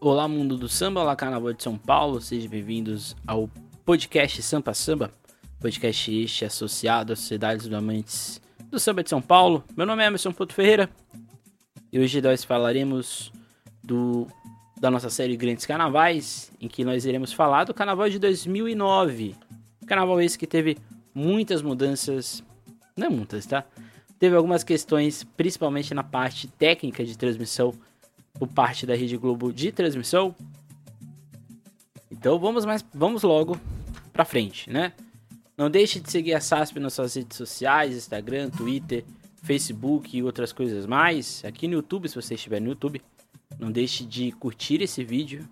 Olá, 0.00 0.28
mundo 0.28 0.56
do 0.56 0.68
samba, 0.68 1.00
olá, 1.00 1.16
carnaval 1.16 1.52
de 1.52 1.60
São 1.60 1.76
Paulo, 1.76 2.20
sejam 2.20 2.48
bem-vindos 2.48 3.16
ao 3.26 3.50
podcast 3.84 4.40
Sampa 4.42 4.72
Samba, 4.72 5.10
podcast 5.58 6.22
este 6.22 6.44
associado 6.44 7.12
à 7.12 7.16
Sociedade 7.16 7.64
dos 7.64 7.72
Amantes 7.72 8.40
do 8.70 8.78
Samba 8.78 9.02
de 9.02 9.10
São 9.10 9.20
Paulo. 9.20 9.64
Meu 9.76 9.84
nome 9.84 10.04
é 10.04 10.06
Emerson 10.06 10.30
Porto 10.30 10.54
Ferreira 10.54 10.88
e 11.92 11.98
hoje 11.98 12.22
nós 12.22 12.44
falaremos 12.44 13.32
do, 13.82 14.28
da 14.80 14.88
nossa 14.88 15.10
série 15.10 15.36
Grandes 15.36 15.66
Carnavais, 15.66 16.52
em 16.60 16.68
que 16.68 16.84
nós 16.84 17.04
iremos 17.04 17.32
falar 17.32 17.64
do 17.64 17.74
carnaval 17.74 18.08
de 18.08 18.20
2009. 18.20 19.34
Carnaval 19.84 20.20
esse 20.20 20.38
que 20.38 20.46
teve 20.46 20.78
muitas 21.12 21.60
mudanças, 21.60 22.40
não 22.96 23.10
muitas, 23.10 23.46
tá? 23.46 23.64
Teve 24.16 24.36
algumas 24.36 24.62
questões, 24.62 25.24
principalmente 25.24 25.92
na 25.92 26.04
parte 26.04 26.46
técnica 26.46 27.04
de 27.04 27.18
transmissão 27.18 27.74
por 28.34 28.48
parte 28.48 28.86
da 28.86 28.94
Rede 28.94 29.16
Globo 29.16 29.52
de 29.52 29.72
transmissão. 29.72 30.34
Então 32.10 32.38
vamos 32.38 32.64
mais, 32.64 32.84
vamos 32.92 33.22
logo 33.22 33.58
para 34.12 34.24
frente, 34.24 34.70
né? 34.70 34.92
Não 35.56 35.70
deixe 35.70 35.98
de 35.98 36.10
seguir 36.10 36.34
a 36.34 36.40
SASP 36.40 36.78
nas 36.78 36.94
suas 36.94 37.14
redes 37.14 37.36
sociais, 37.36 37.96
Instagram, 37.96 38.48
Twitter, 38.50 39.04
Facebook 39.42 40.16
e 40.16 40.22
outras 40.22 40.52
coisas 40.52 40.86
mais. 40.86 41.44
Aqui 41.44 41.66
no 41.66 41.74
YouTube, 41.74 42.08
se 42.08 42.14
você 42.14 42.34
estiver 42.34 42.60
no 42.60 42.68
YouTube, 42.68 43.02
não 43.58 43.70
deixe 43.72 44.04
de 44.04 44.30
curtir 44.32 44.82
esse 44.82 45.02
vídeo, 45.02 45.48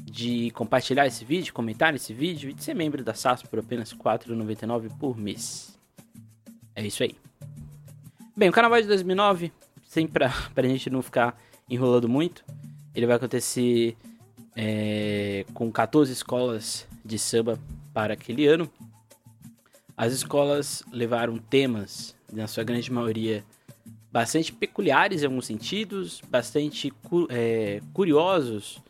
de 0.00 0.50
compartilhar 0.52 1.06
esse 1.06 1.24
vídeo, 1.24 1.52
comentar 1.52 1.94
esse 1.94 2.14
vídeo 2.14 2.48
e 2.48 2.54
de 2.54 2.64
ser 2.64 2.74
membro 2.74 3.04
da 3.04 3.12
SASP 3.12 3.48
por 3.48 3.58
apenas 3.58 3.92
R$ 3.92 3.98
4,99 3.98 4.90
por 4.98 5.18
mês. 5.18 5.78
É 6.74 6.86
isso 6.86 7.02
aí. 7.02 7.14
Bem, 8.36 8.48
o 8.48 8.52
Carnaval 8.52 8.80
de 8.80 8.88
2009, 8.88 9.52
sempre 9.82 10.24
para 10.54 10.66
a 10.66 10.68
gente 10.68 10.88
não 10.88 11.02
ficar 11.02 11.38
enrolando 11.68 12.08
muito. 12.08 12.44
Ele 12.94 13.06
vai 13.06 13.16
acontecer 13.16 13.96
é, 14.54 15.44
com 15.52 15.70
14 15.70 16.12
escolas 16.12 16.86
de 17.04 17.18
samba 17.18 17.58
para 17.92 18.14
aquele 18.14 18.46
ano. 18.46 18.70
As 19.96 20.12
escolas 20.12 20.82
levaram 20.90 21.38
temas, 21.38 22.14
na 22.32 22.46
sua 22.46 22.64
grande 22.64 22.90
maioria, 22.92 23.44
bastante 24.12 24.52
peculiares 24.52 25.22
em 25.22 25.26
alguns 25.26 25.46
sentidos, 25.46 26.22
bastante 26.28 26.92
é, 27.30 27.80
curiosos 27.92 28.82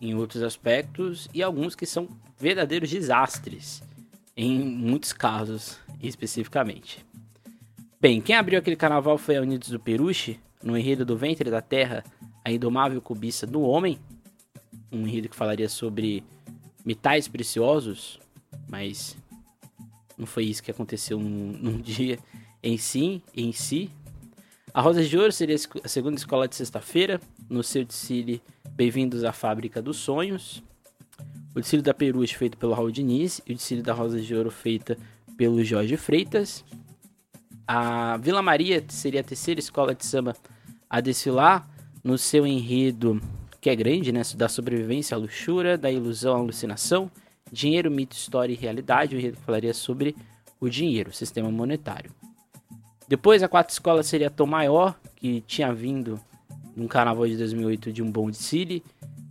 em 0.00 0.14
outros 0.14 0.42
aspectos 0.42 1.28
e 1.34 1.42
alguns 1.42 1.74
que 1.74 1.86
são 1.86 2.08
verdadeiros 2.38 2.90
desastres, 2.90 3.82
em 4.36 4.58
muitos 4.60 5.12
casos 5.12 5.78
especificamente. 6.00 7.04
Bem, 8.00 8.20
quem 8.20 8.36
abriu 8.36 8.58
aquele 8.58 8.76
carnaval 8.76 9.18
foi 9.18 9.36
a 9.36 9.42
Unidos 9.42 9.70
do 9.70 9.80
Peruche, 9.80 10.38
no 10.62 10.76
enredo 10.76 11.04
do 11.04 11.16
Ventre 11.16 11.50
da 11.50 11.60
Terra, 11.60 12.04
a 12.48 12.52
indomável 12.52 13.00
cobiça 13.02 13.46
do 13.46 13.60
homem, 13.60 13.98
um 14.90 15.06
enredo 15.06 15.28
que 15.28 15.36
falaria 15.36 15.68
sobre 15.68 16.24
metais 16.82 17.28
preciosos, 17.28 18.18
mas 18.66 19.16
não 20.16 20.24
foi 20.24 20.44
isso 20.46 20.62
que 20.62 20.70
aconteceu 20.70 21.20
num, 21.20 21.52
num 21.60 21.78
dia 21.78 22.18
em 22.62 22.78
si, 22.78 23.22
em 23.36 23.52
si. 23.52 23.90
A 24.72 24.80
Rosa 24.80 25.04
de 25.04 25.18
Ouro 25.18 25.30
seria 25.30 25.56
a 25.84 25.88
segunda 25.88 26.16
escola 26.16 26.48
de 26.48 26.56
sexta-feira, 26.56 27.20
no 27.50 27.62
seu 27.62 27.84
desfile 27.84 28.40
Bem-vindos 28.70 29.24
à 29.24 29.32
Fábrica 29.32 29.82
dos 29.82 29.98
Sonhos. 29.98 30.62
O 31.54 31.60
desfile 31.60 31.82
da 31.82 31.92
Peruche 31.92 32.34
feito 32.34 32.56
pelo 32.56 32.72
Raul 32.72 32.90
Diniz 32.90 33.42
e 33.46 33.52
o 33.52 33.56
desfile 33.56 33.82
da 33.82 33.92
Rosa 33.92 34.20
de 34.20 34.34
Ouro 34.34 34.50
feita 34.50 34.96
pelo 35.36 35.62
Jorge 35.62 35.98
Freitas. 35.98 36.64
A 37.66 38.16
Vila 38.16 38.40
Maria 38.40 38.82
seria 38.88 39.20
a 39.20 39.24
terceira 39.24 39.60
escola 39.60 39.94
de 39.94 40.06
samba 40.06 40.34
a 40.88 41.00
desfilar, 41.02 41.68
no 42.08 42.16
seu 42.16 42.46
enredo, 42.46 43.20
que 43.60 43.68
é 43.68 43.76
grande, 43.76 44.10
né? 44.10 44.22
Da 44.34 44.48
sobrevivência 44.48 45.14
à 45.14 45.18
luxúria, 45.18 45.76
da 45.76 45.90
ilusão 45.90 46.36
à 46.36 46.38
alucinação, 46.38 47.10
dinheiro, 47.52 47.90
mito, 47.90 48.16
história 48.16 48.50
e 48.50 48.56
realidade. 48.56 49.14
O 49.14 49.18
enredo 49.18 49.36
falaria 49.44 49.74
sobre 49.74 50.16
o 50.58 50.70
dinheiro, 50.70 51.10
o 51.10 51.12
sistema 51.12 51.50
monetário. 51.50 52.10
Depois, 53.06 53.42
a 53.42 53.48
quarta 53.48 53.74
escola 53.74 54.02
seria 54.02 54.30
Tom 54.30 54.46
Maior, 54.46 54.98
que 55.16 55.42
tinha 55.42 55.70
vindo 55.70 56.18
no 56.74 56.88
carnaval 56.88 57.26
de 57.26 57.36
2008 57.36 57.92
de 57.92 58.02
um 58.02 58.10
bom 58.10 58.30
desfile, 58.30 58.82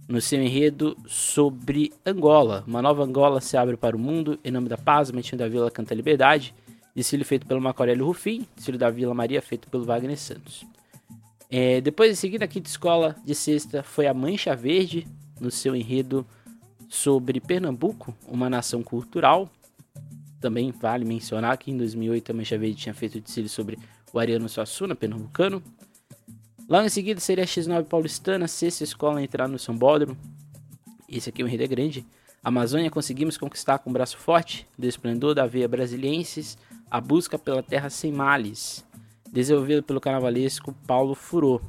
no 0.07 0.21
seu 0.21 0.39
enredo 0.39 0.95
sobre 1.07 1.91
Angola. 2.05 2.63
Uma 2.67 2.81
nova 2.81 3.03
Angola 3.03 3.41
se 3.41 3.57
abre 3.57 3.75
para 3.75 3.95
o 3.95 3.99
mundo, 3.99 4.39
em 4.43 4.51
nome 4.51 4.69
da 4.69 4.77
paz, 4.77 5.09
Mantinho 5.09 5.39
da 5.39 5.47
Vila 5.47 5.71
canta 5.71 5.95
liberdade. 5.95 6.53
Desfile 6.95 7.23
feito 7.23 7.47
pelo 7.47 7.59
Macorélio 7.59 8.05
Rufim, 8.05 8.45
desfile 8.55 8.77
da 8.77 8.91
Vila 8.91 9.15
Maria 9.15 9.41
feito 9.41 9.67
pelo 9.67 9.83
Wagner 9.83 10.15
Santos. 10.15 10.63
É, 11.49 11.79
depois, 11.79 12.11
em 12.11 12.15
seguida, 12.15 12.45
a 12.45 12.47
quinta 12.47 12.69
escola 12.69 13.15
de 13.23 13.33
sexta 13.33 13.81
foi 13.81 14.05
a 14.07 14.13
Mancha 14.13 14.55
Verde, 14.55 15.07
no 15.39 15.49
seu 15.49 15.75
enredo 15.75 16.25
sobre 16.89 17.39
Pernambuco, 17.39 18.15
uma 18.27 18.49
nação 18.49 18.83
cultural. 18.83 19.49
Também 20.41 20.71
vale 20.71 21.05
mencionar 21.05 21.57
que 21.57 21.71
em 21.71 21.77
2008 21.77 22.31
a 22.31 22.35
Mancha 22.35 22.57
Verde 22.57 22.75
tinha 22.75 22.93
feito 22.93 23.17
o 23.17 23.21
desfile 23.21 23.47
sobre 23.47 23.79
o 24.11 24.19
Ariano 24.19 24.49
Suassuna, 24.49 24.95
pernambucano. 24.95 25.63
Logo 26.67 26.85
em 26.85 26.89
seguida 26.89 27.19
seria 27.19 27.45
a 27.45 27.47
X9 27.47 27.85
paulistana, 27.85 28.47
sexta 28.47 28.83
escola 28.83 29.19
a 29.19 29.23
entrar 29.23 29.47
no 29.47 29.57
São 29.57 29.75
Bódromo. 29.75 30.17
Esse 31.07 31.29
aqui 31.29 31.41
é 31.41 31.45
um 31.45 31.47
enredo 31.47 31.63
é 31.63 31.67
grande. 31.67 32.05
Amazônia 32.43 32.91
conseguimos 32.91 33.37
conquistar 33.37 33.79
com 33.79 33.89
um 33.89 33.93
braço 33.93 34.17
forte, 34.17 34.67
do 34.77 34.85
esplendor 34.85 35.33
da 35.33 35.45
veia 35.47 35.67
brasilienses, 35.67 36.57
a 36.91 36.99
busca 36.99 37.39
pela 37.39 37.63
terra 37.63 37.89
sem 37.89 38.11
males 38.11 38.85
desenvolvido 39.31 39.83
pelo 39.83 40.01
carnavalesco 40.01 40.73
Paulo 40.85 41.15
Furô. 41.15 41.61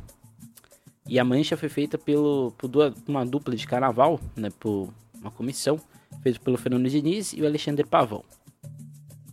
E 1.07 1.19
a 1.19 1.25
mancha 1.25 1.57
foi 1.57 1.69
feita 1.69 1.97
pelo, 1.97 2.53
por 2.59 2.69
duas, 2.69 2.95
uma 3.07 3.25
dupla 3.25 3.57
de 3.57 3.67
carnaval, 3.67 4.21
né, 4.37 4.51
por 4.61 4.93
uma 5.15 5.31
comissão, 5.31 5.81
feita 6.23 6.39
pelo 6.41 6.59
Fernando 6.59 6.89
Diniz 6.89 7.33
e 7.33 7.41
o 7.41 7.47
Alexandre 7.47 7.85
Pavão. 7.85 8.23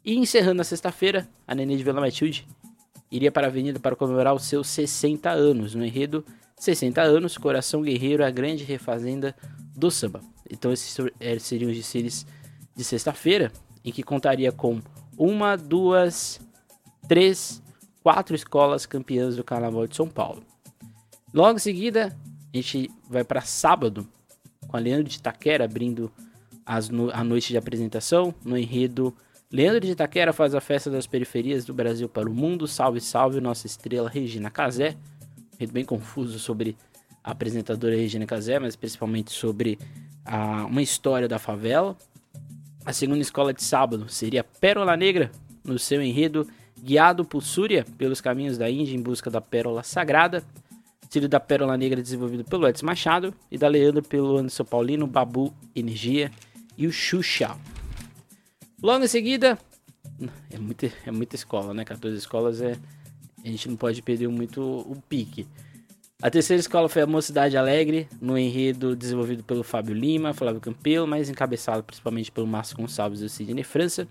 E 0.03 0.15
encerrando 0.15 0.61
a 0.61 0.63
sexta-feira, 0.63 1.27
a 1.47 1.53
Nenê 1.53 1.75
de 1.75 1.83
Vila 1.83 1.99
Matilde 1.99 2.47
iria 3.11 3.31
para 3.31 3.47
a 3.47 3.49
avenida 3.49 3.79
para 3.79 3.95
comemorar 3.95 4.33
os 4.33 4.45
seus 4.45 4.67
60 4.67 5.29
anos, 5.29 5.75
no 5.75 5.85
enredo 5.85 6.23
60 6.57 7.01
anos, 7.01 7.37
Coração 7.37 7.81
Guerreiro, 7.81 8.23
a 8.23 8.29
grande 8.29 8.63
refazenda 8.63 9.35
do 9.75 9.91
samba. 9.91 10.21
Então 10.49 10.71
esses 10.71 10.97
eh, 11.19 11.39
seriam 11.39 11.69
os 11.69 11.75
desfiles 11.75 12.25
de 12.75 12.83
sexta-feira, 12.83 13.51
em 13.83 13.91
que 13.91 14.03
contaria 14.03 14.51
com 14.51 14.81
uma, 15.17 15.55
duas, 15.55 16.39
três, 17.07 17.61
quatro 18.05 18.35
escolas 18.35 18.85
campeãs 18.85 19.35
do 19.35 19.43
Carnaval 19.43 19.87
de 19.87 19.95
São 19.95 20.07
Paulo. 20.07 20.43
Logo 21.33 21.57
em 21.57 21.59
seguida, 21.59 22.15
a 22.53 22.55
gente 22.55 22.91
vai 23.09 23.23
para 23.23 23.41
sábado, 23.41 24.07
com 24.67 24.77
a 24.77 24.79
Leandro 24.79 25.05
de 25.05 25.17
Itaquera 25.17 25.65
abrindo 25.65 26.11
no 26.91 27.09
a 27.09 27.23
noite 27.23 27.47
de 27.47 27.57
apresentação, 27.57 28.31
no 28.43 28.55
enredo 28.55 29.11
Leandro 29.51 29.79
de 29.79 29.93
Itaquera 29.93 30.31
faz 30.31 30.53
a 30.53 30.61
festa 30.61 30.91
das 30.91 31.07
periferias 31.07 31.65
do 31.65 31.73
Brasil 31.73 32.07
para 32.07 32.29
o 32.29 32.33
mundo, 32.33 32.67
salve, 32.67 33.01
salve, 33.01 33.41
nossa 33.41 33.65
estrela 33.65 34.07
Regina 34.07 34.51
Casé. 34.51 34.95
Enredo 35.55 35.73
bem 35.73 35.83
confuso 35.83 36.37
sobre 36.37 36.77
a 37.23 37.31
apresentadora 37.31 37.95
Regina 37.95 38.27
Casé, 38.27 38.59
mas 38.59 38.75
principalmente 38.75 39.31
sobre 39.31 39.79
a, 40.23 40.65
uma 40.65 40.83
história 40.83 41.27
da 41.27 41.39
favela. 41.39 41.97
A 42.85 42.93
segunda 42.93 43.21
escola 43.21 43.51
de 43.51 43.63
sábado 43.63 44.07
seria 44.09 44.43
Pérola 44.43 44.95
Negra, 44.95 45.31
no 45.63 45.79
seu 45.79 46.03
enredo 46.03 46.47
guiado 46.81 47.25
por 47.25 47.41
Súria 47.41 47.85
pelos 47.97 48.21
caminhos 48.21 48.57
da 48.57 48.69
Índia 48.69 48.95
em 48.95 49.01
busca 49.01 49.29
da 49.29 49.41
pérola 49.41 49.83
sagrada, 49.83 50.43
estilo 51.01 51.27
da 51.27 51.39
pérola 51.39 51.77
negra 51.77 52.01
desenvolvido 52.01 52.43
pelo 52.43 52.67
Edson 52.67 52.85
Machado 52.85 53.33
e 53.49 53.57
da 53.57 53.67
Leandro 53.67 54.03
pelo 54.03 54.37
Anderson 54.37 54.65
Paulino, 54.65 55.07
Babu 55.07 55.53
Energia 55.75 56.31
e 56.77 56.87
o 56.87 56.91
Xuxa. 56.91 57.55
Logo 58.81 59.03
em 59.03 59.07
seguida, 59.07 59.57
é 60.51 60.57
muita, 60.57 60.91
é 61.05 61.11
muita 61.11 61.35
escola, 61.35 61.73
né? 61.73 61.83
14 61.85 62.17
escolas 62.17 62.61
é. 62.61 62.77
A 63.43 63.47
gente 63.47 63.69
não 63.69 63.75
pode 63.75 64.01
perder 64.01 64.27
muito 64.27 64.61
o 64.61 65.01
pique. 65.07 65.47
A 66.21 66.31
terceira 66.31 66.59
escola 66.59 66.89
foi 66.89 67.03
a 67.03 67.07
Mocidade 67.07 67.57
Alegre, 67.57 68.07
no 68.19 68.37
enredo 68.37 68.95
desenvolvido 68.95 69.43
pelo 69.43 69.63
Fábio 69.63 69.93
Lima, 69.93 70.33
Flávio 70.33 70.61
Campelo, 70.61 71.05
mas 71.05 71.29
encabeçado 71.29 71.83
principalmente 71.83 72.31
pelo 72.31 72.47
Márcio 72.47 72.77
Gonçalves 72.77 73.21
e 73.21 73.25
o 73.25 73.29
Sidney 73.29 73.63
França. 73.63 74.07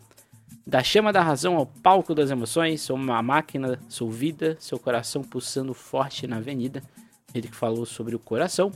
Da 0.66 0.82
chama 0.82 1.12
da 1.12 1.22
razão 1.22 1.56
ao 1.56 1.66
palco 1.66 2.14
das 2.14 2.31
emoções, 2.31 2.81
sou 2.81 2.96
uma 2.96 3.22
máquina, 3.22 3.78
sou 3.87 4.11
vida, 4.11 4.56
seu 4.58 4.78
coração 4.78 5.22
pulsando 5.22 5.75
forte 5.75 6.26
na 6.26 6.37
avenida. 6.37 6.82
Ele 7.34 7.49
que 7.49 7.56
falou 7.56 7.84
sobre 7.84 8.14
o 8.14 8.19
coração. 8.19 8.72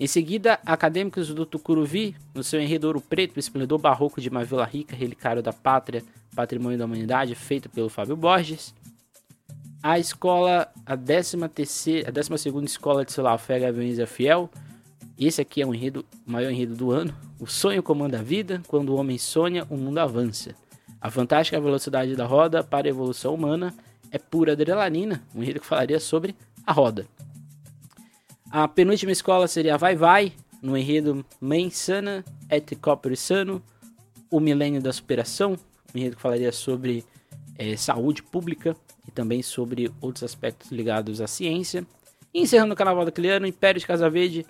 Em 0.00 0.06
seguida, 0.06 0.58
acadêmicos 0.64 1.34
do 1.34 1.44
Tucuruvi, 1.44 2.16
no 2.34 2.42
seu 2.42 2.60
enredo 2.60 2.86
Ouro 2.86 3.00
Preto, 3.00 3.38
esplendor 3.38 3.78
barroco 3.78 4.20
de 4.20 4.28
uma 4.28 4.42
vila 4.42 4.64
rica, 4.64 4.96
relicário 4.96 5.42
da 5.42 5.52
pátria, 5.52 6.02
patrimônio 6.34 6.78
da 6.78 6.86
humanidade, 6.86 7.34
feito 7.34 7.68
pelo 7.68 7.90
Fábio 7.90 8.16
Borges. 8.16 8.74
A 9.82 9.98
escola, 9.98 10.72
a 10.86 10.96
13 10.96 11.36
a 12.06 12.10
12 12.10 12.64
escola 12.64 13.04
de 13.04 13.12
Celular 13.12 13.38
Fé 13.38 13.58
Gaviões 13.58 13.98
é 13.98 14.06
Fiel. 14.06 14.48
Esse 15.18 15.42
aqui 15.42 15.60
é 15.60 15.66
o 15.66 15.74
enredo, 15.74 16.06
o 16.26 16.30
maior 16.30 16.50
enredo 16.50 16.74
do 16.74 16.90
ano. 16.90 17.14
O 17.38 17.46
sonho 17.46 17.82
comanda 17.82 18.18
a 18.18 18.22
vida, 18.22 18.62
quando 18.66 18.90
o 18.90 18.96
homem 18.96 19.18
sonha, 19.18 19.66
o 19.68 19.76
mundo 19.76 19.98
avança. 19.98 20.54
A 21.00 21.10
fantástica 21.10 21.60
velocidade 21.60 22.16
da 22.16 22.26
roda 22.26 22.62
para 22.62 22.88
a 22.88 22.90
evolução 22.90 23.34
humana 23.34 23.74
é 24.10 24.18
pura 24.18 24.52
adrenalina, 24.52 25.22
um 25.34 25.42
enredo 25.42 25.60
que 25.60 25.66
falaria 25.66 26.00
sobre 26.00 26.34
a 26.66 26.72
roda. 26.72 27.06
A 28.50 28.66
penúltima 28.66 29.12
escola 29.12 29.46
seria 29.46 29.76
Vai 29.76 29.94
Vai, 29.94 30.32
no 30.62 30.76
enredo 30.76 31.24
Mãe 31.40 31.70
Sana, 31.70 32.24
Et 32.50 32.74
Corpore 32.76 33.16
Sano, 33.16 33.62
o 34.30 34.40
milênio 34.40 34.82
da 34.82 34.92
superação, 34.92 35.56
um 35.94 35.98
enredo 35.98 36.16
que 36.16 36.22
falaria 36.22 36.50
sobre 36.52 37.04
é, 37.56 37.76
saúde 37.76 38.22
pública 38.22 38.76
e 39.06 39.10
também 39.10 39.42
sobre 39.42 39.90
outros 40.00 40.24
aspectos 40.24 40.70
ligados 40.70 41.20
à 41.20 41.26
ciência. 41.26 41.86
E 42.32 42.40
encerrando 42.40 42.74
o 42.74 42.76
carnaval 42.76 43.04
daquele 43.04 43.28
ano, 43.28 43.46
o 43.46 43.48
Império 43.48 43.80
de 43.80 43.86
Casa 43.86 44.08
Verde 44.08 44.46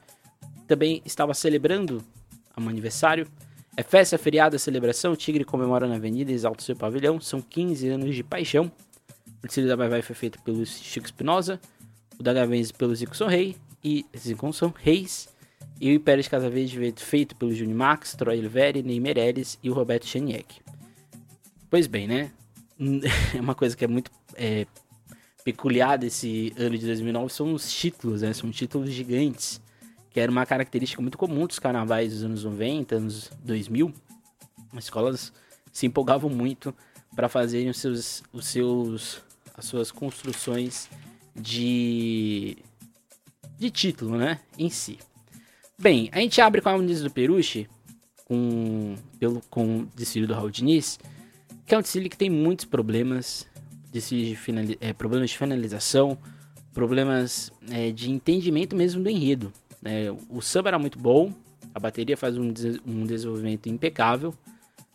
também 0.67 1.03
estava 1.05 1.33
celebrando 1.35 2.03
um 2.57 2.69
aniversário. 2.69 3.27
É 3.79 3.83
festa, 3.85 4.19
feriado, 4.19 4.57
é 4.57 4.59
celebração. 4.59 5.13
O 5.13 5.17
Tigre 5.17 5.45
comemora 5.45 5.87
na 5.87 5.95
avenida 5.95 6.33
e 6.33 6.35
exalta 6.35 6.65
seu 6.65 6.75
pavilhão. 6.75 7.21
São 7.21 7.41
15 7.41 7.89
anos 7.91 8.13
de 8.13 8.25
paixão. 8.25 8.73
O 9.41 9.47
desfile 9.47 9.69
da 9.69 9.77
Vai 9.77 9.89
Vai 9.89 10.03
foi 10.03 10.17
feito 10.17 10.43
pelo 10.43 10.67
Chico 10.67 11.07
Espinosa, 11.07 11.61
o 12.19 12.23
da 12.25 12.33
Gavense 12.33 12.75
pelo 12.75 12.93
Zico 12.93 13.17
São 13.17 13.29
Rei 13.29 13.55
e 13.85 14.05
Zico 14.19 14.53
São 14.53 14.75
Reis. 14.77 15.29
E 15.81 15.93
o 15.93 15.95
Império 15.95 16.21
de 16.21 16.29
Casa 16.29 16.51
Verde 16.51 16.93
feito 16.97 17.37
pelo 17.37 17.55
Júnior 17.55 17.77
Max, 17.77 18.17
Troy 18.17 18.41
Oliveri, 18.41 18.83
Ney 18.83 18.99
Meirelles 18.99 19.61
e 19.63 19.71
o 19.71 19.75
Roberto 19.75 20.07
Cheniek. 20.07 20.57
Pois 21.71 21.87
bem, 21.87 22.09
né? 22.09 22.33
É 23.33 23.41
uma 23.41 23.55
coisa 23.55 23.77
que 23.77 23.85
é 23.85 23.89
muito 23.89 24.11
é, 24.35 24.67
peculiar 25.45 25.97
desse 25.97 26.53
ano 26.59 26.77
de 26.77 26.85
2009 26.85 27.33
são 27.33 27.55
os 27.55 27.73
títulos, 27.73 28.23
né? 28.23 28.33
São 28.33 28.51
títulos 28.51 28.91
gigantes, 28.91 29.61
que 30.19 30.23
era 30.23 30.33
uma 30.33 30.45
característica 30.45 31.01
muito 31.01 31.17
comum 31.17 31.47
dos 31.47 31.61
carnavais 31.61 32.13
dos 32.13 32.25
anos 32.25 32.43
90, 32.43 32.97
anos 32.97 33.31
2000. 33.45 33.95
As 34.73 34.85
escolas 34.85 35.33
se 35.71 35.87
empolgavam 35.87 36.29
muito 36.29 36.75
para 37.15 37.29
fazerem 37.29 37.71
os 37.71 37.79
seus, 37.79 38.25
os 38.33 38.47
seus, 38.49 39.23
as 39.57 39.65
suas 39.65 39.93
construções 39.93 40.91
de, 41.37 42.59
de 43.57 43.71
título, 43.71 44.19
né? 44.19 44.41
Em 44.59 44.69
si. 44.69 44.99
Bem, 45.79 46.09
a 46.11 46.19
gente 46.19 46.41
abre 46.41 46.61
com 46.61 46.69
a 46.71 46.77
Muniz 46.77 47.01
do 47.01 47.13
Peruche, 47.13 47.69
com, 48.25 48.97
pelo, 49.21 49.41
com 49.49 49.83
o 49.83 49.87
desfile 49.95 50.27
do 50.27 50.35
Raul 50.35 50.51
Diniz, 50.51 50.99
que 51.65 51.77
é 51.77 51.79
um 51.79 51.83
desfile 51.83 52.09
que 52.09 52.17
tem 52.17 52.29
muitos 52.29 52.65
problemas, 52.65 53.47
de 53.93 54.35
finali 54.35 54.77
é, 54.81 54.93
problemas 54.93 55.31
de 55.31 55.39
finalização, 55.39 56.19
problemas 56.75 57.53
é, 57.71 57.93
de 57.93 58.11
entendimento 58.11 58.75
mesmo 58.75 59.01
do 59.01 59.09
enredo. 59.09 59.53
Né? 59.83 60.11
O 60.29 60.41
samba 60.41 60.71
era 60.71 60.79
muito 60.79 60.99
bom, 60.99 61.33
a 61.75 61.81
bateria 61.81 62.17
faz 62.17 62.37
um, 62.37 62.53
um 62.87 63.05
desenvolvimento 63.05 63.69
impecável, 63.69 64.35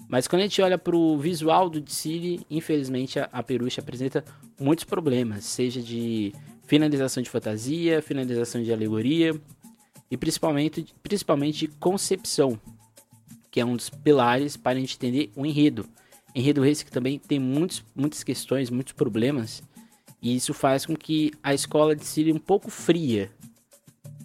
mas 0.08 0.28
quando 0.28 0.42
a 0.42 0.44
gente 0.44 0.62
olha 0.62 0.78
para 0.78 0.96
o 0.96 1.18
visual 1.18 1.70
do 1.70 1.80
desfile, 1.80 2.46
infelizmente 2.50 3.20
a, 3.20 3.30
a 3.32 3.42
Peruche 3.42 3.80
apresenta 3.80 4.24
muitos 4.60 4.86
problemas, 4.86 5.46
seja 5.46 5.82
de 5.82 6.34
finalização 6.66 7.24
de 7.24 7.30
fantasia, 7.30 8.02
finalização 8.02 8.62
de 8.62 8.72
alegoria, 8.72 9.34
e 10.10 10.18
principalmente, 10.18 10.94
principalmente 11.02 11.60
de 11.60 11.68
concepção, 11.68 12.60
que 13.50 13.60
é 13.60 13.66
um 13.66 13.76
dos 13.76 13.90
pilares 13.90 14.56
para 14.58 14.78
a 14.78 14.80
gente 14.80 14.96
entender 14.96 15.32
o 15.36 15.46
enredo. 15.46 15.86
Enredo 16.36 16.66
esse 16.66 16.84
que 16.84 16.92
também 16.92 17.20
tem 17.20 17.40
muitos, 17.40 17.84
muitas 17.96 18.24
questões, 18.24 18.70
muitos 18.70 18.94
problemas, 18.94 19.64
e 20.22 20.36
isso 20.36 20.54
faz 20.54 20.86
com 20.86 20.96
que 20.96 21.32
a 21.42 21.54
escola 21.54 21.96
desfile 21.96 22.32
um 22.32 22.40
pouco 22.40 22.70
fria. 22.70 23.32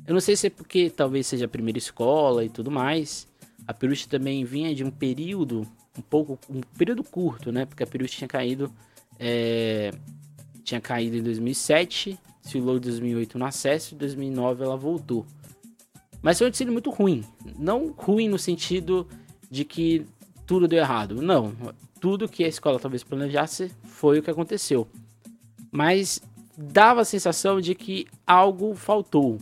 Eu 0.09 0.15
não 0.15 0.21
sei 0.23 0.35
se 0.35 0.47
é 0.47 0.51
porque 0.51 0.89
talvez 0.89 1.27
seja 1.27 1.45
a 1.45 1.49
primeira 1.49 1.77
escola 1.77 2.43
e 2.43 2.49
tudo 2.49 2.71
mais. 2.71 3.29
A 3.67 3.75
Peruche 3.75 4.09
também 4.09 4.43
vinha 4.43 4.75
de 4.75 4.83
um 4.83 4.91
período 4.91 5.69
um 5.99 6.01
pouco 6.01 6.39
um 6.49 6.63
período 6.79 7.05
curto, 7.05 7.53
né? 7.53 7.67
Porque 7.67 7.83
a 7.83 7.87
Peruche 7.87 8.17
tinha 8.17 8.29
caído 8.29 8.73
é, 9.19 9.93
tinha 10.65 10.81
caído 10.81 11.19
em 11.19 11.23
2007, 11.23 12.19
desfilou 12.43 12.79
em 12.79 12.81
2008 12.81 13.39
no 13.39 13.45
acesso, 13.45 13.95
em 13.95 13.99
2009 13.99 14.65
ela 14.65 14.79
voltou. 14.79 15.27
Mas 16.23 16.39
foi 16.39 16.47
um 16.47 16.51
desfile 16.51 16.71
muito 16.71 16.89
ruim. 16.89 17.23
Não 17.59 17.93
ruim 17.93 18.29
no 18.29 18.39
sentido 18.39 19.07
de 19.51 19.63
que 19.63 20.07
tudo 20.47 20.67
deu 20.67 20.79
errado. 20.79 21.21
Não. 21.21 21.53
Tudo 22.01 22.27
que 22.27 22.45
a 22.45 22.49
escola 22.49 22.81
talvez 22.81 23.05
planejasse 23.05 23.71
foi 23.85 24.21
o 24.21 24.23
que 24.23 24.31
aconteceu. 24.31 24.89
Mas 25.71 26.23
dava 26.57 27.03
a 27.03 27.05
sensação 27.05 27.61
de 27.61 27.75
que 27.75 28.07
algo 28.27 28.75
faltou. 28.75 29.39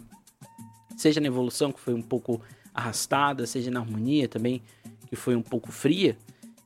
Seja 0.96 1.20
na 1.20 1.26
evolução, 1.26 1.70
que 1.70 1.80
foi 1.80 1.94
um 1.94 2.02
pouco 2.02 2.40
arrastada, 2.72 3.46
seja 3.46 3.70
na 3.70 3.80
harmonia 3.80 4.28
também, 4.28 4.62
que 5.08 5.16
foi 5.16 5.36
um 5.36 5.42
pouco 5.42 5.70
fria. 5.70 6.16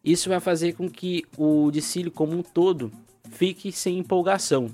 Isso 0.05 0.29
vai 0.29 0.41
fazer 0.41 0.73
com 0.73 0.89
que 0.89 1.25
o 1.37 1.71
desfile 1.71 2.11
como 2.11 2.33
um 2.33 2.43
todo 2.43 2.91
fique 3.31 3.71
sem 3.71 3.99
empolgação. 3.99 4.69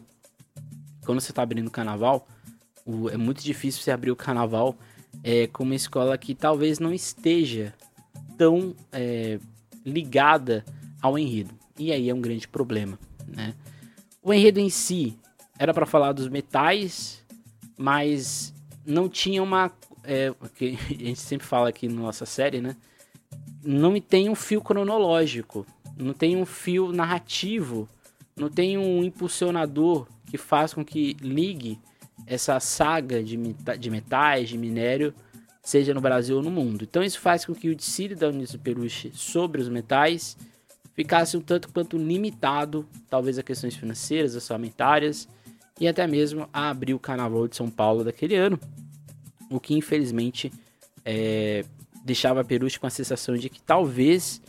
Quando 1.05 1.21
você 1.21 1.33
está 1.33 1.43
abrindo 1.43 1.69
o 1.69 1.71
carnaval, 1.71 2.27
é 3.13 3.17
muito 3.17 3.43
difícil 3.43 3.83
você 3.83 3.91
abrir 3.91 4.11
o 4.11 4.17
carnaval 4.17 4.77
é, 5.23 5.47
com 5.49 5.65
uma 5.65 5.75
escola 5.75 6.17
que 6.17 6.35
talvez 6.35 6.79
não 6.79 6.93
esteja 6.93 7.75
tão 8.37 8.75
é, 8.93 9.39
ligada 9.85 10.65
ao 11.01 11.19
enredo. 11.19 11.55
E 11.79 11.93
aí 11.93 12.09
é 12.09 12.15
um 12.15 12.21
grande 12.21 12.47
problema, 12.49 12.99
né? 13.27 13.55
O 14.23 14.33
enredo 14.33 14.59
em 14.59 14.71
si 14.71 15.17
era 15.59 15.73
para 15.73 15.87
falar 15.87 16.13
dos 16.13 16.29
metais, 16.29 17.25
mas 17.77 18.53
não 18.87 19.09
tinha 19.09 19.43
uma. 19.43 19.71
É, 20.05 20.33
que 20.55 20.79
a 20.89 20.93
gente 20.93 21.21
sempre 21.21 21.47
fala 21.47 21.69
aqui 21.69 21.89
na 21.89 22.01
nossa 22.01 22.25
série, 22.25 22.61
né? 22.61 22.77
Não 23.65 24.01
tem 24.01 24.29
um 24.29 24.35
fio 24.35 24.61
cronológico, 24.61 25.67
não 25.97 26.15
tem 26.15 26.37
um 26.37 26.47
fio 26.47 26.93
narrativo, 26.93 27.89
não 28.37 28.49
tem 28.49 28.79
um 28.79 29.03
impulsionador 29.03 30.07
que 30.31 30.39
faz 30.39 30.73
com 30.73 30.85
que 30.85 31.17
ligue 31.21 31.79
essa 32.27 32.59
saga 32.61 33.23
de, 33.23 33.37
de 33.79 33.91
metais, 33.91 34.49
de 34.49 34.57
minério, 34.57 35.13
seja 35.63 35.93
no 35.93 36.01
Brasil 36.01 36.37
ou 36.37 36.43
no 36.43 36.51
mundo. 36.51 36.85
Então 36.85 37.03
isso 37.03 37.21
faz 37.21 37.45
com 37.45 37.55
que 37.55 37.69
o 37.69 37.75
desfile 37.75 38.15
da 38.15 38.29
Unisu 38.29 38.59
Peruche 38.59 39.11
sobre 39.13 39.61
os 39.61 39.69
metais 39.69 40.37
ficasse 40.95 41.37
um 41.37 41.41
tanto 41.41 41.69
quanto 41.73 41.99
limitado, 41.99 42.87
talvez 43.11 43.39
a 43.39 43.43
questões 43.43 43.75
financeiras, 43.75 44.35
orçamentárias, 44.35 45.29
e 45.81 45.87
até 45.87 46.07
mesmo 46.07 46.49
a 46.53 46.71
abrir 46.71 46.95
o 46.95 46.99
Carnaval 46.99 47.47
de 47.49 47.57
São 47.57 47.71
Paulo 47.71 48.05
daquele 48.05 48.35
ano, 48.35 48.59
o 49.51 49.61
que 49.61 49.75
infelizmente 49.75 50.53
é, 51.05 51.65
deixava 52.05 52.41
a 52.41 52.45
Peruche 52.45 52.79
com 52.79 52.87
a 52.87 52.91
sensação 52.91 53.37
de 53.37 53.49
que 53.49 53.61
talvez 53.61 54.41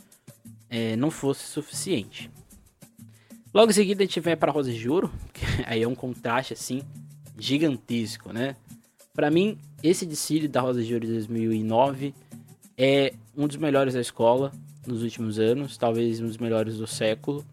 é, 0.69 0.95
não 0.95 1.11
fosse 1.11 1.43
suficiente. 1.43 2.29
Logo 3.53 3.71
em 3.71 3.73
seguida 3.73 4.03
a 4.03 4.05
gente 4.05 4.19
vai 4.19 4.35
para 4.35 4.51
Rosa 4.51 4.71
de 4.71 4.89
Ouro, 4.89 5.11
que 5.33 5.43
aí 5.65 5.81
é 5.81 5.87
um 5.87 5.95
contraste 5.95 6.53
assim 6.53 6.81
gigantesco, 7.37 8.33
né? 8.33 8.55
Para 9.13 9.31
mim, 9.31 9.57
esse 9.81 10.05
desfile 10.05 10.47
da 10.47 10.61
Rosa 10.61 10.83
de 10.83 10.93
Ouro 10.93 11.05
de 11.05 11.13
2009 11.13 12.13
é 12.77 13.13
um 13.35 13.47
dos 13.47 13.57
melhores 13.57 13.95
da 13.95 14.01
escola 14.01 14.51
nos 14.85 15.03
últimos 15.03 15.39
anos, 15.39 15.77
talvez 15.77 16.19
um 16.19 16.27
dos 16.27 16.37
melhores 16.37 16.77
do 16.77 16.87
século. 16.87 17.45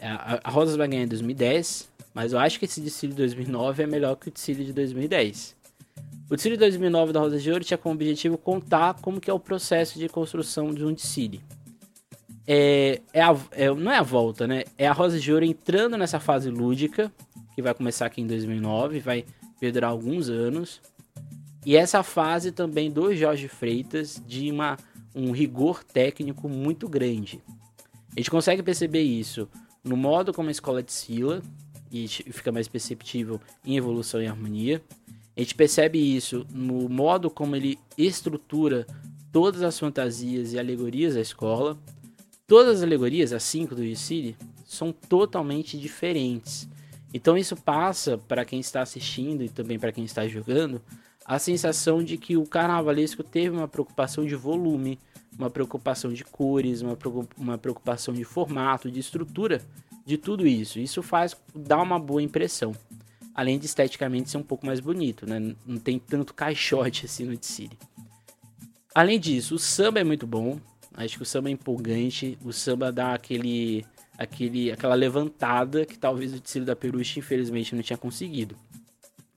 A, 0.00 0.50
Rosas 0.50 0.76
vai 0.76 0.88
ganhar 0.88 1.04
em 1.04 1.08
2010, 1.08 1.88
mas 2.14 2.32
eu 2.32 2.38
acho 2.38 2.58
que 2.58 2.64
esse 2.64 2.80
desfile 2.80 3.12
de 3.12 3.18
2009 3.18 3.82
é 3.82 3.86
melhor 3.86 4.14
que 4.14 4.28
o 4.28 4.30
desfile 4.30 4.64
de 4.64 4.72
2010. 4.72 5.56
O 6.30 6.36
desfile 6.36 6.54
de 6.54 6.60
2009 6.60 7.12
da 7.12 7.20
Rosa 7.20 7.38
de 7.38 7.50
Ouro 7.50 7.64
tinha 7.64 7.76
como 7.76 7.94
objetivo 7.96 8.38
contar 8.38 8.94
como 8.94 9.20
que 9.20 9.28
é 9.28 9.34
o 9.34 9.40
processo 9.40 9.98
de 9.98 10.08
construção 10.08 10.72
de 10.72 10.84
um 10.84 10.92
desfile. 10.92 11.42
É, 12.46 13.00
é, 13.12 13.20
a, 13.20 13.36
é 13.50 13.74
não 13.74 13.90
é 13.90 13.98
a 13.98 14.02
volta, 14.02 14.46
né? 14.46 14.64
É 14.78 14.86
a 14.86 14.92
Rosa 14.92 15.18
de 15.18 15.32
Ouro 15.32 15.44
entrando 15.44 15.98
nessa 15.98 16.20
fase 16.20 16.48
lúdica, 16.50 17.12
que 17.54 17.60
vai 17.60 17.74
começar 17.74 18.06
aqui 18.06 18.20
em 18.20 18.26
2009, 18.26 19.00
vai 19.00 19.24
perdurar 19.58 19.90
alguns 19.90 20.28
anos. 20.28 20.80
E 21.66 21.76
essa 21.76 22.02
fase 22.02 22.52
também 22.52 22.90
do 22.90 23.14
Jorge 23.14 23.48
Freitas 23.48 24.22
de 24.26 24.50
uma, 24.50 24.76
um 25.14 25.32
rigor 25.32 25.82
técnico 25.82 26.48
muito 26.48 26.88
grande. 26.88 27.42
A 28.14 28.20
gente 28.20 28.30
consegue 28.30 28.62
perceber 28.62 29.02
isso 29.02 29.48
no 29.82 29.96
modo 29.96 30.32
como 30.32 30.48
a 30.48 30.52
escola 30.52 30.82
desfila, 30.82 31.42
e 31.94 32.08
fica 32.08 32.50
mais 32.50 32.66
perceptível 32.66 33.40
em 33.64 33.76
evolução 33.76 34.20
e 34.20 34.26
harmonia. 34.26 34.82
A 35.36 35.40
gente 35.40 35.54
percebe 35.54 35.98
isso 35.98 36.46
no 36.50 36.88
modo 36.88 37.30
como 37.30 37.54
ele 37.54 37.78
estrutura 37.96 38.86
todas 39.32 39.62
as 39.62 39.78
fantasias 39.78 40.52
e 40.52 40.58
alegorias 40.58 41.14
da 41.14 41.20
escola. 41.20 41.78
Todas 42.46 42.78
as 42.78 42.82
alegorias, 42.82 43.32
as 43.32 43.42
cinco 43.42 43.74
do 43.74 43.96
City, 43.96 44.36
são 44.66 44.92
totalmente 44.92 45.78
diferentes. 45.78 46.68
Então 47.12 47.36
isso 47.36 47.56
passa 47.56 48.18
para 48.18 48.44
quem 48.44 48.60
está 48.60 48.82
assistindo 48.82 49.42
e 49.44 49.48
também 49.48 49.78
para 49.78 49.92
quem 49.92 50.04
está 50.04 50.26
jogando 50.26 50.82
a 51.24 51.38
sensação 51.38 52.02
de 52.04 52.18
que 52.18 52.36
o 52.36 52.44
carnavalesco 52.44 53.22
teve 53.22 53.56
uma 53.56 53.66
preocupação 53.66 54.26
de 54.26 54.34
volume, 54.34 54.98
uma 55.38 55.48
preocupação 55.48 56.12
de 56.12 56.22
cores, 56.22 56.82
uma 56.82 57.56
preocupação 57.56 58.12
de 58.12 58.24
formato, 58.24 58.90
de 58.90 59.00
estrutura, 59.00 59.62
de 60.04 60.18
tudo 60.18 60.46
isso. 60.46 60.78
Isso 60.78 61.02
faz 61.02 61.36
dar 61.54 61.82
uma 61.82 61.98
boa 61.98 62.22
impressão. 62.22 62.74
Além 63.34 63.58
de 63.58 63.66
esteticamente 63.66 64.30
ser 64.30 64.36
um 64.36 64.42
pouco 64.42 64.64
mais 64.66 64.80
bonito, 64.80 65.26
né? 65.26 65.54
Não 65.66 65.78
tem 65.78 65.98
tanto 65.98 66.34
caixote 66.34 67.06
assim 67.06 67.24
no 67.24 67.36
City. 67.40 67.78
Além 68.94 69.18
disso, 69.18 69.56
o 69.56 69.58
samba 69.58 70.00
é 70.00 70.04
muito 70.04 70.26
bom. 70.26 70.58
Acho 70.94 71.16
que 71.16 71.22
o 71.22 71.26
samba 71.26 71.48
é 71.48 71.52
empolgante. 71.52 72.38
O 72.44 72.52
samba 72.52 72.92
dá 72.92 73.14
aquele 73.14 73.84
aquele, 74.16 74.70
aquela 74.70 74.94
levantada 74.94 75.84
que 75.84 75.98
talvez 75.98 76.32
o 76.32 76.40
tecido 76.40 76.66
da 76.66 76.76
Peruche 76.76 77.18
infelizmente 77.18 77.74
não 77.74 77.82
tinha 77.82 77.96
conseguido. 77.96 78.56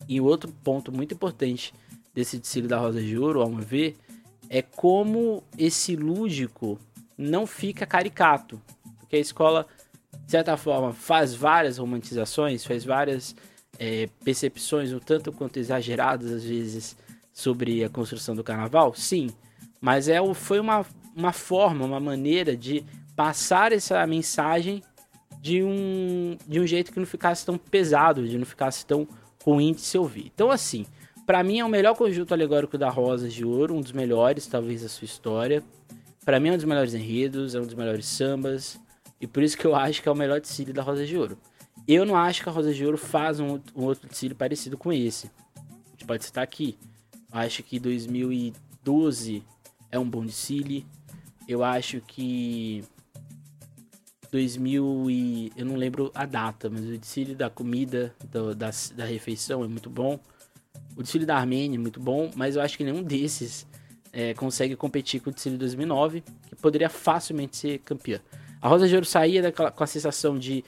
E 0.08 0.22
outro 0.22 0.52
ponto 0.64 0.92
muito 0.92 1.14
importante 1.14 1.74
desse 2.14 2.38
desfile 2.38 2.68
da 2.68 2.78
Rosa 2.78 3.02
de 3.02 3.18
Ouro, 3.18 3.42
ao 3.42 3.50
meu 3.50 3.64
ver, 3.64 3.98
é 4.50 4.62
como 4.62 5.44
esse 5.58 5.96
lúdico 5.96 6.80
não 7.18 7.46
fica 7.46 7.86
caricato. 7.86 8.62
Porque 9.00 9.18
a 9.18 9.20
escola, 9.20 9.68
de 10.28 10.32
certa 10.32 10.58
forma, 10.58 10.92
faz 10.92 11.34
várias 11.34 11.78
romantizações, 11.78 12.66
faz 12.66 12.84
várias 12.84 13.34
é, 13.80 14.10
percepções, 14.26 14.92
um 14.92 15.00
tanto 15.00 15.32
quanto 15.32 15.58
exageradas 15.58 16.30
às 16.30 16.44
vezes, 16.44 16.98
sobre 17.32 17.82
a 17.82 17.90
construção 17.90 18.36
do 18.36 18.44
carnaval, 18.44 18.94
sim. 18.94 19.30
Mas 19.80 20.10
é, 20.10 20.18
foi 20.34 20.60
uma, 20.60 20.86
uma 21.16 21.32
forma, 21.32 21.86
uma 21.86 22.00
maneira 22.00 22.58
de 22.58 22.84
passar 23.16 23.72
essa 23.72 24.06
mensagem 24.06 24.84
de 25.40 25.64
um, 25.64 26.38
de 26.46 26.60
um 26.60 26.68
jeito 26.68 26.92
que 26.92 27.00
não 27.00 27.06
ficasse 27.06 27.46
tão 27.46 27.58
pesado, 27.58 28.28
de 28.28 28.38
não 28.38 28.46
ficasse 28.46 28.86
tão 28.86 29.08
ruim 29.42 29.72
de 29.72 29.80
se 29.80 29.98
ouvir. 29.98 30.30
Então, 30.36 30.52
assim, 30.52 30.86
para 31.26 31.42
mim 31.42 31.60
é 31.60 31.64
o 31.64 31.70
melhor 31.70 31.96
conjunto 31.96 32.34
alegórico 32.34 32.78
da 32.78 32.90
Rosas 32.90 33.34
de 33.34 33.46
Ouro, 33.46 33.76
um 33.76 33.82
dos 33.82 33.94
melhores, 33.94 34.46
talvez, 34.46 34.82
da 34.82 34.90
sua 34.90 35.06
história. 35.06 35.64
Para 36.26 36.38
mim 36.38 36.50
é 36.50 36.52
um 36.52 36.58
dos 36.58 36.66
melhores 36.66 36.94
enredos, 36.94 37.56
é 37.56 37.62
um 37.62 37.66
dos 37.66 37.76
melhores 37.76 38.06
sambas, 38.06 38.78
e 39.20 39.28
por 39.28 39.44
isso 39.44 39.58
que 39.58 39.66
eu 39.66 39.76
acho 39.76 40.02
que 40.02 40.10
é 40.10 40.12
o 40.12 40.16
melhor 40.16 40.40
desfile 40.40 40.74
da 40.74 40.82
Rosa 40.82 41.06
de 41.06 41.18
Ouro. 41.18 41.38
Eu 41.88 42.06
não 42.06 42.16
acho 42.16 42.44
que 42.44 42.50
a 42.50 42.52
Rosa 42.52 42.74
de 42.74 42.86
Ouro 42.86 42.98
faz 42.98 43.40
um, 43.40 43.60
um 43.76 43.84
outro 43.84 44.08
desfile 44.08 44.36
parecido 44.36 44.78
com 44.78 44.92
esse. 44.92 45.32
A 45.56 45.92
gente 45.92 46.06
pode 46.06 46.26
citar 46.26 46.44
aqui. 46.44 46.78
Eu 47.32 47.40
acho 47.40 47.64
que 47.64 47.80
2012 47.80 49.44
é 49.92 49.98
um 49.98 50.10
bom 50.10 50.26
desfile. 50.26 50.86
Eu 51.48 51.64
acho 51.64 52.02
que 52.02 52.84
2000 54.32 55.10
e 55.10 55.52
eu 55.56 55.66
não 55.66 55.76
lembro 55.76 56.12
a 56.14 56.26
data, 56.26 56.70
mas 56.70 56.82
o 56.82 56.98
desfile 56.98 57.34
da 57.34 57.50
comida 57.50 58.14
do, 58.32 58.54
da, 58.54 58.70
da 58.96 59.06
refeição 59.06 59.64
é 59.64 59.68
muito 59.68 59.90
bom. 59.90 60.20
O 60.96 61.02
desfile 61.02 61.26
da 61.26 61.38
Armênia 61.38 61.78
é 61.78 61.80
muito 61.80 62.00
bom, 62.00 62.32
mas 62.36 62.56
eu 62.56 62.62
acho 62.62 62.78
que 62.78 62.84
nenhum 62.84 63.04
desses 63.04 63.66
é, 64.12 64.34
consegue 64.34 64.76
competir 64.76 65.22
com 65.22 65.30
o 65.30 65.34
desfile 65.34 65.56
de 65.56 65.60
2009, 65.60 66.22
que 66.22 66.56
poderia 66.56 66.90
facilmente 66.90 67.56
ser 67.56 67.80
campeã. 67.80 68.20
A 68.62 68.68
Rosa 68.68 68.88
de 68.88 68.96
Ouro 68.96 69.06
saía 69.06 69.42
daquela, 69.42 69.72
com 69.72 69.84
a 69.84 69.88
sensação 69.88 70.38
de 70.38 70.64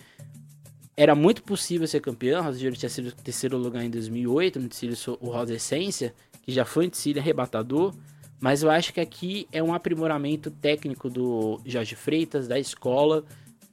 era 0.96 1.16
muito 1.16 1.42
possível 1.44 1.88
ser 1.88 2.02
campeã. 2.02 2.40
A 2.40 2.42
Rosa 2.42 2.60
de 2.60 2.66
Ouro 2.66 2.78
tinha 2.78 2.90
sido 2.90 3.12
terceiro 3.14 3.58
lugar 3.58 3.84
em 3.84 3.90
2008 3.90 4.60
no 4.60 4.68
desfile 4.68 4.98
o 5.22 5.30
Rosa 5.30 5.54
Essência, 5.54 6.14
que 6.42 6.52
já 6.52 6.66
foi 6.66 6.88
um 6.88 6.90
desfile 6.90 7.20
arrebatador. 7.20 7.96
Mas 8.40 8.64
eu 8.64 8.70
acho 8.70 8.94
que 8.94 9.00
aqui 9.00 9.48
é 9.52 9.64
um 9.64 9.74
aprimoramento 9.74 10.52
técnico 10.52 11.10
do 11.10 11.62
Jorge 11.66 11.96
Freitas, 11.96 12.48
da 12.48 12.60
escola, 12.60 13.24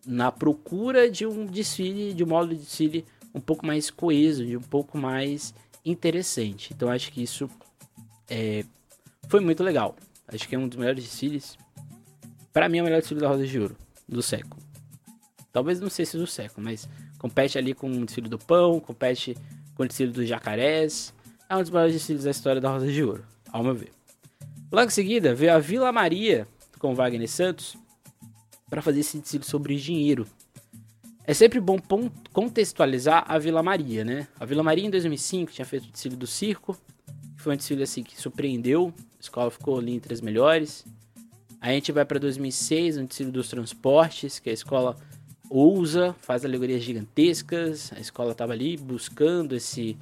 na 0.06 0.30
procura 0.32 1.10
de 1.10 1.26
um 1.26 1.46
desfile, 1.46 2.14
de 2.14 2.24
um 2.24 2.28
modo 2.28 2.54
de 2.54 2.62
desfile 2.62 3.04
um 3.34 3.40
pouco 3.40 3.66
mais 3.66 3.90
coeso, 3.90 4.46
de 4.46 4.56
um 4.56 4.62
pouco 4.62 4.96
mais 4.96 5.52
interessante. 5.84 6.72
Então 6.72 6.88
acho 6.88 7.12
que 7.12 7.22
isso 7.22 7.50
é, 8.30 8.64
foi 9.28 9.40
muito 9.40 9.62
legal. 9.62 9.96
Acho 10.28 10.48
que 10.48 10.54
é 10.54 10.58
um 10.58 10.68
dos 10.68 10.78
melhores 10.78 11.04
desfiles. 11.04 11.56
Para 12.52 12.68
mim 12.68 12.78
é 12.78 12.82
o 12.82 12.84
melhor 12.84 13.00
desfile 13.00 13.20
da 13.20 13.28
Rosa 13.28 13.46
de 13.46 13.58
Ouro 13.58 13.85
do 14.08 14.22
século. 14.22 14.62
Talvez 15.52 15.80
não 15.80 15.88
sei 15.88 16.04
se 16.04 16.16
do 16.18 16.26
século, 16.26 16.64
mas 16.64 16.88
compete 17.18 17.56
ali 17.56 17.74
com 17.74 17.90
o 17.90 18.04
desfile 18.04 18.28
do 18.28 18.38
pão, 18.38 18.78
compete 18.78 19.36
com 19.74 19.84
o 19.84 19.86
desfile 19.86 20.12
dos 20.12 20.28
jacarés. 20.28 21.14
É 21.48 21.56
um 21.56 21.62
dos 21.62 21.70
maiores 21.70 21.94
desfiles 21.94 22.24
da 22.24 22.30
história 22.30 22.60
da 22.60 22.70
Rosa 22.70 22.90
de 22.90 23.02
Ouro, 23.02 23.24
ao 23.50 23.62
meu 23.62 23.74
ver. 23.74 23.92
Logo 24.70 24.88
em 24.88 24.90
seguida 24.90 25.34
veio 25.34 25.54
a 25.54 25.58
Vila 25.58 25.90
Maria 25.92 26.46
com 26.78 26.94
Wagner 26.94 27.28
Santos 27.28 27.76
para 28.68 28.82
fazer 28.82 29.00
esse 29.00 29.18
desfile 29.18 29.44
sobre 29.44 29.76
dinheiro. 29.76 30.26
É 31.24 31.34
sempre 31.34 31.58
bom 31.58 31.78
contextualizar 32.32 33.24
a 33.26 33.38
Vila 33.38 33.62
Maria, 33.62 34.04
né? 34.04 34.28
A 34.38 34.44
Vila 34.44 34.62
Maria 34.62 34.86
em 34.86 34.90
2005 34.90 35.52
tinha 35.52 35.64
feito 35.64 35.88
o 35.88 35.90
desfile 35.90 36.16
do 36.16 36.26
circo, 36.26 36.76
foi 37.36 37.54
um 37.54 37.56
desfile 37.56 37.82
assim 37.82 38.02
que 38.02 38.20
surpreendeu, 38.20 38.92
a 38.98 39.20
escola 39.20 39.50
ficou 39.50 39.78
ali 39.78 39.94
entre 39.94 40.12
as 40.12 40.20
melhores. 40.20 40.84
A 41.60 41.70
gente 41.70 41.90
vai 41.92 42.04
para 42.04 42.18
2006, 42.18 42.98
um 42.98 43.06
desfile 43.06 43.30
dos 43.30 43.48
transportes, 43.48 44.38
que 44.38 44.50
a 44.50 44.52
escola 44.52 44.96
ousa, 45.48 46.14
faz 46.20 46.44
alegorias 46.44 46.82
gigantescas, 46.82 47.92
a 47.92 48.00
escola 48.00 48.32
estava 48.32 48.52
ali 48.52 48.76
buscando 48.76 49.54
esse, 49.54 49.96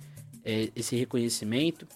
é, 0.44 0.70
esse 0.74 0.96
reconhecimento. 0.96 1.86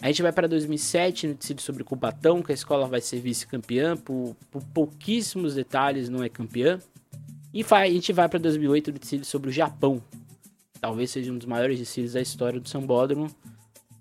A 0.00 0.08
gente 0.08 0.22
vai 0.22 0.32
para 0.32 0.46
2007 0.46 1.28
no 1.28 1.34
tecido 1.34 1.62
sobre 1.62 1.82
Cubatão, 1.82 2.42
que 2.42 2.52
a 2.52 2.54
escola 2.54 2.86
vai 2.86 3.00
ser 3.00 3.20
vice-campeã, 3.20 3.96
por, 3.96 4.36
por, 4.50 4.62
pouquíssimos 4.64 5.54
detalhes 5.54 6.08
não 6.08 6.22
é 6.22 6.28
campeã. 6.28 6.78
E 7.52 7.64
a 7.70 7.86
gente 7.88 8.12
vai 8.12 8.28
para 8.28 8.38
2008 8.38 8.92
no 8.92 8.98
tecido 8.98 9.24
sobre 9.24 9.48
o 9.48 9.52
Japão. 9.52 10.02
Talvez 10.80 11.10
seja 11.10 11.32
um 11.32 11.38
dos 11.38 11.46
maiores 11.46 11.78
desfiles 11.78 12.12
da 12.12 12.20
história 12.20 12.60
do 12.60 12.68
Sambódromo, 12.68 13.34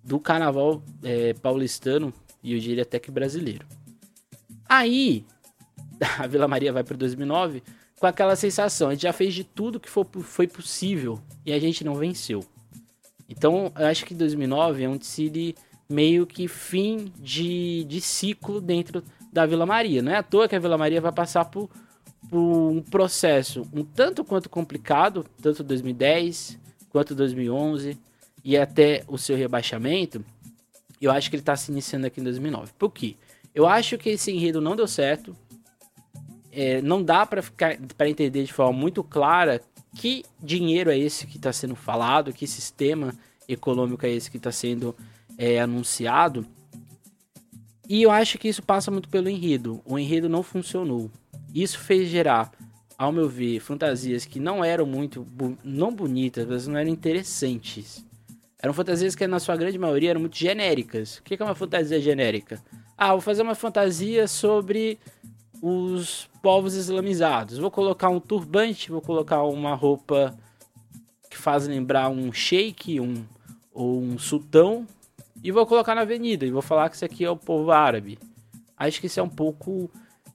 do 0.04 0.20
carnaval 0.20 0.84
é, 1.02 1.34
paulistano 1.36 2.14
e 2.44 2.54
eu 2.54 2.60
diria 2.60 2.84
até 2.84 3.00
que 3.00 3.10
brasileiro. 3.10 3.66
Aí, 4.74 5.24
a 6.18 6.26
Vila 6.26 6.48
Maria 6.48 6.74
vai 6.74 6.84
para 6.84 6.98
2009 6.98 7.62
com 8.00 8.08
aquela 8.08 8.36
sensação, 8.36 8.90
a 8.90 8.92
gente 8.94 9.04
já 9.04 9.14
fez 9.14 9.34
de 9.34 9.44
tudo 9.44 9.80
que 9.80 9.88
for, 9.88 10.06
foi 10.24 10.48
possível 10.48 11.22
e 11.46 11.54
a 11.54 11.60
gente 11.60 11.84
não 11.84 11.94
venceu. 11.94 12.44
Então, 13.30 13.72
eu 13.78 13.86
acho 13.86 14.04
que 14.04 14.16
2009 14.16 14.84
é 14.84 14.90
um 14.90 14.98
desfile 14.98 15.56
meio 15.88 16.26
que 16.26 16.48
fim 16.48 17.14
de, 17.20 17.84
de 17.84 18.02
ciclo 18.02 18.60
dentro 18.60 19.04
da 19.32 19.46
Vila 19.46 19.66
Maria. 19.66 20.02
Não 20.02 20.12
é 20.12 20.18
à 20.18 20.24
toa 20.24 20.48
que 20.48 20.56
a 20.56 20.60
Vila 20.60 20.78
Maria 20.78 21.00
vai 21.00 21.12
passar 21.12 21.46
por, 21.46 21.70
por 22.28 22.40
um 22.40 22.82
processo 22.82 23.68
um 23.72 23.86
tanto 23.86 24.26
quanto 24.26 24.50
complicado, 24.50 25.24
tanto 25.40 25.64
2010 25.64 26.60
quanto 26.90 27.14
2011 27.14 27.96
e 28.44 28.58
até 28.58 29.04
o 29.08 29.20
seu 29.20 29.38
rebaixamento. 29.38 30.26
Eu 31.00 31.12
acho 31.12 31.30
que 31.30 31.36
ele 31.36 31.42
está 31.42 31.56
se 31.56 31.72
iniciando 31.72 32.08
aqui 32.08 32.20
em 32.20 32.24
2009. 32.24 32.74
Por 32.78 32.90
quê? 32.90 33.16
Eu 33.54 33.68
acho 33.68 33.98
que 33.98 34.10
esse 34.10 34.32
enredo 34.32 34.60
não 34.60 34.76
deu 34.76 34.88
certo. 34.88 35.36
É, 36.52 36.82
não 36.82 37.04
dá 37.04 37.26
para 37.26 37.42
ficar 37.42 37.78
para 37.98 38.10
entender 38.10 38.44
de 38.44 38.54
forma 38.54 38.78
muito 38.78 39.04
clara 39.04 39.62
que 39.96 40.24
dinheiro 40.42 40.90
é 40.90 40.98
esse 40.98 41.28
que 41.28 41.38
está 41.38 41.54
sendo 41.54 41.76
falado, 41.76 42.34
que 42.34 42.48
sistema 42.48 43.14
econômico 43.48 44.06
é 44.06 44.10
esse 44.10 44.30
que 44.30 44.38
está 44.38 44.52
sendo 44.52 44.96
é, 45.38 45.60
anunciado. 45.60 46.46
E 47.88 48.02
eu 48.02 48.12
acho 48.12 48.38
que 48.38 48.48
isso 48.48 48.64
passa 48.64 48.90
muito 48.90 49.10
pelo 49.10 49.30
enredo. 49.30 49.82
O 49.86 50.00
enredo 50.00 50.30
não 50.30 50.42
funcionou. 50.42 51.12
Isso 51.54 51.78
fez 51.78 52.08
gerar, 52.10 52.52
ao 52.98 53.12
meu 53.12 53.28
ver, 53.30 53.60
fantasias 53.60 54.26
que 54.26 54.40
não 54.40 54.64
eram 54.64 54.86
muito, 54.86 55.28
não 55.64 55.94
bonitas, 55.94 56.48
mas 56.48 56.66
não 56.66 56.78
eram 56.78 56.90
interessantes. 56.90 58.04
Eram 58.58 58.74
fantasias 58.74 59.14
que, 59.14 59.28
na 59.28 59.40
sua 59.40 59.58
grande 59.58 59.78
maioria, 59.78 60.12
eram 60.12 60.22
muito 60.22 60.38
genéricas. 60.38 61.18
O 61.18 61.24
que 61.24 61.36
é 61.40 61.46
uma 61.46 61.54
fantasia 61.54 62.00
genérica? 62.00 62.64
Ah, 62.98 63.12
vou 63.12 63.22
fazer 63.22 63.42
uma 63.42 63.56
fantasia 63.56 64.28
sobre 64.28 65.00
os 65.62 66.30
povos 66.42 66.76
islamizados. 66.76 67.58
Vou 67.58 67.72
colocar 67.72 68.10
um 68.10 68.20
turbante, 68.20 68.92
vou 68.92 69.02
colocar 69.02 69.44
uma 69.44 69.74
roupa 69.74 70.38
que 71.30 71.38
faz 71.38 71.68
lembrar 71.68 72.10
um 72.10 72.32
sheik, 72.32 73.00
um 73.00 73.26
ou 73.74 74.02
um 74.02 74.20
sultão, 74.20 74.86
e 75.44 75.52
vou 75.52 75.66
colocar 75.66 75.96
na 75.96 76.02
avenida 76.02 76.46
e 76.46 76.52
vou 76.52 76.62
falar 76.62 76.90
que 76.90 76.96
isso 76.96 77.06
aqui 77.06 77.26
é 77.26 77.30
o 77.30 77.36
povo 77.36 77.72
árabe. 77.72 78.20
Acho 78.78 79.02
que 79.02 79.08
isso 79.08 79.20
é 79.20 79.24
um 79.24 79.30
pouco 79.30 79.90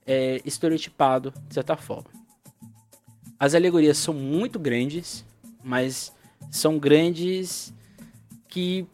é, 0.06 0.40
estereotipado, 0.44 1.32
de 1.46 1.54
certa 1.54 1.76
forma. 1.76 2.10
As 3.38 3.54
alegorias 3.54 3.98
são 3.98 4.12
muito 4.12 4.58
grandes, 4.58 5.24
mas 5.62 6.12
são 6.50 6.78
grandes 6.78 7.72
que, 8.48 8.86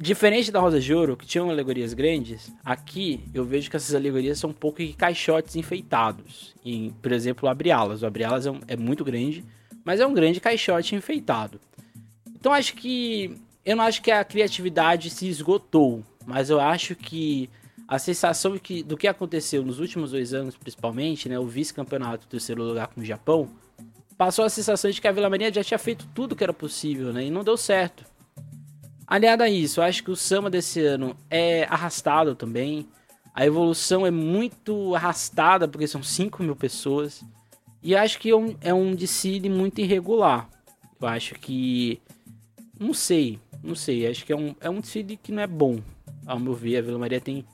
diferente 0.00 0.52
da 0.52 0.60
Rosa 0.60 0.80
de 0.80 0.94
Ouro, 0.94 1.16
que 1.16 1.26
tinham 1.26 1.50
alegorias 1.50 1.92
grandes, 1.92 2.52
aqui 2.64 3.20
eu 3.34 3.44
vejo 3.44 3.68
que 3.68 3.76
essas 3.76 3.94
alegorias 3.94 4.38
são 4.38 4.50
um 4.50 4.54
pouco 4.54 4.82
caixotes 4.96 5.56
enfeitados. 5.56 6.54
Em, 6.64 6.90
por 7.02 7.12
exemplo, 7.12 7.48
Abre-Alas. 7.48 8.02
O 8.02 8.06
Abre-Alas 8.06 8.46
é, 8.46 8.50
um, 8.50 8.60
é 8.68 8.76
muito 8.76 9.04
grande, 9.04 9.44
mas 9.84 10.00
é 10.00 10.06
um 10.06 10.14
grande 10.14 10.40
caixote 10.40 10.94
enfeitado. 10.94 11.60
Então 12.28 12.52
acho 12.52 12.74
que 12.74 13.36
eu 13.64 13.76
não 13.76 13.84
acho 13.84 14.00
que 14.00 14.10
a 14.10 14.24
criatividade 14.24 15.10
se 15.10 15.28
esgotou, 15.28 16.02
mas 16.24 16.48
eu 16.48 16.60
acho 16.60 16.94
que 16.94 17.50
a 17.86 17.98
sensação 17.98 18.56
que, 18.58 18.82
do 18.82 18.96
que 18.96 19.08
aconteceu 19.08 19.62
nos 19.64 19.80
últimos 19.80 20.12
dois 20.12 20.32
anos, 20.32 20.56
principalmente, 20.56 21.28
né, 21.28 21.38
o 21.38 21.46
vice-campeonato 21.46 22.26
terceiro 22.26 22.62
lugar 22.62 22.88
com 22.88 23.00
o 23.00 23.04
Japão, 23.04 23.48
passou 24.16 24.44
a 24.44 24.50
sensação 24.50 24.90
de 24.90 25.00
que 25.00 25.08
a 25.08 25.12
Vila 25.12 25.30
Maria 25.30 25.52
já 25.52 25.64
tinha 25.64 25.78
feito 25.78 26.06
tudo 26.14 26.36
que 26.36 26.44
era 26.44 26.52
possível, 26.52 27.12
né, 27.12 27.24
e 27.24 27.30
não 27.30 27.42
deu 27.42 27.56
certo. 27.56 28.04
Aliado 29.08 29.42
a 29.42 29.48
isso, 29.48 29.80
eu 29.80 29.84
acho 29.84 30.04
que 30.04 30.10
o 30.10 30.16
samba 30.16 30.50
desse 30.50 30.84
ano 30.84 31.16
é 31.30 31.64
arrastado 31.64 32.34
também. 32.34 32.86
A 33.34 33.46
evolução 33.46 34.06
é 34.06 34.10
muito 34.10 34.94
arrastada, 34.94 35.66
porque 35.66 35.86
são 35.86 36.02
5 36.02 36.42
mil 36.42 36.54
pessoas. 36.54 37.24
E 37.82 37.96
acho 37.96 38.18
que 38.18 38.28
é 38.28 38.36
um, 38.36 38.54
é 38.60 38.94
desfile 38.94 39.48
muito 39.48 39.80
irregular. 39.80 40.46
Eu 41.00 41.08
acho 41.08 41.36
que. 41.36 41.98
Não 42.78 42.92
sei. 42.92 43.38
Não 43.62 43.74
sei, 43.74 44.06
acho 44.06 44.26
que 44.26 44.32
é 44.32 44.36
um, 44.36 44.54
é 44.60 44.68
um 44.68 44.78
desfile 44.78 45.16
que 45.16 45.32
não 45.32 45.42
é 45.42 45.46
bom. 45.46 45.80
Ao 46.26 46.38
meu 46.38 46.52
ver, 46.52 46.76
a 46.76 46.82
Vila 46.82 46.98
Maria 46.98 47.20
tem 47.20 47.46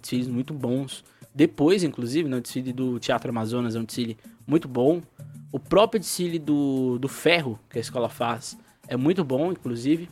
desfiles 0.00 0.28
muito 0.28 0.54
bons. 0.54 1.04
Depois, 1.34 1.82
inclusive, 1.82 2.28
no 2.28 2.36
né, 2.36 2.42
desfile 2.42 2.72
do 2.72 3.00
Teatro 3.00 3.30
Amazonas 3.30 3.74
é 3.74 3.80
um 3.80 3.84
desfile 3.84 4.16
muito 4.46 4.68
bom. 4.68 5.02
O 5.50 5.58
próprio 5.58 5.98
desfile 5.98 6.38
do, 6.38 6.98
do 7.00 7.08
ferro 7.08 7.58
que 7.68 7.78
a 7.78 7.80
escola 7.80 8.08
faz 8.08 8.56
é 8.86 8.96
muito 8.96 9.24
bom, 9.24 9.50
inclusive. 9.50 10.08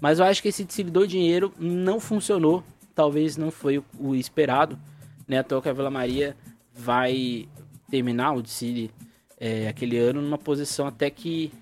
Mas 0.00 0.18
eu 0.18 0.24
acho 0.24 0.42
que 0.42 0.48
esse 0.48 0.64
desfile 0.64 0.90
do 0.90 1.06
dinheiro 1.06 1.52
não 1.58 1.98
funcionou. 1.98 2.62
Talvez 2.94 3.36
não 3.36 3.50
foi 3.50 3.82
o, 3.98 4.14
esperado. 4.14 4.78
Né? 5.26 5.38
À 5.38 5.44
que 5.44 5.68
a 5.68 5.72
Vila 5.72 5.90
Maria 5.90 6.36
vai 6.74 7.48
terminar 7.90 8.34
o 8.34 8.42
desfile 8.42 8.90
é, 9.38 9.68
aquele 9.68 9.98
ano 9.98 10.20
numa 10.20 10.38
posição 10.38 10.86
até 10.86 11.10
que 11.10 11.52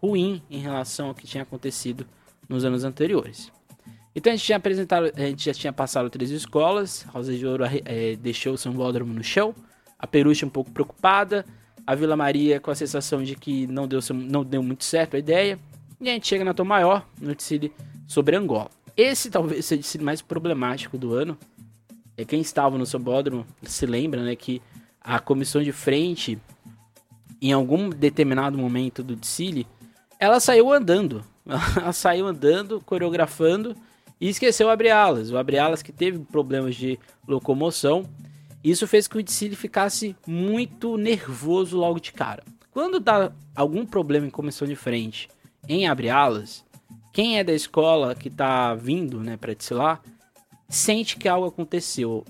ruim 0.00 0.42
em 0.50 0.58
relação 0.58 1.08
ao 1.08 1.14
que 1.14 1.26
tinha 1.26 1.42
acontecido 1.42 2.06
nos 2.48 2.64
anos 2.64 2.84
anteriores. 2.84 3.50
Então 4.14 4.32
a 4.32 4.36
gente 4.36 4.46
tinha 4.46 4.56
apresentado, 4.56 5.12
a 5.14 5.20
gente 5.20 5.44
já 5.44 5.54
tinha 5.54 5.72
passado 5.72 6.10
três 6.10 6.30
escolas, 6.30 7.02
Rosa 7.08 7.36
de 7.36 7.46
Ouro 7.46 7.64
é, 7.84 8.16
deixou 8.16 8.54
o 8.54 8.58
São 8.58 8.72
Bódromo 8.72 9.12
no 9.12 9.22
chão, 9.22 9.54
a 9.98 10.06
Peruche 10.06 10.44
um 10.44 10.50
pouco 10.50 10.70
preocupada, 10.70 11.44
a 11.86 11.94
Vila 11.94 12.16
Maria 12.16 12.58
com 12.58 12.70
a 12.70 12.74
sensação 12.74 13.22
de 13.22 13.36
que 13.36 13.66
não 13.66 13.86
deu, 13.86 14.00
não 14.12 14.44
deu 14.44 14.62
muito 14.62 14.84
certo 14.84 15.14
a 15.14 15.18
ideia, 15.18 15.58
e 16.00 16.08
a 16.08 16.12
gente 16.12 16.26
chega 16.26 16.44
na 16.44 16.54
Tom 16.54 16.64
Maior, 16.64 17.06
no 17.20 17.34
desfile 17.34 17.72
sobre 18.06 18.36
Angola. 18.36 18.70
Esse 18.96 19.30
talvez 19.30 19.66
seja 19.66 19.98
o 19.98 20.02
mais 20.02 20.22
problemático 20.22 20.96
do 20.96 21.14
ano. 21.14 21.36
É 22.16 22.24
quem 22.24 22.40
estava 22.40 22.76
no 22.76 22.86
Sambódromo 22.86 23.46
se 23.62 23.86
lembra, 23.86 24.22
né, 24.22 24.34
que 24.34 24.60
a 25.00 25.20
comissão 25.20 25.62
de 25.62 25.72
frente, 25.72 26.38
em 27.40 27.52
algum 27.52 27.88
determinado 27.88 28.58
momento 28.58 29.02
do 29.02 29.14
desfile, 29.14 29.66
ela 30.18 30.40
saiu 30.40 30.72
andando. 30.72 31.24
Ela 31.80 31.94
saiu 31.94 32.26
andando, 32.26 32.78
coreografando 32.82 33.74
e 34.20 34.28
esqueceu 34.28 34.66
o 34.66 34.70
abre-alas. 34.70 35.30
O 35.30 35.38
abre-alas 35.38 35.80
que 35.80 35.90
teve 35.90 36.18
problemas 36.18 36.76
de 36.76 36.98
locomoção. 37.26 38.04
Isso 38.62 38.86
fez 38.86 39.08
com 39.08 39.12
que 39.12 39.20
o 39.20 39.22
desfile 39.22 39.56
ficasse 39.56 40.14
muito 40.26 40.98
nervoso 40.98 41.78
logo 41.78 41.98
de 41.98 42.12
cara. 42.12 42.42
Quando 42.70 43.00
dá 43.00 43.32
algum 43.56 43.86
problema 43.86 44.26
em 44.26 44.30
comissão 44.30 44.68
de 44.68 44.76
frente 44.76 45.26
em 45.66 45.86
abre-alas, 45.86 46.64
quem 47.12 47.38
é 47.38 47.44
da 47.44 47.52
escola 47.52 48.14
que 48.14 48.28
está 48.28 48.74
vindo 48.74 49.20
né, 49.20 49.36
para 49.36 49.54
desfilar 49.54 50.00
sente 50.68 51.16
que 51.16 51.28
algo 51.28 51.46
aconteceu. 51.46 52.24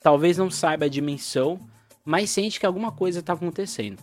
Talvez 0.00 0.38
não 0.38 0.50
saiba 0.50 0.84
a 0.84 0.88
dimensão, 0.88 1.58
mas 2.04 2.30
sente 2.30 2.60
que 2.60 2.66
alguma 2.66 2.92
coisa 2.92 3.20
está 3.20 3.32
acontecendo. 3.32 4.02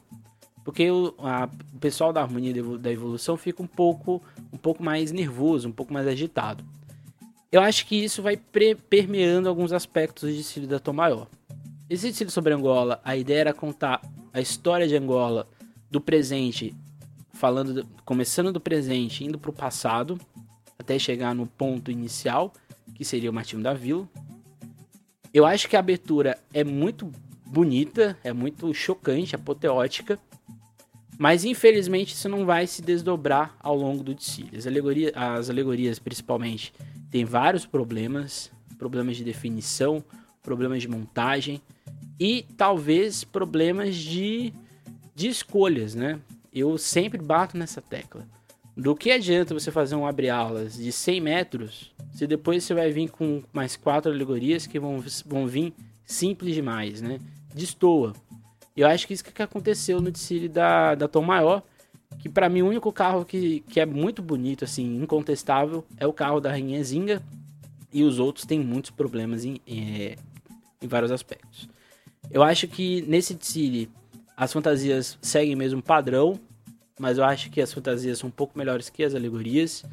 Porque 0.63 0.91
o, 0.91 1.13
a, 1.19 1.49
o, 1.73 1.79
pessoal 1.79 2.11
da 2.11 2.21
harmonia 2.21 2.61
da 2.77 2.91
evolução 2.91 3.37
fica 3.37 3.63
um 3.63 3.67
pouco, 3.67 4.21
um 4.51 4.57
pouco 4.57 4.83
mais 4.83 5.11
nervoso, 5.11 5.69
um 5.69 5.71
pouco 5.71 5.93
mais 5.93 6.05
agitado. 6.05 6.63
Eu 7.49 7.61
acho 7.61 7.85
que 7.85 7.95
isso 7.95 8.21
vai 8.21 8.35
permeando 8.89 9.47
alguns 9.47 9.71
aspectos 9.71 10.29
do 10.29 10.35
desfile 10.35 10.67
da 10.67 10.79
Tom. 10.79 11.27
Esse 11.89 12.09
desfile 12.09 12.29
sobre 12.29 12.53
Angola, 12.53 12.99
a 13.01 13.15
ideia 13.15 13.39
era 13.39 13.53
contar 13.53 14.01
a 14.33 14.41
história 14.41 14.87
de 14.87 14.97
Angola 14.97 15.47
do 15.89 16.01
presente 16.01 16.75
falando, 17.37 17.73
do, 17.75 17.87
começando 18.03 18.51
do 18.51 18.59
presente, 18.59 19.23
indo 19.23 19.37
para 19.37 19.51
o 19.51 19.53
passado, 19.53 20.19
até 20.77 20.97
chegar 20.97 21.33
no 21.33 21.45
ponto 21.45 21.91
inicial, 21.91 22.51
que 22.93 23.05
seria 23.05 23.29
o 23.29 23.33
Martinho 23.33 23.61
da 23.61 23.73
Vila. 23.73 24.07
Eu 25.33 25.45
acho 25.45 25.69
que 25.69 25.75
a 25.75 25.79
abertura 25.79 26.37
é 26.53 26.63
muito 26.63 27.11
bonita, 27.45 28.17
é 28.23 28.33
muito 28.33 28.73
chocante, 28.73 29.35
apoteótica, 29.35 30.19
mas 31.17 31.45
infelizmente 31.45 32.13
isso 32.13 32.27
não 32.27 32.45
vai 32.45 32.67
se 32.67 32.81
desdobrar 32.81 33.55
ao 33.59 33.75
longo 33.75 34.03
do 34.03 34.13
desfile. 34.13 34.57
As, 34.57 34.67
alegoria, 34.67 35.11
as 35.15 35.49
alegorias, 35.49 35.99
principalmente, 35.99 36.73
têm 37.09 37.23
vários 37.23 37.65
problemas, 37.65 38.51
problemas 38.77 39.17
de 39.17 39.23
definição, 39.23 40.03
problemas 40.41 40.81
de 40.81 40.87
montagem 40.87 41.61
e 42.19 42.45
talvez 42.55 43.23
problemas 43.23 43.95
de, 43.95 44.53
de 45.15 45.27
escolhas, 45.27 45.93
né? 45.93 46.19
Eu 46.59 46.77
sempre 46.77 47.21
bato 47.21 47.57
nessa 47.57 47.81
tecla. 47.81 48.25
Do 48.75 48.95
que 48.95 49.11
adianta 49.11 49.53
você 49.53 49.71
fazer 49.71 49.95
um 49.95 50.05
abre-alas 50.05 50.75
de 50.75 50.91
100 50.91 51.21
metros 51.21 51.91
se 52.13 52.27
depois 52.27 52.63
você 52.63 52.73
vai 52.73 52.91
vir 52.91 53.09
com 53.09 53.43
mais 53.51 53.75
quatro 53.75 54.11
alegorias 54.11 54.67
que 54.67 54.79
vão, 54.79 55.03
vão 55.25 55.47
vir 55.47 55.73
simples 56.05 56.53
demais, 56.53 57.01
né? 57.01 57.19
Destoa. 57.53 58.13
Eu 58.75 58.87
acho 58.87 59.07
que 59.07 59.13
isso 59.13 59.23
que 59.23 59.41
aconteceu 59.41 59.99
no 59.99 60.11
desfile 60.11 60.47
da, 60.47 60.93
da 60.93 61.07
Tom 61.07 61.23
Maior, 61.23 61.63
que 62.19 62.29
para 62.29 62.47
mim 62.47 62.61
o 62.61 62.67
único 62.67 62.91
carro 62.91 63.25
que, 63.25 63.61
que 63.61 63.79
é 63.79 63.85
muito 63.85 64.21
bonito, 64.21 64.63
assim, 64.63 65.01
incontestável, 65.01 65.83
é 65.97 66.05
o 66.05 66.13
carro 66.13 66.39
da 66.39 66.51
Rainha 66.51 66.83
Zinga, 66.83 67.21
e 67.91 68.03
os 68.03 68.19
outros 68.19 68.45
têm 68.45 68.59
muitos 68.59 68.91
problemas 68.91 69.43
em, 69.43 69.59
em, 69.65 70.15
em 70.81 70.87
vários 70.87 71.11
aspectos. 71.11 71.67
Eu 72.29 72.43
acho 72.43 72.67
que 72.67 73.01
nesse 73.07 73.33
desfile 73.33 73.89
as 74.35 74.53
fantasias 74.53 75.17
seguem 75.19 75.55
mesmo 75.55 75.81
padrão, 75.81 76.39
mas 76.99 77.17
eu 77.17 77.23
acho 77.23 77.49
que 77.49 77.61
as 77.61 77.71
fantasias 77.71 78.19
são 78.19 78.29
um 78.29 78.31
pouco 78.31 78.57
melhores 78.57 78.89
que 78.89 79.03
as 79.03 79.13
alegorias. 79.13 79.83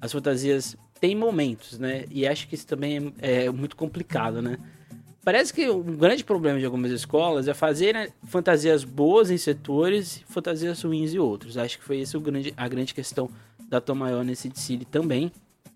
As 0.00 0.12
fantasias 0.12 0.76
têm 1.00 1.16
momentos, 1.16 1.78
né? 1.78 2.04
E 2.10 2.26
acho 2.26 2.46
que 2.48 2.54
isso 2.54 2.66
também 2.66 3.12
é, 3.20 3.46
é 3.46 3.50
muito 3.50 3.76
complicado, 3.76 4.42
né? 4.42 4.58
Parece 5.24 5.54
que 5.54 5.70
um 5.70 5.96
grande 5.96 6.24
problema 6.24 6.58
de 6.58 6.64
algumas 6.64 6.90
escolas 6.90 7.46
é 7.46 7.54
fazer 7.54 8.12
fantasias 8.24 8.82
boas 8.82 9.30
em 9.30 9.38
setores 9.38 10.16
e 10.16 10.24
fantasias 10.24 10.82
ruins 10.82 11.14
em 11.14 11.18
outros. 11.18 11.56
Acho 11.56 11.78
que 11.78 11.84
foi 11.84 12.00
essa 12.00 12.18
grande, 12.18 12.52
a 12.56 12.66
grande 12.66 12.92
questão 12.92 13.30
da 13.68 13.80
Tom 13.80 13.94
Maior 13.94 14.24
nesse 14.24 14.48
desfile 14.48 14.84
também. 14.84 15.30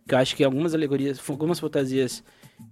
Que 0.07 0.15
eu 0.15 0.19
acho 0.19 0.35
que 0.35 0.43
algumas 0.43 0.75
alegorias, 0.75 1.21
algumas 1.29 1.61
fantasias 1.61 2.25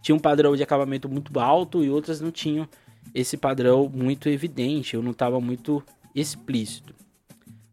tinham 0.03 0.17
um 0.17 0.21
padrão 0.21 0.57
de 0.57 0.63
acabamento 0.65 1.09
muito 1.09 1.39
alto 1.39 1.85
e 1.85 1.91
outras 1.91 2.21
não 2.21 2.33
tinham 2.33 2.69
esse 3.15 3.37
padrão 3.37 3.89
muito 3.89 4.29
evidente, 4.29 4.95
eu 4.95 5.03
não 5.03 5.13
estava 5.13 5.41
muito 5.41 5.83
explícito. 6.15 6.95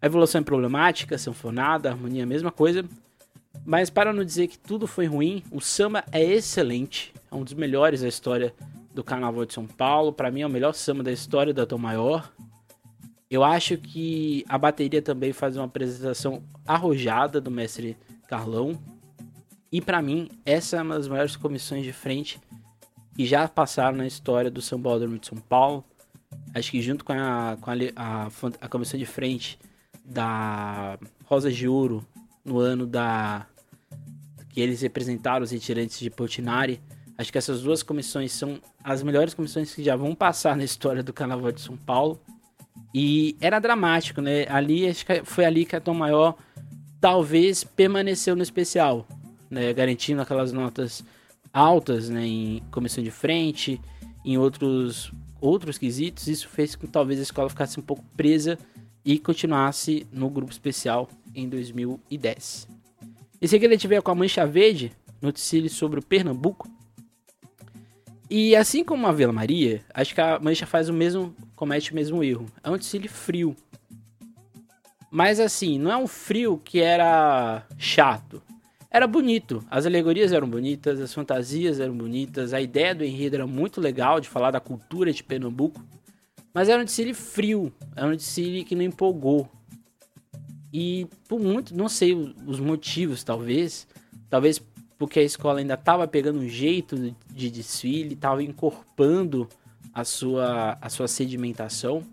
A 0.02 0.08
evolução 0.08 0.42
é 0.42 0.44
problemática, 0.44 1.18
sanfonada, 1.18 1.90
a 1.90 1.92
harmonia 1.92 2.22
é 2.22 2.24
a 2.24 2.28
mesma 2.28 2.52
coisa, 2.52 2.84
mas 3.64 3.90
para 3.90 4.12
não 4.12 4.24
dizer 4.24 4.48
que 4.48 4.58
tudo 4.58 4.88
foi 4.88 5.06
ruim, 5.06 5.44
o 5.52 5.62
samba 5.62 6.04
é 6.12 6.24
excelente, 6.24 7.14
é 7.32 7.36
um 7.36 7.44
dos 7.44 7.54
melhores 7.54 8.02
da 8.02 8.08
história 8.08 8.54
do 8.94 9.04
Carnaval 9.04 9.46
de 9.46 9.54
São 9.54 9.68
Paulo, 9.68 10.12
para 10.12 10.32
mim 10.32 10.42
é 10.42 10.48
o 10.48 10.50
melhor 10.50 10.74
samba 10.74 11.04
da 11.04 11.12
história 11.12 11.54
da 11.54 11.66
Tom 11.66 11.78
Maior. 11.78 12.34
Eu 13.30 13.44
acho 13.44 13.78
que 13.78 14.44
a 14.50 14.58
bateria 14.58 15.02
também 15.02 15.32
faz 15.32 15.56
uma 15.56 15.66
apresentação 15.66 16.44
arrojada 16.66 17.40
do 17.40 17.50
mestre 17.50 17.96
Carlão. 18.28 18.78
E 19.72 19.80
para 19.80 20.02
mim, 20.02 20.30
essa 20.46 20.78
é 20.78 20.82
uma 20.82 20.96
das 20.96 21.08
maiores 21.08 21.38
comissões 21.38 21.84
de 21.84 21.94
frente 21.94 22.42
que 23.16 23.26
já 23.26 23.48
passaram 23.48 23.98
na 23.98 24.08
história 24.08 24.52
do 24.52 24.62
São 24.62 24.82
Paulo 24.82 25.18
de 25.18 25.28
São 25.28 25.38
Paulo. 25.38 25.86
Acho 26.54 26.72
que 26.72 26.82
junto 26.82 27.06
com 27.06 27.14
a, 27.14 27.58
com 27.62 27.72
a, 27.72 27.76
a, 27.96 28.28
a 28.60 28.68
comissão 28.68 29.00
de 29.00 29.06
frente 29.06 29.58
da 30.04 30.98
Rosa 31.26 31.52
de 31.52 31.68
Ouro, 31.68 32.06
no 32.44 32.60
ano 32.60 32.86
da 32.86 33.48
que 34.50 34.60
eles 34.60 34.82
representaram 34.82 35.44
os 35.44 35.52
retirantes 35.52 36.00
de 36.00 36.10
Portinari, 36.10 36.82
acho 37.18 37.32
que 37.32 37.38
essas 37.38 37.62
duas 37.62 37.82
comissões 37.82 38.34
são 38.34 38.60
as 38.84 39.02
melhores 39.02 39.34
comissões 39.34 39.74
que 39.74 39.84
já 39.84 39.96
vão 39.96 40.14
passar 40.14 40.58
na 40.58 40.64
história 40.64 41.02
do 41.02 41.14
Carnaval 41.14 41.52
de 41.52 41.62
São 41.62 41.78
Paulo. 41.78 42.20
E 42.94 43.38
era 43.40 43.60
dramático, 43.60 44.20
né? 44.20 44.46
Ali, 44.50 44.90
acho 44.90 45.06
que 45.06 45.24
foi 45.24 45.46
ali 45.46 45.66
que 45.66 45.76
a 45.76 45.80
Tom 45.80 45.94
Maior 45.94 46.36
talvez 47.00 47.64
permaneceu 47.64 48.36
no 48.36 48.44
especial, 48.44 49.08
né? 49.50 49.72
Garantindo 49.72 50.22
aquelas 50.22 50.52
notas 50.52 51.04
altas 51.54 52.10
né, 52.10 52.26
em 52.26 52.64
comissão 52.72 53.04
de 53.04 53.12
frente, 53.12 53.80
em 54.26 54.38
outros, 54.38 55.12
outros 55.40 55.78
quesitos. 55.78 56.28
Isso 56.28 56.50
fez 56.50 56.76
com 56.76 56.86
que 56.86 56.92
talvez 56.92 57.20
a 57.20 57.24
escola 57.24 57.50
ficasse 57.50 57.80
um 57.80 57.84
pouco 57.84 58.04
presa 58.16 58.58
e 59.04 59.18
continuasse 59.18 60.08
no 60.12 60.30
grupo 60.30 60.52
especial 60.52 61.10
em 61.34 61.48
2010. 61.48 62.68
Em 63.42 63.48
seguida 63.48 63.74
gente 63.74 63.88
veio 63.88 64.04
com 64.04 64.12
a 64.12 64.16
Mancha 64.16 64.46
Verde, 64.46 64.92
noticiário 65.22 65.70
sobre 65.70 66.00
o 66.00 66.04
Pernambuco. 66.04 66.70
E 68.30 68.56
assim 68.56 68.84
como 68.84 69.08
a 69.08 69.12
Vila 69.12 69.34
Maria, 69.34 69.84
acho 69.94 70.16
que 70.16 70.22
a 70.22 70.40
Mancha 70.40 70.66
faz 70.66 70.88
o 70.90 70.94
mesmo, 70.94 71.36
comete 71.56 71.92
o 71.92 71.96
mesmo 71.96 72.24
erro. 72.24 72.46
É 72.64 72.70
um 72.70 72.78
desfile 72.78 73.08
frio. 73.08 73.56
Mas 75.10 75.40
assim, 75.40 75.78
não 75.78 75.92
é 75.92 75.98
um 75.98 76.08
frio 76.08 76.62
que 76.64 76.80
era 76.80 77.66
chato 77.78 78.42
era 78.92 79.08
bonito. 79.08 79.64
As 79.72 79.86
alegorias 79.86 80.34
eram 80.34 80.50
bonitas, 80.50 81.00
as 81.00 81.14
fantasias 81.14 81.80
eram 81.80 81.96
bonitas, 81.96 82.54
a 82.54 82.60
ideia 82.60 82.94
do 82.94 83.06
enredo 83.06 83.38
era 83.38 83.48
muito 83.48 83.80
legal 83.80 84.20
de 84.20 84.28
falar 84.28 84.52
da 84.52 84.60
cultura 84.60 85.14
de 85.14 85.24
Pernambuco. 85.24 85.82
Mas 86.54 86.70
era 86.70 86.82
um 86.82 86.86
desfile 86.86 87.14
frio, 87.14 87.72
era 87.96 88.08
um 88.08 88.16
desfile 88.16 88.64
que 88.64 88.76
não 88.76 88.84
empolgou. 88.84 89.50
E 90.74 91.08
por 91.28 91.40
muito, 91.40 91.76
não 91.76 91.90
sei 91.90 92.14
os 92.14 92.60
motivos, 92.60 93.24
talvez. 93.24 93.88
Talvez 94.30 94.62
porque 94.98 95.20
a 95.20 95.24
escola 95.24 95.60
ainda 95.60 95.74
estava 95.74 96.08
pegando 96.08 96.40
um 96.40 96.48
jeito 96.48 97.16
de 97.30 97.50
desfile, 97.50 98.14
estava 98.14 98.44
encorpando 98.44 99.50
a 99.94 100.04
sua, 100.04 100.78
a 100.80 100.90
sua 100.90 101.08
sedimentação. 101.08 102.04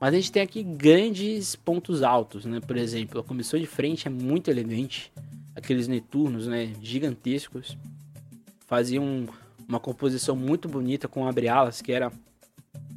Mas 0.00 0.14
a 0.14 0.16
gente 0.16 0.32
tem 0.32 0.42
aqui 0.42 0.62
grandes 0.62 1.56
pontos 1.56 2.02
altos, 2.02 2.44
né? 2.44 2.60
Por 2.60 2.76
exemplo, 2.76 3.20
a 3.20 3.24
comissão 3.24 3.58
de 3.58 3.66
frente 3.66 4.08
é 4.08 4.10
muito 4.10 4.50
elegante 4.50 5.12
aqueles 5.54 5.86
Neturnos, 5.86 6.46
né, 6.46 6.72
gigantescos. 6.82 7.76
Faziam 8.66 9.26
uma 9.68 9.78
composição 9.78 10.34
muito 10.34 10.68
bonita 10.68 11.06
com 11.06 11.26
abre 11.26 11.48
alas, 11.48 11.80
que 11.80 11.92
era 11.92 12.12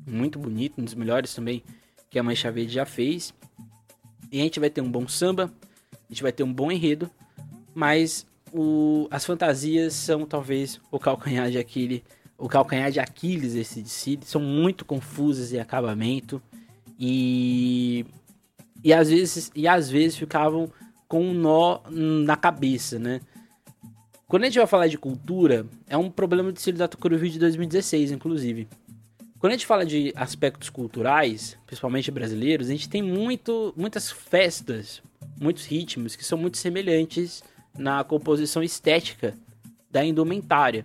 muito 0.06 0.38
bonito, 0.40 0.80
um 0.80 0.84
dos 0.84 0.94
melhores 0.94 1.34
também 1.34 1.64
que 2.10 2.20
a 2.20 2.24
Mancha 2.24 2.52
Verde 2.52 2.74
já 2.74 2.86
fez. 2.86 3.34
E 4.32 4.40
a 4.40 4.44
gente 4.44 4.60
vai 4.60 4.70
ter 4.70 4.82
um 4.82 4.90
bom 4.90 5.08
samba, 5.08 5.52
a 5.92 6.14
gente 6.14 6.22
vai 6.22 6.32
ter 6.32 6.44
um 6.44 6.54
bom 6.54 6.72
enredo, 6.72 7.10
mas 7.74 8.26
o, 8.54 9.08
as 9.12 9.26
fantasias 9.26 9.94
são 9.94 10.26
talvez 10.26 10.80
o 10.92 11.00
calcanhar 11.00 11.50
de 11.50 11.58
Aquiles, 11.58 12.02
o 12.38 12.48
calcanhar 12.48 12.92
de 12.92 13.00
Aquiles. 13.00 13.54
São 14.22 14.42
muito 14.42 14.86
confusas 14.86 15.54
em 15.54 15.60
acabamento 15.60 16.42
e 17.00 18.06
e 18.84 18.94
às 18.94 19.10
vezes 19.10 19.52
e 19.56 19.68
às 19.68 19.90
vezes 19.90 20.18
ficavam 20.18 20.72
com 21.08 21.22
um 21.22 21.34
nó 21.34 21.82
na 21.90 22.36
cabeça, 22.36 22.98
né? 23.00 23.20
Quando 24.28 24.44
a 24.44 24.46
gente 24.48 24.58
vai 24.58 24.68
falar 24.68 24.88
de 24.88 24.98
cultura, 24.98 25.68
é 25.88 25.96
um 25.96 26.10
problema 26.10 26.50
de 26.50 26.56
desfile 26.56 26.78
da 26.78 26.88
Tucuruvi 26.88 27.30
de 27.30 27.40
2016, 27.40 28.12
inclusive. 28.12 28.68
Quando 29.46 29.52
a 29.52 29.58
gente 29.58 29.68
fala 29.68 29.86
de 29.86 30.12
aspectos 30.16 30.72
culturais, 30.72 31.56
principalmente 31.68 32.10
brasileiros, 32.10 32.68
a 32.68 32.72
gente 32.72 32.90
tem 32.90 33.04
muito, 33.04 33.72
muitas 33.78 34.10
festas, 34.10 35.04
muitos 35.40 35.68
ritmos 35.68 36.16
que 36.16 36.26
são 36.26 36.36
muito 36.36 36.58
semelhantes 36.58 37.44
na 37.78 38.04
composição 38.04 38.64
estética 38.64 39.36
da 39.92 40.04
indumentária. 40.04 40.84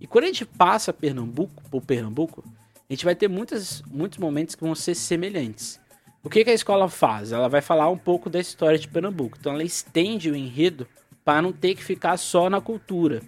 E 0.00 0.06
quando 0.06 0.26
a 0.26 0.26
gente 0.28 0.44
passa 0.44 0.92
Pernambuco 0.92 1.60
por 1.72 1.82
Pernambuco, 1.82 2.44
a 2.88 2.92
gente 2.92 3.04
vai 3.04 3.16
ter 3.16 3.26
muitas, 3.26 3.82
muitos 3.90 4.18
momentos 4.18 4.54
que 4.54 4.62
vão 4.62 4.76
ser 4.76 4.94
semelhantes. 4.94 5.80
O 6.22 6.30
que, 6.30 6.44
que 6.44 6.50
a 6.50 6.54
escola 6.54 6.88
faz? 6.88 7.32
Ela 7.32 7.48
vai 7.48 7.60
falar 7.60 7.90
um 7.90 7.98
pouco 7.98 8.30
da 8.30 8.38
história 8.38 8.78
de 8.78 8.86
Pernambuco. 8.86 9.38
Então 9.40 9.54
ela 9.54 9.64
estende 9.64 10.30
o 10.30 10.36
enredo 10.36 10.86
para 11.24 11.42
não 11.42 11.52
ter 11.52 11.74
que 11.74 11.82
ficar 11.82 12.16
só 12.16 12.48
na 12.48 12.60
cultura. 12.60 13.22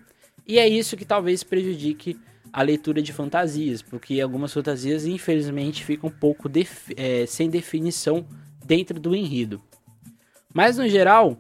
E 0.47 0.61
é 0.61 0.69
isso 0.69 0.97
que 0.97 1.05
talvez 1.05 1.43
prejudique 1.43 2.17
a 2.55 2.63
leitura 2.63 3.03
de 3.03 3.13
fantasias, 3.13 3.83
porque 3.83 4.21
algumas 4.21 4.53
fantasias, 4.53 5.05
infelizmente, 5.05 5.85
ficam 5.85 6.09
um 6.09 6.13
pouco 6.13 6.49
é, 6.97 7.27
sem 7.27 7.51
definição 7.51 8.25
dentro 8.65 9.01
do 9.01 9.13
enredo. 9.13 9.61
Mas, 10.55 10.79
no 10.79 10.89
geral, 10.89 11.37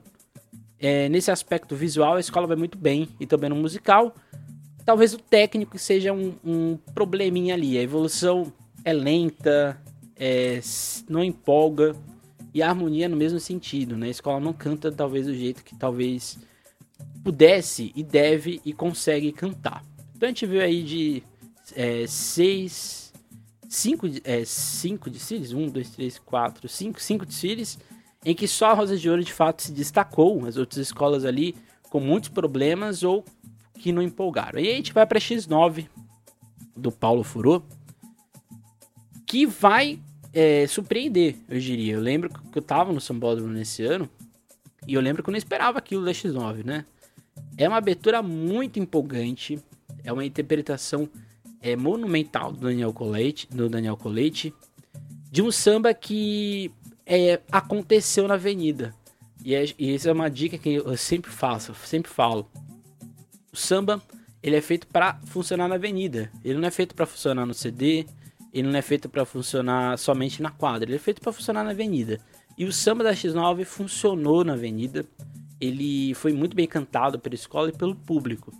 é, 0.76 1.08
nesse 1.08 1.30
aspecto 1.30 1.76
visual, 1.76 2.16
a 2.16 2.20
escola 2.20 2.48
vai 2.48 2.56
muito 2.56 2.76
bem, 2.76 3.08
e 3.20 3.26
também 3.26 3.48
no 3.48 3.54
musical. 3.54 4.12
Talvez 4.84 5.14
o 5.14 5.18
técnico 5.18 5.78
seja 5.78 6.12
um, 6.12 6.34
um 6.44 6.76
probleminha 6.92 7.54
ali. 7.54 7.78
A 7.78 7.82
evolução 7.82 8.52
é 8.84 8.92
lenta, 8.92 9.80
é, 10.16 10.60
não 11.08 11.22
empolga, 11.22 11.94
e 12.52 12.60
a 12.60 12.68
harmonia 12.68 13.08
no 13.08 13.16
mesmo 13.16 13.38
sentido, 13.38 13.96
né? 13.96 14.08
A 14.08 14.10
escola 14.10 14.40
não 14.40 14.52
canta 14.52 14.90
talvez 14.90 15.26
do 15.26 15.34
jeito 15.34 15.62
que 15.62 15.76
talvez 15.76 16.40
pudesse 17.22 17.92
e 17.94 18.02
deve 18.02 18.60
e 18.64 18.72
consegue 18.72 19.30
cantar. 19.30 19.93
Então 20.24 20.30
a 20.30 20.32
gente 20.32 20.46
viu 20.46 20.62
aí 20.62 20.82
de 20.82 21.22
é, 21.76 22.06
seis, 22.06 23.12
cinco, 23.68 24.06
é, 24.24 24.42
cinco 24.46 25.10
desfiles, 25.10 25.52
um, 25.52 25.68
dois, 25.68 25.90
três, 25.90 26.18
quatro, 26.18 26.66
cinco, 26.66 26.98
cinco 26.98 27.26
desfiles, 27.26 27.78
em 28.24 28.34
que 28.34 28.48
só 28.48 28.70
a 28.70 28.72
Rosa 28.72 28.96
de 28.96 29.10
Ouro 29.10 29.22
de 29.22 29.34
fato 29.34 29.60
se 29.60 29.70
destacou, 29.70 30.46
as 30.46 30.56
outras 30.56 30.78
escolas 30.78 31.26
ali 31.26 31.54
com 31.90 32.00
muitos 32.00 32.30
problemas 32.30 33.02
ou 33.02 33.22
que 33.78 33.92
não 33.92 34.00
empolgaram. 34.00 34.58
E 34.58 34.66
aí 34.66 34.72
a 34.72 34.76
gente 34.76 34.94
vai 34.94 35.04
para 35.04 35.20
X9 35.20 35.88
do 36.74 36.90
Paulo 36.90 37.22
Furô, 37.22 37.62
que 39.26 39.44
vai 39.44 40.00
é, 40.32 40.66
surpreender, 40.66 41.36
eu 41.50 41.60
diria. 41.60 41.92
Eu 41.92 42.00
lembro 42.00 42.30
que 42.30 42.56
eu 42.58 42.62
tava 42.62 42.94
no 42.94 43.00
Sambódromo 43.00 43.52
nesse 43.52 43.82
ano 43.82 44.08
e 44.88 44.94
eu 44.94 45.02
lembro 45.02 45.22
que 45.22 45.28
eu 45.28 45.32
não 45.32 45.38
esperava 45.38 45.76
aquilo 45.76 46.02
da 46.02 46.12
X9, 46.12 46.64
né? 46.64 46.86
É 47.58 47.68
uma 47.68 47.76
abertura 47.76 48.22
muito 48.22 48.78
empolgante, 48.78 49.62
é 50.04 50.12
uma 50.12 50.24
interpretação 50.24 51.08
é, 51.60 51.74
monumental 51.74 52.52
do 52.52 52.60
Daniel 52.60 52.92
Colette, 52.92 53.48
do 53.50 53.68
Daniel 53.68 53.96
Colette, 53.96 54.54
de 55.30 55.42
um 55.42 55.50
samba 55.50 55.92
que 55.92 56.70
é, 57.06 57.40
aconteceu 57.50 58.28
na 58.28 58.34
Avenida. 58.34 58.94
E, 59.42 59.54
é, 59.54 59.64
e 59.78 59.94
essa 59.94 60.10
é 60.10 60.12
uma 60.12 60.30
dica 60.30 60.56
que 60.58 60.74
eu 60.74 60.96
sempre 60.96 61.30
faço, 61.30 61.74
sempre 61.74 62.10
falo. 62.10 62.48
O 63.52 63.56
samba 63.56 64.00
ele 64.44 64.56
é 64.56 64.60
feito 64.60 64.86
para 64.86 65.18
funcionar 65.24 65.66
na 65.68 65.76
Avenida. 65.76 66.30
Ele 66.44 66.58
não 66.58 66.68
é 66.68 66.70
feito 66.70 66.94
para 66.94 67.06
funcionar 67.06 67.46
no 67.46 67.54
CD. 67.54 68.04
Ele 68.52 68.68
não 68.68 68.78
é 68.78 68.82
feito 68.82 69.08
para 69.08 69.24
funcionar 69.24 69.96
somente 69.96 70.42
na 70.42 70.50
quadra. 70.50 70.86
Ele 70.86 70.96
é 70.96 70.98
feito 70.98 71.22
para 71.22 71.32
funcionar 71.32 71.64
na 71.64 71.70
Avenida. 71.70 72.20
E 72.58 72.66
o 72.66 72.72
samba 72.72 73.02
da 73.02 73.12
X9 73.12 73.64
funcionou 73.64 74.44
na 74.44 74.52
Avenida. 74.52 75.06
Ele 75.58 76.12
foi 76.12 76.34
muito 76.34 76.54
bem 76.54 76.66
cantado 76.66 77.18
pela 77.18 77.34
escola 77.34 77.70
e 77.70 77.72
pelo 77.72 77.94
público. 77.94 78.52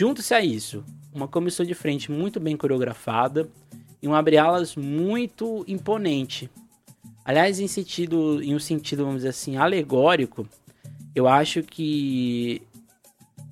Junto-se 0.00 0.32
a 0.32 0.40
isso, 0.40 0.82
uma 1.12 1.28
comissão 1.28 1.66
de 1.66 1.74
frente 1.74 2.10
muito 2.10 2.40
bem 2.40 2.56
coreografada 2.56 3.46
e 4.00 4.08
um 4.08 4.14
abre-alas 4.14 4.74
muito 4.74 5.62
imponente. 5.68 6.48
Aliás, 7.22 7.60
em 7.60 7.68
sentido, 7.68 8.42
em 8.42 8.54
um 8.54 8.58
sentido, 8.58 9.04
vamos 9.04 9.16
dizer 9.16 9.28
assim, 9.28 9.58
alegórico, 9.58 10.48
eu 11.14 11.28
acho 11.28 11.62
que 11.62 12.62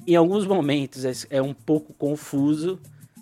em 0.06 0.16
alguns 0.16 0.46
momentos 0.46 1.04
é, 1.04 1.12
é 1.36 1.42
um 1.42 1.52
pouco 1.52 1.92
confuso, 1.92 2.80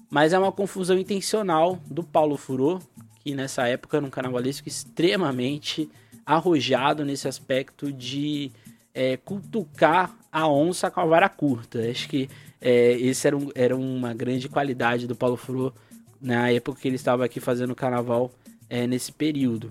mas 0.08 0.32
é 0.32 0.38
uma 0.38 0.52
confusão 0.52 0.96
intencional 0.96 1.80
do 1.90 2.04
Paulo 2.04 2.36
Furô, 2.36 2.78
que 3.24 3.34
nessa 3.34 3.66
época 3.66 3.96
era 3.96 4.06
um 4.06 4.10
carnavalesco 4.10 4.68
extremamente 4.68 5.90
arrojado 6.24 7.04
nesse 7.04 7.26
aspecto 7.26 7.92
de 7.92 8.52
é, 8.94 9.16
cutucar 9.16 10.16
a 10.30 10.48
onça 10.48 10.92
com 10.92 11.00
a 11.00 11.04
vara 11.04 11.28
curta. 11.28 11.90
Acho 11.90 12.08
que 12.08 12.30
é, 12.60 12.92
esse 12.92 13.26
era, 13.26 13.36
um, 13.36 13.50
era 13.54 13.76
uma 13.76 14.14
grande 14.14 14.48
qualidade 14.48 15.06
do 15.06 15.14
Paulo 15.14 15.36
Furô 15.36 15.72
na 16.20 16.50
época 16.50 16.80
que 16.80 16.88
ele 16.88 16.96
estava 16.96 17.24
aqui 17.24 17.40
fazendo 17.40 17.74
carnaval 17.74 18.32
é, 18.68 18.86
nesse 18.86 19.12
período. 19.12 19.70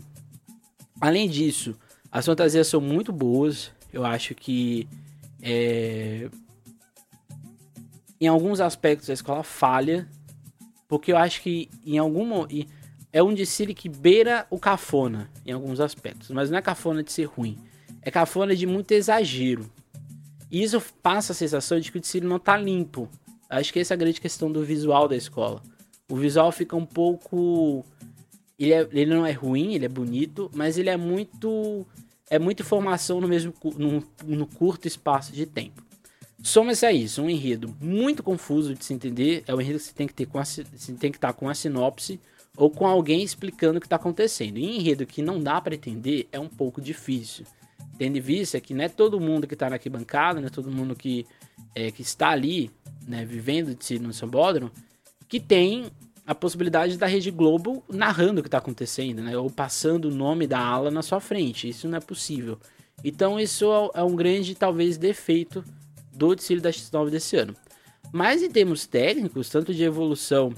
Além 1.00 1.30
disso, 1.30 1.76
as 2.12 2.26
fantasias 2.26 2.68
são 2.68 2.80
muito 2.80 3.12
boas. 3.12 3.72
Eu 3.92 4.06
acho 4.06 4.34
que 4.36 4.88
é, 5.42 6.30
em 8.20 8.28
alguns 8.28 8.60
aspectos 8.60 9.10
a 9.10 9.14
escola 9.14 9.44
falha, 9.44 10.08
porque 10.88 11.12
eu 11.12 11.18
acho 11.18 11.42
que 11.42 11.70
em 11.86 11.98
algum 11.98 12.46
é 13.12 13.24
um 13.24 13.34
desfile 13.34 13.74
que 13.74 13.90
beira 13.90 14.46
o 14.50 14.60
cafona 14.60 15.30
em 15.46 15.52
alguns 15.52 15.80
aspectos, 15.80 16.30
mas 16.32 16.50
não 16.50 16.58
é 16.58 16.62
cafona 16.62 17.04
de 17.04 17.12
ser 17.12 17.26
ruim, 17.26 17.58
é 18.02 18.12
cafona 18.12 18.56
de 18.56 18.66
muito 18.66 18.92
exagero. 18.92 19.70
Isso 20.52 20.82
passa 21.02 21.32
a 21.32 21.36
sensação 21.36 21.80
de 21.80 21.92
que 21.92 21.98
o 21.98 22.02
desfile 22.02 22.28
não 22.28 22.40
tá 22.40 22.58
limpo. 22.58 23.10
Acho 23.50 23.72
que 23.72 23.80
essa 23.80 23.94
é 23.94 23.96
a 23.96 23.98
grande 23.98 24.22
questão 24.22 24.52
do 24.52 24.64
visual 24.64 25.08
da 25.08 25.16
escola. 25.16 25.62
O 26.10 26.16
visual 26.16 26.52
fica 26.52 26.76
um 26.76 26.86
pouco. 26.86 27.86
Ele, 28.58 28.74
é, 28.74 28.88
ele 28.92 29.14
não 29.14 29.26
é 29.26 29.32
ruim, 29.32 29.74
ele 29.74 29.86
é 29.86 29.90
bonito, 29.90 30.50
mas 30.54 30.78
ele 30.78 30.90
é 30.90 30.98
muito. 30.98 31.86
É 32.30 32.40
muita 32.40 32.64
informação 32.64 33.22
no 33.22 33.28
mesmo 33.28 33.54
no, 33.78 34.04
no 34.26 34.48
curto 34.48 34.88
espaço 34.88 35.32
de 35.32 35.46
tempo. 35.46 35.84
Soma-se 36.42 36.86
a 36.86 36.92
isso, 36.92 37.22
um 37.22 37.30
enredo 37.30 37.76
muito 37.80 38.22
confuso 38.22 38.74
de 38.74 38.84
se 38.84 38.94
entender. 38.94 39.44
É 39.48 39.54
um 39.54 39.62
enredo 39.62 39.80
que 39.80 39.86
você 39.86 39.94
tem 39.94 40.08
que 40.08 40.14
ter 40.14 40.26
com 40.26 40.40
a, 40.40 40.46
você 40.46 40.64
tem 41.00 41.12
que 41.12 41.18
estar 41.18 41.34
com 41.34 41.50
a 41.50 41.54
sinopse 41.54 42.20
ou 42.58 42.70
com 42.70 42.86
alguém 42.86 43.24
explicando 43.24 43.78
o 43.78 43.82
que 43.82 43.88
está 43.88 43.96
acontecendo. 43.96 44.58
E 44.58 44.78
enredo 44.78 45.06
que 45.06 45.22
não 45.22 45.42
dá 45.42 45.60
para 45.60 45.76
entender 45.76 46.28
é 46.32 46.40
um 46.40 46.50
pouco 46.50 46.82
difícil 46.82 47.46
tendo 47.98 48.18
em 48.18 48.22
vista 48.22 48.60
que 48.60 48.74
não 48.74 48.84
é 48.84 48.90
todo 48.90 49.20
mundo 49.20 49.48
que 49.48 49.54
está 49.54 49.70
na 49.70 49.76
arquibancada, 49.76 50.40
não 50.40 50.48
é 50.48 50.52
todo 50.52 50.72
mundo 50.72 50.96
que, 50.96 51.26
é, 51.74 51.92
que 51.92 52.02
está 52.02 52.30
ali, 52.30 52.72
né, 53.08 53.26
vivendo 53.26 53.76
de 53.76 53.86
si 53.86 54.00
no 54.00 54.14
Sambódromo, 54.14 54.72
que 55.28 55.40
tem 55.40 55.86
a 56.26 56.34
possibilidade 56.34 56.98
da 56.98 57.06
Rede 57.06 57.32
Globo 57.32 57.84
narrando 57.88 58.40
o 58.40 58.44
que 58.44 58.48
está 58.48 58.58
acontecendo, 58.58 59.22
né, 59.22 59.38
ou 59.38 59.50
passando 59.50 60.06
o 60.06 60.16
nome 60.16 60.48
da 60.48 60.60
ala 60.60 60.90
na 60.90 61.02
sua 61.02 61.20
frente. 61.20 61.70
Isso 61.70 61.88
não 61.88 61.98
é 61.98 62.02
possível. 62.02 62.60
Então 63.04 63.40
isso 63.40 63.66
é 63.94 64.04
um 64.04 64.16
grande, 64.16 64.56
talvez, 64.56 64.98
defeito 64.98 65.64
do 66.14 66.36
desfile 66.36 66.62
da 66.62 66.72
X9 66.72 67.10
desse 67.10 67.36
ano. 67.38 67.56
Mas 68.12 68.42
em 68.42 68.50
termos 68.50 68.88
técnicos, 68.88 69.50
tanto 69.50 69.74
de 69.74 69.84
evolução 69.84 70.54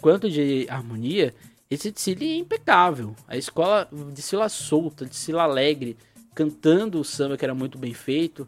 quanto 0.00 0.28
de 0.28 0.66
harmonia, 0.68 1.34
esse 1.70 1.90
desfile 1.90 2.32
é 2.32 2.36
impecável. 2.36 3.14
A 3.28 3.36
escola 3.36 3.88
desfila 4.12 4.48
solta, 4.48 5.04
desfila 5.04 5.42
alegre, 5.42 5.96
cantando 6.34 7.00
o 7.00 7.04
samba 7.04 7.36
que 7.36 7.44
era 7.44 7.54
muito 7.54 7.78
bem 7.78 7.94
feito 7.94 8.46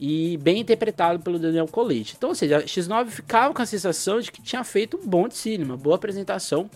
e 0.00 0.36
bem 0.38 0.60
interpretado 0.60 1.22
pelo 1.22 1.38
Daniel 1.38 1.66
Colette. 1.68 2.14
Então, 2.16 2.30
ou 2.30 2.34
seja, 2.34 2.58
a 2.58 2.62
X9 2.62 3.08
ficava 3.08 3.54
com 3.54 3.62
a 3.62 3.66
sensação 3.66 4.20
de 4.20 4.30
que 4.30 4.42
tinha 4.42 4.64
feito 4.64 4.96
um 4.96 5.06
bom 5.06 5.28
de 5.28 5.36
cinema, 5.36 5.76
boa 5.76 5.96
apresentação 5.96 6.68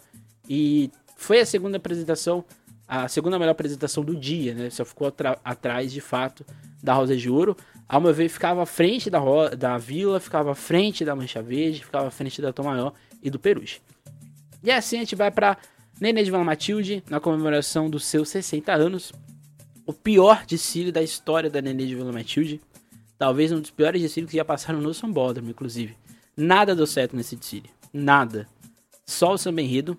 e 0.49 0.91
foi 1.17 1.41
a 1.41 1.47
segunda 1.47 1.77
apresentação, 1.77 2.45
a 2.87 3.09
segunda 3.09 3.39
melhor 3.39 3.53
apresentação 3.53 4.05
do 4.05 4.15
dia, 4.15 4.55
né? 4.55 4.71
Só 4.71 4.85
ficou 4.85 5.13
atrás 5.45 5.93
de 5.93 6.01
fato 6.01 6.47
da 6.83 6.95
Rosa 6.95 7.17
de 7.17 7.29
Ouro. 7.29 7.57
Ao 7.89 8.01
meu 8.01 8.15
ver, 8.15 8.29
ficava 8.29 8.63
à 8.63 8.67
frente 8.67 9.11
da, 9.11 9.21
da 9.59 9.77
Vila, 9.79 10.21
ficava 10.21 10.53
à 10.53 10.55
frente 10.55 11.05
da 11.05 11.17
Mancha 11.17 11.43
Verde, 11.43 11.85
ficava 11.85 12.07
à 12.07 12.11
frente 12.11 12.41
da 12.41 12.53
Tom 12.53 12.65
Maior 12.65 12.93
e 13.23 13.31
do 13.31 13.39
Peruche. 13.39 13.81
E 14.63 14.71
assim 14.71 14.97
a 14.97 15.01
gente 15.01 15.17
vai 15.17 15.31
para 15.31 15.57
Nenê 16.01 16.23
de 16.23 16.31
Vila 16.31 16.45
Matilde, 16.45 17.03
na 17.11 17.19
comemoração 17.19 17.91
dos 17.91 18.05
seus 18.05 18.29
60 18.29 18.73
anos 18.73 19.13
o 19.89 19.93
pior 19.95 20.45
desfile 20.45 20.93
da 20.93 21.03
história 21.03 21.49
da 21.49 21.63
Nenê 21.63 21.87
de 21.87 21.95
Vila 21.95 22.13
Matilde. 22.13 22.61
Talvez 23.17 23.51
um 23.51 23.59
dos 23.59 23.71
piores 23.71 24.03
desfiles 24.03 24.31
que 24.31 24.37
já 24.37 24.45
passaram 24.45 24.83
no 24.83 24.93
Sambódromo, 24.93 25.49
inclusive. 25.49 25.97
Nada 26.37 26.77
deu 26.77 26.87
certo 26.87 27.17
nesse 27.17 27.35
desfile. 27.35 27.71
Nada. 27.91 28.47
Só 29.07 29.33
o 29.33 29.39
samba 29.39 29.63
enredo, 29.63 29.99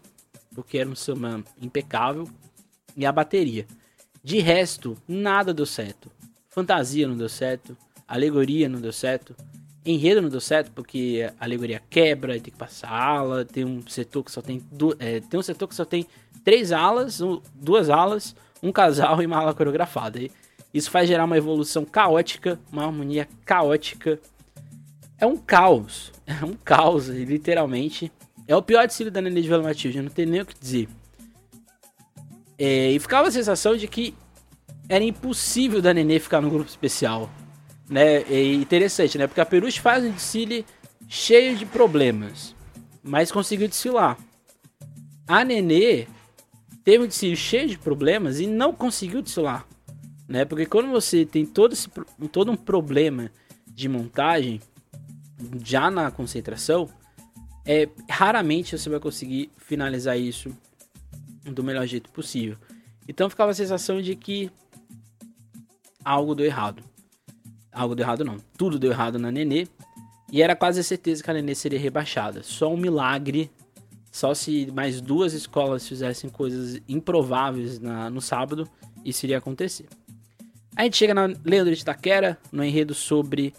porque 0.54 0.78
era 0.78 0.88
um 0.88 0.95
samba 0.95 1.43
impecável, 1.60 2.30
e 2.95 3.04
a 3.04 3.12
bateria. 3.12 3.65
De 4.23 4.38
resto, 4.38 4.95
nada 5.08 5.56
deu 5.56 5.65
certo. 5.65 6.12
Fantasia 6.49 7.08
não 7.08 7.17
deu 7.17 7.28
certo. 7.28 7.75
alegoria 8.08 8.69
não 8.69 8.80
deu 8.80 8.93
certo, 8.93 9.36
enredo 9.84 10.21
não 10.21 10.30
deu 10.30 10.41
certo 10.41 10.71
porque 10.71 11.28
a 11.39 11.45
alegoria 11.45 11.82
quebra 11.89 12.38
e 12.38 12.41
tem 12.41 12.54
que 12.54 12.60
passar 12.60 12.91
ala, 12.91 13.43
tem 13.43 13.65
um 13.65 13.82
setor 13.88 14.23
que 14.23 14.32
só 14.32 14.41
tem 14.41 14.62
é, 14.99 15.19
tem 15.19 15.39
um 15.39 15.43
setor 15.43 15.67
que 15.67 15.73
só 15.73 15.86
tem 15.86 16.06
três 16.43 16.71
alas, 16.71 17.19
duas 17.56 17.89
alas, 17.89 18.36
um 18.62 18.72
casal 18.72 19.22
e 19.22 19.26
uma 19.26 19.38
ala 19.38 19.54
coreografada. 19.54 20.19
E 20.19 20.32
isso 20.74 20.91
faz 20.91 21.08
gerar 21.08 21.26
uma 21.26 21.38
evolução 21.38 21.86
caótica, 21.86 22.60
uma 22.72 22.86
harmonia 22.86 23.28
caótica. 23.45 24.19
É 25.17 25.26
um 25.26 25.36
caos, 25.36 26.12
é 26.26 26.45
um 26.45 26.54
caos, 26.54 27.08
literalmente. 27.08 28.12
É 28.48 28.56
o 28.56 28.62
pior 28.62 28.88
desfile 28.88 29.12
da 29.12 29.22
Nenê 29.22 29.41
de 29.41 29.48
Vila 29.48 29.62
Matilde, 29.62 30.02
não 30.02 30.10
tem 30.10 30.26
nem 30.26 30.41
o 30.41 30.45
que 30.45 30.60
dizer. 30.60 30.89
É, 32.58 32.91
e 32.91 33.00
ficava 33.00 33.28
a 33.28 33.32
sensação 33.32 33.78
de 33.78 33.88
que 33.88 34.13
era 34.89 35.04
impossível 35.04 35.82
da 35.82 35.93
Nenê 35.93 36.19
ficar 36.19 36.41
no 36.41 36.50
grupo 36.50 36.69
especial. 36.69 37.30
Né? 37.89 38.24
É 38.24 38.54
interessante, 38.54 39.17
né? 39.17 39.28
Porque 39.28 39.39
a 39.39 39.45
Peruche 39.45 39.80
faz 39.80 40.04
um 40.04 40.12
desfile 40.12 40.65
cheio 41.08 41.56
de 41.56 41.65
problemas, 41.65 42.56
mas 43.04 43.32
conseguiu 43.32 43.67
desfilar. 43.67 44.17
A 45.28 45.43
Nenê 45.43 46.08
teve 46.83 47.03
um 47.03 47.07
desfile 47.07 47.35
cheio 47.35 47.67
de 47.67 47.77
problemas 47.77 48.39
e 48.39 48.47
não 48.47 48.73
conseguiu 48.73 49.21
desfilar. 49.21 49.67
Né? 50.27 50.45
Porque 50.45 50.65
quando 50.65 50.89
você 50.89 51.25
tem 51.25 51.45
todo, 51.45 51.73
esse, 51.73 51.89
todo 52.31 52.51
um 52.51 52.55
problema 52.55 53.31
de 53.67 53.89
montagem 53.89 54.61
já 55.63 55.89
na 55.89 56.11
concentração, 56.11 56.89
é, 57.65 57.87
raramente 58.09 58.77
você 58.77 58.89
vai 58.89 58.99
conseguir 58.99 59.51
finalizar 59.57 60.19
isso 60.19 60.55
do 61.43 61.63
melhor 61.63 61.85
jeito 61.85 62.09
possível. 62.09 62.57
Então 63.07 63.29
ficava 63.29 63.51
a 63.51 63.55
sensação 63.55 64.01
de 64.01 64.15
que 64.15 64.51
algo 66.03 66.35
deu 66.35 66.45
errado. 66.45 66.83
Algo 67.71 67.95
deu 67.95 68.03
errado 68.03 68.23
não. 68.23 68.37
Tudo 68.57 68.77
deu 68.77 68.91
errado 68.91 69.17
na 69.17 69.31
Nenê. 69.31 69.67
E 70.31 70.41
era 70.41 70.55
quase 70.55 70.79
a 70.79 70.83
certeza 70.83 71.23
que 71.23 71.31
a 71.31 71.33
Nenê 71.33 71.55
seria 71.55 71.79
rebaixada. 71.79 72.43
Só 72.43 72.71
um 72.71 72.77
milagre. 72.77 73.49
Só 74.12 74.34
se 74.34 74.72
mais 74.72 75.02
duas 75.02 75.34
escolas 75.34 75.88
fizessem 75.88 76.30
coisas 76.30 76.82
improváveis 76.88 77.80
na, 77.80 78.10
no 78.10 78.22
sábado, 78.22 78.67
isso 79.06 79.26
iria 79.26 79.38
acontecer. 79.38 79.86
A 80.76 80.84
gente 80.84 80.98
chega 80.98 81.13
na 81.13 81.28
Leandro 81.43 81.76
de 81.76 81.82
Itaquera, 81.82 82.38
no 82.52 82.63
enredo 82.63 82.93
sobre. 82.93 83.54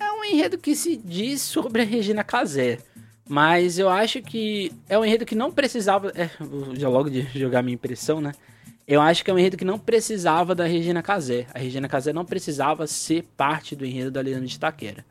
É 0.00 0.10
um 0.12 0.24
enredo 0.24 0.58
que 0.58 0.74
se 0.74 0.96
diz 0.96 1.40
sobre 1.40 1.82
a 1.82 1.84
Regina 1.84 2.24
Casé. 2.24 2.78
Mas 3.28 3.78
eu 3.78 3.88
acho 3.88 4.20
que 4.20 4.72
é 4.88 4.98
um 4.98 5.04
enredo 5.04 5.24
que 5.24 5.36
não 5.36 5.52
precisava. 5.52 6.12
É, 6.16 6.28
já 6.76 6.88
logo 6.88 7.08
de 7.08 7.22
jogar 7.38 7.62
minha 7.62 7.76
impressão, 7.76 8.20
né? 8.20 8.32
Eu 8.88 9.00
acho 9.00 9.24
que 9.24 9.30
é 9.30 9.34
um 9.34 9.38
enredo 9.38 9.56
que 9.56 9.64
não 9.64 9.78
precisava 9.78 10.52
da 10.52 10.64
Regina 10.64 11.00
Casé. 11.00 11.46
A 11.54 11.60
Regina 11.60 11.88
Casé 11.88 12.12
não 12.12 12.24
precisava 12.24 12.88
ser 12.88 13.22
parte 13.36 13.76
do 13.76 13.86
enredo 13.86 14.10
da 14.10 14.20
Leandro 14.20 14.48
de 14.48 14.56
Itaquera. 14.56 15.04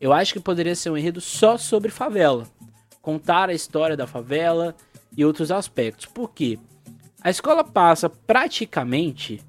Eu 0.00 0.10
acho 0.10 0.32
que 0.32 0.40
poderia 0.40 0.74
ser 0.74 0.88
um 0.88 0.96
enredo 0.96 1.20
só 1.20 1.58
sobre 1.58 1.90
favela. 1.90 2.48
Contar 3.06 3.48
a 3.48 3.54
história 3.54 3.96
da 3.96 4.04
favela 4.04 4.74
e 5.16 5.24
outros 5.24 5.52
aspectos. 5.52 6.06
Por 6.06 6.32
quê? 6.32 6.58
A 7.22 7.30
escola 7.30 7.62
passa 7.62 8.10
praticamente 8.10 9.40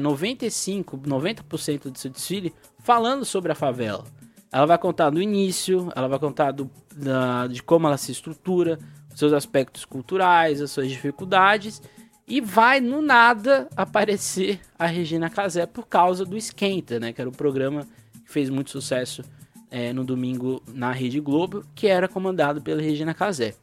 95, 0.00 0.98
90% 0.98 1.92
do 1.92 1.96
seu 1.96 2.10
desfile 2.10 2.52
falando 2.80 3.24
sobre 3.24 3.52
a 3.52 3.54
favela. 3.54 4.02
Ela 4.50 4.66
vai 4.66 4.78
contar 4.78 5.10
do 5.10 5.22
início, 5.22 5.92
ela 5.94 6.08
vai 6.08 6.18
contar 6.18 6.50
do, 6.50 6.68
da, 6.92 7.46
de 7.46 7.62
como 7.62 7.86
ela 7.86 7.96
se 7.96 8.10
estrutura, 8.10 8.80
seus 9.14 9.32
aspectos 9.32 9.84
culturais, 9.84 10.60
as 10.60 10.72
suas 10.72 10.88
dificuldades, 10.88 11.80
e 12.26 12.40
vai 12.40 12.80
no 12.80 13.00
nada 13.00 13.68
aparecer 13.76 14.58
a 14.76 14.86
Regina 14.86 15.30
Casé 15.30 15.66
por 15.66 15.86
causa 15.86 16.24
do 16.24 16.36
Esquenta, 16.36 16.98
né? 16.98 17.12
Que 17.12 17.20
era 17.20 17.30
o 17.30 17.32
programa 17.32 17.86
que 18.24 18.32
fez 18.32 18.50
muito 18.50 18.72
sucesso 18.72 19.22
é, 19.70 19.92
no 19.92 20.04
domingo 20.04 20.62
na 20.72 20.92
Rede 20.92 21.20
Globo, 21.20 21.64
que 21.74 21.86
era 21.86 22.08
comandado 22.08 22.60
pela 22.60 22.80
Regina 22.80 23.14
Casé. 23.14 23.54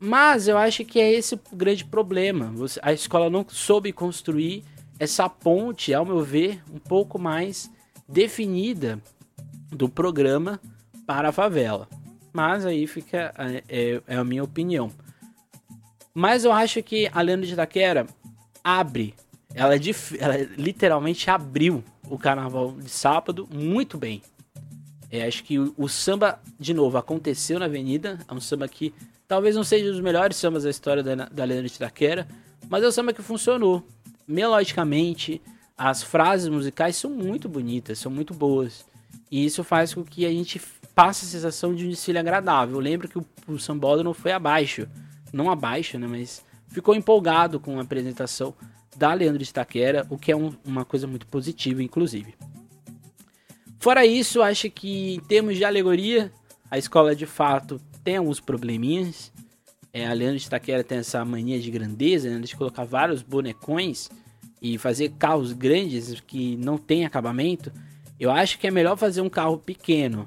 Mas 0.00 0.46
eu 0.46 0.56
acho 0.56 0.84
que 0.84 1.00
é 1.00 1.12
esse 1.12 1.34
o 1.34 1.40
grande 1.52 1.84
problema. 1.84 2.52
Você, 2.54 2.78
a 2.82 2.92
escola 2.92 3.28
não 3.28 3.44
soube 3.48 3.92
construir 3.92 4.64
essa 4.98 5.28
ponte, 5.28 5.92
ao 5.92 6.04
meu 6.04 6.22
ver, 6.22 6.62
um 6.72 6.78
pouco 6.78 7.18
mais 7.18 7.70
definida 8.08 9.00
do 9.70 9.88
programa 9.88 10.60
para 11.06 11.30
a 11.30 11.32
favela. 11.32 11.88
Mas 12.32 12.64
aí 12.64 12.86
fica 12.86 13.32
é, 13.36 13.64
é, 13.68 14.02
é 14.06 14.16
a 14.16 14.24
minha 14.24 14.44
opinião. 14.44 14.90
Mas 16.14 16.44
eu 16.44 16.52
acho 16.52 16.82
que 16.82 17.08
a 17.12 17.20
Lenda 17.20 17.46
de 17.46 17.52
Itaquera 17.52 18.06
abre, 18.62 19.14
ela, 19.54 19.74
é 19.74 19.78
ela 20.18 20.36
literalmente 20.56 21.30
abriu 21.30 21.82
o 22.08 22.18
carnaval 22.18 22.72
de 22.72 22.88
sábado 22.88 23.48
muito 23.52 23.96
bem. 23.98 24.22
É, 25.10 25.26
acho 25.26 25.42
que 25.42 25.58
o, 25.58 25.74
o, 25.76 25.88
samba, 25.88 26.40
de 26.58 26.74
novo, 26.74 26.98
aconteceu 26.98 27.58
na 27.58 27.64
avenida. 27.64 28.18
É 28.28 28.32
um 28.32 28.40
samba 28.40 28.68
que 28.68 28.92
talvez 29.26 29.56
não 29.56 29.64
seja 29.64 29.86
um 29.86 29.92
dos 29.92 30.00
melhores 30.00 30.36
sambas 30.36 30.64
da 30.64 30.70
história 30.70 31.02
da, 31.02 31.14
da 31.14 31.44
Lenda 31.44 31.62
de 31.62 31.74
Itaquera, 31.74 32.28
mas 32.68 32.82
é 32.82 32.88
um 32.88 32.92
samba 32.92 33.12
que 33.12 33.22
funcionou 33.22 33.82
melodicamente, 34.26 35.40
as 35.76 36.02
frases 36.02 36.48
musicais 36.48 36.96
são 36.96 37.10
muito 37.10 37.48
bonitas, 37.48 37.98
são 37.98 38.12
muito 38.12 38.34
boas. 38.34 38.84
E 39.30 39.44
isso 39.44 39.64
faz 39.64 39.94
com 39.94 40.04
que 40.04 40.26
a 40.26 40.30
gente 40.30 40.60
passe 40.94 41.24
a 41.24 41.28
sensação 41.28 41.74
de 41.74 41.86
um 41.86 41.88
desfile 41.88 42.18
agradável. 42.18 42.76
Eu 42.76 42.80
lembro 42.80 43.08
que 43.08 43.18
o, 43.18 43.24
o 43.46 43.58
Sambódromo 43.58 44.12
foi 44.12 44.32
abaixo. 44.32 44.86
Não 45.32 45.50
abaixo, 45.50 45.98
né? 45.98 46.06
Mas 46.06 46.42
ficou 46.68 46.94
empolgado 46.94 47.58
com 47.60 47.78
a 47.78 47.82
apresentação 47.82 48.54
da 48.96 49.14
Leandro 49.14 49.42
de 49.42 49.48
Itaquera, 49.48 50.06
o 50.10 50.18
que 50.18 50.32
é 50.32 50.36
um, 50.36 50.52
uma 50.64 50.84
coisa 50.84 51.06
muito 51.06 51.26
positiva, 51.26 51.82
inclusive. 51.82 52.34
Fora 53.88 54.04
isso, 54.04 54.42
acho 54.42 54.68
que 54.68 55.14
em 55.14 55.20
termos 55.20 55.56
de 55.56 55.64
alegoria, 55.64 56.30
a 56.70 56.76
escola 56.76 57.16
de 57.16 57.24
fato 57.24 57.80
tem 58.04 58.18
alguns 58.18 58.38
probleminhas. 58.38 59.32
É, 59.94 60.06
a 60.06 60.12
Leandro 60.12 60.38
de 60.38 60.44
Itaquera 60.44 60.84
tem 60.84 60.98
essa 60.98 61.24
mania 61.24 61.58
de 61.58 61.70
grandeza, 61.70 62.28
né, 62.28 62.38
de 62.38 62.54
colocar 62.54 62.84
vários 62.84 63.22
bonecões 63.22 64.10
e 64.60 64.76
fazer 64.76 65.12
carros 65.18 65.54
grandes 65.54 66.20
que 66.20 66.54
não 66.58 66.76
tem 66.76 67.06
acabamento. 67.06 67.72
Eu 68.20 68.30
acho 68.30 68.58
que 68.58 68.66
é 68.66 68.70
melhor 68.70 68.94
fazer 68.94 69.22
um 69.22 69.30
carro 69.30 69.56
pequeno, 69.56 70.26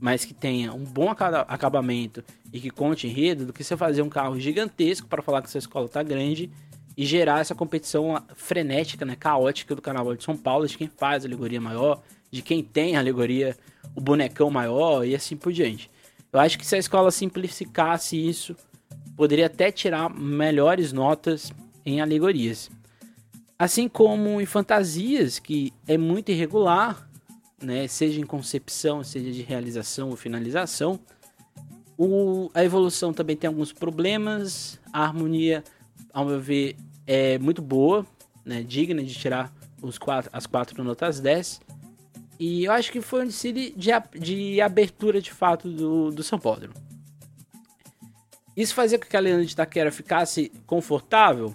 mas 0.00 0.24
que 0.24 0.34
tenha 0.34 0.72
um 0.72 0.82
bom 0.82 1.10
acabamento 1.10 2.24
e 2.52 2.58
que 2.58 2.70
conte 2.70 3.06
enredo, 3.06 3.46
do 3.46 3.52
que 3.52 3.62
você 3.62 3.76
fazer 3.76 4.02
um 4.02 4.08
carro 4.08 4.40
gigantesco 4.40 5.06
para 5.06 5.22
falar 5.22 5.42
que 5.42 5.48
sua 5.48 5.60
escola 5.60 5.86
está 5.86 6.02
grande 6.02 6.50
e 6.96 7.06
gerar 7.06 7.40
essa 7.40 7.54
competição 7.54 8.20
frenética, 8.34 9.04
né, 9.04 9.14
caótica 9.14 9.76
do 9.76 9.80
Carnaval 9.80 10.16
de 10.16 10.24
São 10.24 10.36
Paulo, 10.36 10.66
de 10.66 10.76
quem 10.76 10.88
faz 10.88 11.24
a 11.24 11.28
alegoria 11.28 11.60
maior, 11.60 12.02
de 12.32 12.40
quem 12.40 12.64
tem 12.64 12.96
a 12.96 12.98
alegoria, 12.98 13.56
o 13.94 14.00
bonecão 14.00 14.50
maior 14.50 15.04
e 15.04 15.14
assim 15.14 15.36
por 15.36 15.52
diante. 15.52 15.90
Eu 16.32 16.40
acho 16.40 16.58
que 16.58 16.66
se 16.66 16.74
a 16.74 16.78
escola 16.78 17.10
simplificasse 17.10 18.16
isso, 18.16 18.56
poderia 19.14 19.46
até 19.46 19.70
tirar 19.70 20.08
melhores 20.08 20.92
notas 20.92 21.52
em 21.84 22.00
alegorias. 22.00 22.70
Assim 23.58 23.86
como 23.86 24.40
em 24.40 24.46
fantasias, 24.46 25.38
que 25.38 25.72
é 25.86 25.98
muito 25.98 26.30
irregular, 26.30 27.06
né, 27.62 27.86
seja 27.86 28.18
em 28.18 28.26
concepção, 28.26 29.04
seja 29.04 29.30
de 29.30 29.42
realização 29.42 30.08
ou 30.08 30.16
finalização. 30.16 30.98
O, 31.98 32.50
a 32.54 32.64
evolução 32.64 33.12
também 33.12 33.36
tem 33.36 33.46
alguns 33.46 33.72
problemas. 33.72 34.80
A 34.90 35.04
harmonia, 35.04 35.62
ao 36.12 36.24
meu 36.24 36.40
ver, 36.40 36.76
é 37.06 37.38
muito 37.38 37.60
boa, 37.60 38.06
né, 38.44 38.62
digna 38.62 39.02
de 39.02 39.14
tirar 39.14 39.52
os 39.82 39.98
quatro, 39.98 40.30
as 40.32 40.46
quatro 40.46 40.82
notas 40.82 41.20
10. 41.20 41.60
E 42.44 42.64
eu 42.64 42.72
acho 42.72 42.90
que 42.90 43.00
foi 43.00 43.22
um 43.22 43.26
desfile 43.26 43.72
de, 43.76 43.92
de 44.18 44.60
abertura 44.60 45.22
de 45.22 45.32
fato 45.32 45.68
do, 45.68 46.10
do 46.10 46.24
São 46.24 46.40
Paulo. 46.40 46.70
Isso 48.56 48.74
fazia 48.74 48.98
com 48.98 49.06
que 49.06 49.16
a 49.16 49.20
Leandro 49.20 49.46
de 49.46 49.52
Itaquera 49.52 49.92
ficasse 49.92 50.50
confortável? 50.66 51.54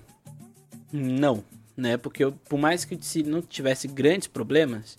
Não, 0.89 1.43
né? 1.75 1.97
Porque 1.97 2.31
por 2.47 2.57
mais 2.57 2.85
que 2.85 2.95
o 2.95 2.97
desfile 2.97 3.29
não 3.29 3.41
tivesse 3.41 3.85
grandes 3.85 4.29
problemas, 4.29 4.97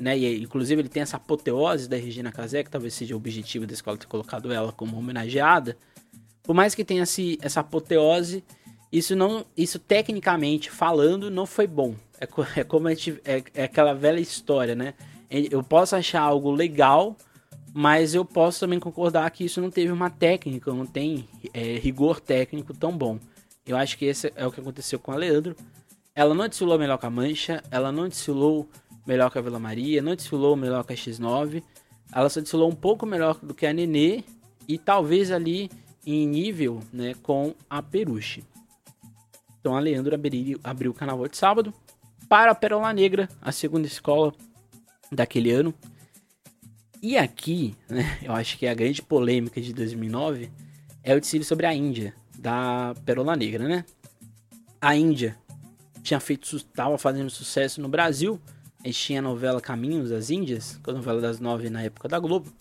né? 0.00 0.16
E 0.16 0.42
inclusive 0.42 0.80
ele 0.80 0.88
tem 0.88 1.02
essa 1.02 1.18
apoteose 1.18 1.86
da 1.86 1.98
Regina 1.98 2.32
Casé, 2.32 2.64
que 2.64 2.70
talvez 2.70 2.94
seja 2.94 3.12
o 3.12 3.18
objetivo 3.18 3.66
da 3.66 3.74
escola 3.74 3.98
ter 3.98 4.06
colocado 4.06 4.50
ela 4.50 4.72
como 4.72 4.96
homenageada. 4.96 5.76
Por 6.42 6.54
mais 6.54 6.74
que 6.74 6.82
tenha 6.82 7.02
esse, 7.02 7.38
essa 7.42 7.60
apoteose, 7.60 8.42
isso 8.90 9.14
não, 9.14 9.44
isso 9.54 9.78
tecnicamente 9.78 10.70
falando 10.70 11.30
não 11.30 11.44
foi 11.44 11.66
bom. 11.66 11.94
É, 12.18 12.26
é 12.60 12.64
como 12.64 12.88
a 12.88 12.94
gente, 12.94 13.20
é, 13.22 13.44
é 13.52 13.64
aquela 13.64 13.92
velha 13.92 14.18
história, 14.18 14.74
né? 14.74 14.94
Eu 15.30 15.62
posso 15.62 15.96
achar 15.96 16.22
algo 16.22 16.50
legal, 16.50 17.16
mas 17.74 18.14
eu 18.14 18.24
posso 18.24 18.60
também 18.60 18.80
concordar 18.80 19.30
que 19.30 19.44
isso 19.44 19.60
não 19.60 19.70
teve 19.70 19.92
uma 19.92 20.08
técnica, 20.08 20.72
não 20.72 20.86
tem 20.86 21.28
é, 21.52 21.74
rigor 21.78 22.20
técnico 22.20 22.72
tão 22.72 22.96
bom. 22.96 23.18
Eu 23.66 23.76
acho 23.76 23.98
que 23.98 24.04
esse 24.04 24.32
é 24.36 24.46
o 24.46 24.52
que 24.52 24.60
aconteceu 24.60 24.98
com 24.98 25.12
a 25.12 25.16
Leandro. 25.16 25.56
Ela 26.14 26.34
não 26.34 26.48
desfilou 26.48 26.78
melhor 26.78 26.98
que 26.98 27.06
a 27.06 27.10
Mancha, 27.10 27.62
ela 27.70 27.92
não 27.92 28.08
desfilou 28.08 28.68
melhor 29.06 29.30
que 29.30 29.38
a 29.38 29.42
Vila 29.42 29.58
Maria, 29.58 30.00
não 30.00 30.14
desfilou 30.14 30.56
melhor 30.56 30.84
que 30.84 30.92
a 30.92 30.96
X9. 30.96 31.62
Ela 32.12 32.28
só 32.28 32.40
desfilou 32.40 32.70
um 32.70 32.74
pouco 32.74 33.04
melhor 33.04 33.38
do 33.42 33.52
que 33.52 33.66
a 33.66 33.72
Nenê 33.72 34.24
e 34.68 34.78
talvez 34.78 35.30
ali 35.30 35.70
em 36.06 36.26
nível 36.26 36.80
né, 36.92 37.14
com 37.22 37.54
a 37.68 37.82
Peruche. 37.82 38.44
Então 39.60 39.76
a 39.76 39.80
Leandro 39.80 40.14
abriu, 40.14 40.60
abriu 40.62 40.92
o 40.92 40.94
carnaval 40.94 41.26
de 41.26 41.36
sábado 41.36 41.74
para 42.28 42.52
a 42.52 42.54
Pérola 42.54 42.92
Negra, 42.92 43.28
a 43.42 43.50
segunda 43.52 43.86
escola 43.86 44.32
daquele 45.10 45.50
ano. 45.50 45.74
E 47.02 47.16
aqui, 47.16 47.74
né, 47.88 48.18
eu 48.22 48.32
acho 48.32 48.58
que 48.58 48.66
é 48.66 48.70
a 48.70 48.74
grande 48.74 49.02
polêmica 49.02 49.60
de 49.60 49.72
2009 49.72 50.50
é 51.02 51.14
o 51.14 51.20
desfile 51.20 51.44
sobre 51.44 51.66
a 51.66 51.72
Índia, 51.72 52.12
da 52.36 52.92
Pérola 53.04 53.36
Negra, 53.36 53.68
né? 53.68 53.84
A 54.80 54.96
Índia 54.96 55.38
tinha 56.02 56.18
feito, 56.18 56.56
estava 56.56 56.98
fazendo 56.98 57.30
sucesso 57.30 57.80
no 57.80 57.88
Brasil, 57.88 58.40
a 58.82 58.88
gente 58.88 58.98
tinha 58.98 59.20
a 59.20 59.22
novela 59.22 59.60
Caminhos 59.60 60.10
das 60.10 60.30
Índias, 60.30 60.80
a 60.84 60.92
novela 60.92 61.20
das 61.20 61.38
nove 61.38 61.70
na 61.70 61.82
época 61.82 62.08
da 62.08 62.18
Globo, 62.18 62.52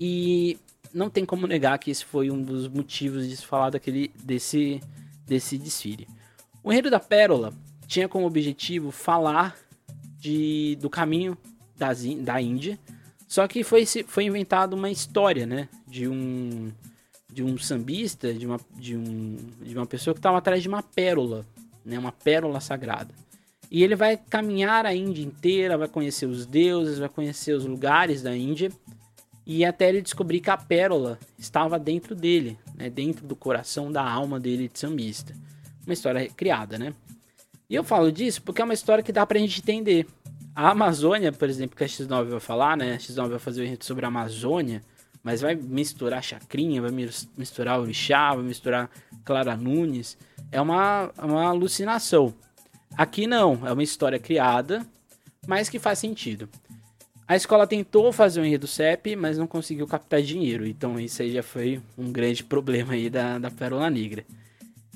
e 0.00 0.58
não 0.92 1.10
tem 1.10 1.24
como 1.24 1.46
negar 1.46 1.78
que 1.78 1.90
esse 1.90 2.04
foi 2.04 2.30
um 2.30 2.40
dos 2.40 2.68
motivos 2.68 3.28
de 3.28 3.36
se 3.36 3.44
falar 3.44 3.70
daquele, 3.70 4.12
desse, 4.22 4.80
desse 5.26 5.58
desfile. 5.58 6.06
O 6.62 6.72
Enredo 6.72 6.90
da 6.90 7.00
Pérola 7.00 7.52
tinha 7.86 8.08
como 8.08 8.26
objetivo 8.26 8.90
falar 8.92 9.56
de, 10.16 10.78
do 10.80 10.88
caminho 10.88 11.36
das, 11.76 12.04
da 12.04 12.40
Índia, 12.40 12.78
só 13.26 13.48
que 13.48 13.64
foi, 13.64 13.84
foi 13.86 14.24
inventada 14.24 14.76
uma 14.76 14.90
história, 14.90 15.46
né? 15.46 15.68
De 15.86 16.06
um, 16.06 16.70
de 17.32 17.42
um 17.42 17.58
sambista, 17.58 18.32
de 18.32 18.46
uma, 18.46 18.60
de 18.76 18.96
um, 18.96 19.36
de 19.60 19.76
uma 19.76 19.86
pessoa 19.86 20.14
que 20.14 20.20
estava 20.20 20.38
atrás 20.38 20.62
de 20.62 20.68
uma 20.68 20.82
pérola, 20.82 21.44
né? 21.84 21.98
Uma 21.98 22.12
pérola 22.12 22.60
sagrada. 22.60 23.12
E 23.70 23.82
ele 23.82 23.96
vai 23.96 24.16
caminhar 24.16 24.86
a 24.86 24.94
Índia 24.94 25.24
inteira, 25.24 25.76
vai 25.76 25.88
conhecer 25.88 26.26
os 26.26 26.46
deuses, 26.46 26.98
vai 26.98 27.08
conhecer 27.08 27.54
os 27.54 27.64
lugares 27.64 28.22
da 28.22 28.36
Índia. 28.36 28.70
E 29.46 29.64
até 29.64 29.88
ele 29.88 30.00
descobrir 30.00 30.40
que 30.40 30.48
a 30.48 30.56
pérola 30.56 31.18
estava 31.36 31.78
dentro 31.78 32.14
dele, 32.14 32.56
né? 32.74 32.88
dentro 32.88 33.26
do 33.26 33.34
coração, 33.34 33.90
da 33.90 34.08
alma 34.08 34.38
dele 34.38 34.70
de 34.72 34.78
sambista. 34.78 35.34
Uma 35.84 35.92
história 35.92 36.30
criada, 36.30 36.78
né? 36.78 36.94
E 37.68 37.74
eu 37.74 37.82
falo 37.82 38.12
disso 38.12 38.42
porque 38.42 38.62
é 38.62 38.64
uma 38.64 38.74
história 38.74 39.02
que 39.02 39.12
dá 39.12 39.26
pra 39.26 39.38
gente 39.38 39.60
entender. 39.60 40.06
A 40.54 40.70
Amazônia, 40.70 41.32
por 41.32 41.48
exemplo, 41.48 41.76
que 41.76 41.82
a 41.82 41.86
X9 41.86 42.26
vai 42.26 42.40
falar, 42.40 42.76
né? 42.76 42.94
A 42.94 42.98
X9 42.98 43.28
vai 43.28 43.38
fazer 43.38 43.62
o 43.62 43.64
evento 43.64 43.84
sobre 43.84 44.04
a 44.04 44.08
Amazônia, 44.08 44.82
mas 45.22 45.40
vai 45.40 45.56
misturar 45.56 46.22
Chacrinha, 46.22 46.80
vai 46.80 46.90
misturar 47.36 47.80
Orixá, 47.80 48.34
vai 48.34 48.44
misturar 48.44 48.88
Clara 49.24 49.56
Nunes. 49.56 50.16
É 50.52 50.60
uma, 50.60 51.10
uma 51.18 51.46
alucinação. 51.46 52.32
Aqui 52.96 53.26
não, 53.26 53.66
é 53.66 53.72
uma 53.72 53.82
história 53.82 54.18
criada, 54.18 54.86
mas 55.46 55.68
que 55.68 55.80
faz 55.80 55.98
sentido. 55.98 56.48
A 57.26 57.34
escola 57.34 57.66
tentou 57.66 58.12
fazer 58.12 58.40
um 58.40 58.44
enredo 58.44 58.66
CEP, 58.66 59.16
mas 59.16 59.38
não 59.38 59.46
conseguiu 59.46 59.86
captar 59.86 60.22
dinheiro. 60.22 60.66
Então 60.66 61.00
isso 61.00 61.22
aí 61.22 61.32
já 61.32 61.42
foi 61.42 61.80
um 61.98 62.12
grande 62.12 62.44
problema 62.44 62.92
aí 62.92 63.10
da, 63.10 63.38
da 63.38 63.50
Pérola 63.50 63.90
Negra. 63.90 64.24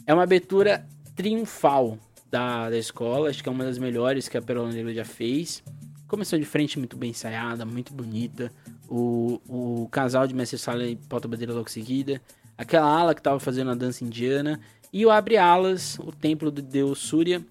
É 0.07 0.15
uma 0.15 0.23
abertura 0.23 0.87
triunfal 1.17 1.99
da, 2.31 2.71
da 2.71 2.79
escola, 2.79 3.31
acho 3.31 3.43
que 3.43 3.49
é 3.49 3.53
uma 3.53 3.65
das 3.65 3.79
melhores 3.79 4.29
que 4.29 4.37
a 4.37 4.43
Pérola 4.43 4.71
Negra 4.71 4.93
já 4.93 5.05
fez. 5.05 5.63
Começou 6.07 6.39
de 6.39 6.45
frente 6.45 6.79
muito 6.79 6.97
bem 6.97 7.11
ensaiada, 7.11 7.65
muito 7.65 7.93
bonita. 7.93 8.51
O, 8.89 9.41
o 9.47 9.89
casal 9.91 10.27
de 10.27 10.35
Mestre 10.35 10.59
Sala 10.59 10.85
e 10.85 10.97
Pauta 10.97 11.29
Bandeira 11.29 11.53
logo 11.53 11.71
seguida. 11.71 12.21
Aquela 12.57 12.87
ala 12.87 13.15
que 13.15 13.21
estava 13.21 13.39
fazendo 13.39 13.71
a 13.71 13.75
dança 13.75 14.05
indiana. 14.05 14.61
E 14.93 15.05
o 15.05 15.11
Abre 15.11 15.37
Alas, 15.37 15.99
o 15.99 16.11
templo 16.11 16.51
do 16.51 16.63
deus 16.63 16.99
Surya, 16.99 17.45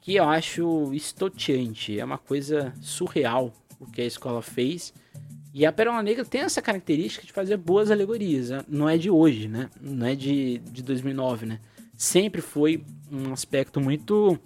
que 0.00 0.14
eu 0.14 0.24
acho 0.24 0.92
estoteante. 0.94 1.98
É 1.98 2.04
uma 2.04 2.18
coisa 2.18 2.72
surreal 2.80 3.52
o 3.78 3.86
que 3.86 4.00
a 4.00 4.06
escola 4.06 4.40
fez. 4.40 4.94
E 5.52 5.64
a 5.64 5.72
Pérola 5.72 6.02
Negra 6.02 6.24
tem 6.24 6.40
essa 6.40 6.60
característica 6.60 7.26
de 7.26 7.32
fazer 7.32 7.56
boas 7.58 7.90
alegorias. 7.90 8.48
Não 8.66 8.88
é 8.88 8.96
de 8.96 9.10
hoje, 9.10 9.46
né? 9.46 9.70
Não 9.80 10.06
é 10.06 10.14
de, 10.14 10.58
de 10.58 10.82
2009, 10.82 11.46
né? 11.46 11.60
sempre 11.96 12.40
foi 12.40 12.84
um 13.14 13.32
aspecto 13.32 13.80
muito 13.80 14.38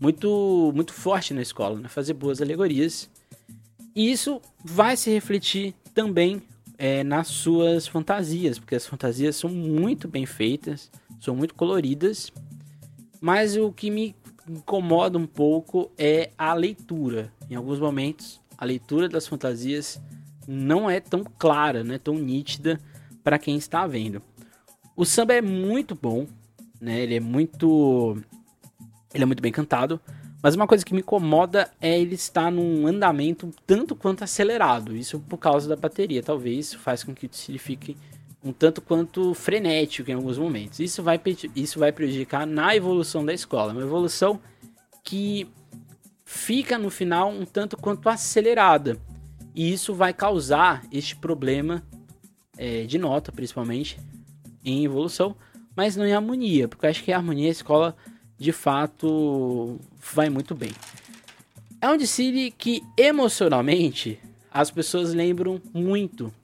muito 0.00 0.72
muito 0.74 0.92
forte 0.92 1.34
na 1.34 1.42
escola, 1.42 1.78
né? 1.80 1.88
fazer 1.88 2.14
boas 2.14 2.40
alegorias. 2.40 3.10
E 3.94 4.10
isso 4.12 4.40
vai 4.64 4.96
se 4.96 5.10
refletir 5.10 5.74
também 5.92 6.42
é, 6.78 7.02
nas 7.02 7.26
suas 7.26 7.88
fantasias, 7.88 8.58
porque 8.58 8.76
as 8.76 8.86
fantasias 8.86 9.34
são 9.34 9.50
muito 9.50 10.06
bem 10.06 10.24
feitas, 10.24 10.90
são 11.20 11.34
muito 11.34 11.54
coloridas, 11.54 12.32
mas 13.20 13.56
o 13.56 13.72
que 13.72 13.90
me 13.90 14.14
incomoda 14.48 15.18
um 15.18 15.26
pouco 15.26 15.90
é 15.98 16.30
a 16.38 16.54
leitura. 16.54 17.32
Em 17.50 17.56
alguns 17.56 17.80
momentos, 17.80 18.40
a 18.56 18.64
leitura 18.64 19.08
das 19.08 19.26
fantasias 19.26 20.00
não 20.46 20.88
é 20.88 21.00
tão 21.00 21.24
clara, 21.24 21.82
não 21.82 21.94
é 21.94 21.98
tão 21.98 22.14
nítida 22.14 22.80
para 23.24 23.38
quem 23.38 23.56
está 23.56 23.86
vendo. 23.86 24.22
O 24.96 25.04
samba 25.04 25.34
é 25.34 25.42
muito 25.42 25.94
bom, 25.94 26.26
né? 26.80 27.00
Ele 27.00 27.16
é 27.16 27.20
muito 27.20 28.16
ele 29.12 29.24
é 29.24 29.26
muito 29.26 29.42
bem 29.42 29.50
cantado, 29.50 30.00
mas 30.42 30.54
uma 30.54 30.66
coisa 30.66 30.84
que 30.84 30.92
me 30.92 31.00
incomoda 31.00 31.70
é 31.80 31.98
ele 31.98 32.14
estar 32.14 32.50
num 32.50 32.86
andamento 32.86 33.50
tanto 33.66 33.96
quanto 33.96 34.22
acelerado. 34.22 34.96
Isso 34.96 35.18
por 35.20 35.38
causa 35.38 35.68
da 35.68 35.76
bateria, 35.76 36.22
talvez 36.22 36.74
faz 36.74 37.02
com 37.02 37.14
que 37.14 37.26
desfile 37.26 37.58
fique 37.58 37.96
um 38.44 38.52
tanto 38.52 38.80
quanto 38.80 39.34
frenético 39.34 40.10
em 40.10 40.14
alguns 40.14 40.38
momentos. 40.38 40.78
Isso 40.78 41.02
vai, 41.02 41.20
isso 41.56 41.78
vai 41.78 41.90
prejudicar 41.90 42.46
na 42.46 42.74
evolução 42.76 43.24
da 43.24 43.32
escola, 43.32 43.72
uma 43.72 43.82
evolução 43.82 44.40
que 45.02 45.48
fica 46.24 46.78
no 46.78 46.90
final 46.90 47.30
um 47.30 47.44
tanto 47.44 47.76
quanto 47.76 48.08
acelerada. 48.08 48.98
E 49.54 49.72
isso 49.72 49.94
vai 49.94 50.12
causar 50.12 50.84
este 50.92 51.16
problema 51.16 51.82
é, 52.56 52.84
de 52.84 52.98
nota, 52.98 53.32
principalmente, 53.32 53.98
em 54.64 54.84
evolução, 54.84 55.34
mas 55.78 55.94
não 55.94 56.04
em 56.04 56.12
harmonia, 56.12 56.66
porque 56.66 56.84
eu 56.84 56.90
acho 56.90 57.04
que 57.04 57.12
a 57.12 57.16
harmonia 57.16 57.46
a 57.46 57.52
escola 57.52 57.96
de 58.36 58.50
fato 58.50 59.78
vai 60.12 60.28
muito 60.28 60.52
bem. 60.52 60.72
É 61.80 61.88
um 61.88 61.96
desfile 61.96 62.50
que 62.50 62.82
emocionalmente 62.96 64.18
as 64.50 64.72
pessoas 64.72 65.14
lembram 65.14 65.62
muito, 65.72 66.34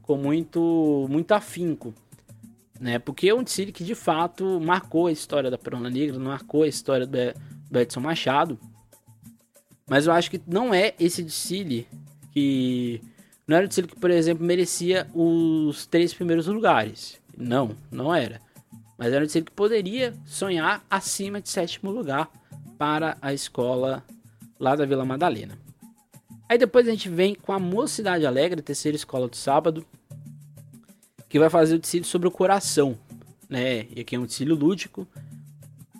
com 0.00 0.16
muito, 0.16 1.08
muito 1.10 1.32
afinco, 1.32 1.92
né? 2.78 3.00
Porque 3.00 3.28
é 3.28 3.34
um 3.34 3.42
desfile 3.42 3.72
que 3.72 3.82
de 3.82 3.96
fato 3.96 4.60
marcou 4.60 5.08
a 5.08 5.12
história 5.12 5.50
da 5.50 5.58
Perona 5.58 5.90
Negra, 5.90 6.16
marcou 6.20 6.62
a 6.62 6.68
história 6.68 7.04
do, 7.04 7.18
do 7.68 7.80
Edson 7.80 7.98
Machado. 7.98 8.56
Mas 9.88 10.06
eu 10.06 10.12
acho 10.12 10.30
que 10.30 10.40
não 10.46 10.72
é 10.72 10.94
esse 11.00 11.20
desfile 11.20 11.88
que. 12.30 13.02
Não 13.44 13.56
era 13.56 13.66
o 13.66 13.68
desfile 13.68 13.88
que, 13.88 13.98
por 13.98 14.12
exemplo, 14.12 14.46
merecia 14.46 15.08
os 15.12 15.84
três 15.84 16.14
primeiros 16.14 16.46
lugares. 16.46 17.20
Não, 17.36 17.74
não 17.90 18.14
era. 18.14 18.40
Mas 18.96 19.12
era 19.12 19.24
um 19.24 19.28
que 19.28 19.50
poderia 19.50 20.14
sonhar 20.24 20.84
acima 20.88 21.40
de 21.40 21.48
sétimo 21.48 21.90
lugar 21.90 22.30
para 22.78 23.16
a 23.20 23.32
escola 23.32 24.04
lá 24.58 24.76
da 24.76 24.86
Vila 24.86 25.04
Madalena. 25.04 25.58
Aí 26.48 26.58
depois 26.58 26.86
a 26.86 26.90
gente 26.90 27.08
vem 27.08 27.34
com 27.34 27.52
a 27.52 27.58
Mocidade 27.58 28.26
Alegre, 28.26 28.62
terceira 28.62 28.96
escola 28.96 29.26
do 29.26 29.36
sábado, 29.36 29.84
que 31.28 31.38
vai 31.38 31.50
fazer 31.50 31.74
o 31.74 31.80
tecido 31.80 32.06
sobre 32.06 32.28
o 32.28 32.30
coração, 32.30 32.96
né? 33.48 33.86
E 33.94 34.00
aqui 34.00 34.14
é 34.14 34.18
um 34.18 34.26
tecido 34.26 34.54
lúdico. 34.54 35.06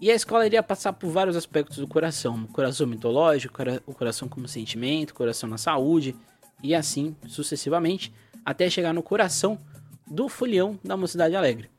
E 0.01 0.11
a 0.11 0.15
escola 0.15 0.47
iria 0.47 0.63
passar 0.63 0.93
por 0.93 1.11
vários 1.11 1.37
aspectos 1.37 1.79
do 1.79 1.89
coração: 1.89 2.45
o 2.45 2.49
coração 2.49 2.87
mitológico, 2.87 3.55
o 3.87 3.95
coração 3.95 4.29
como 4.29 4.47
sentimento, 4.47 5.11
o 5.11 5.15
coração 5.15 5.49
na 5.49 5.59
saúde, 5.59 6.15
e 6.63 6.75
assim 6.75 7.17
sucessivamente, 7.27 8.13
até 8.45 8.69
chegar 8.69 8.93
no 8.93 9.03
coração 9.03 9.59
do 10.07 10.29
folião 10.29 10.79
da 10.85 10.97
Mocidade 10.97 11.35
Alegre. 11.35 11.71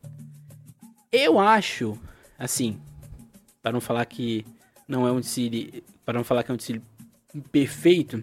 Eu 1.17 1.39
acho, 1.39 1.97
assim, 2.37 2.77
para 3.63 3.71
não 3.71 3.79
falar 3.79 4.05
que 4.05 4.45
não 4.85 5.07
é 5.07 5.11
um 5.13 5.21
desfile, 5.21 5.81
para 6.03 6.17
não 6.17 6.25
falar 6.25 6.43
que 6.43 6.51
é 6.51 6.53
um 6.53 6.57
desfile 6.57 6.81
perfeito, 7.53 8.21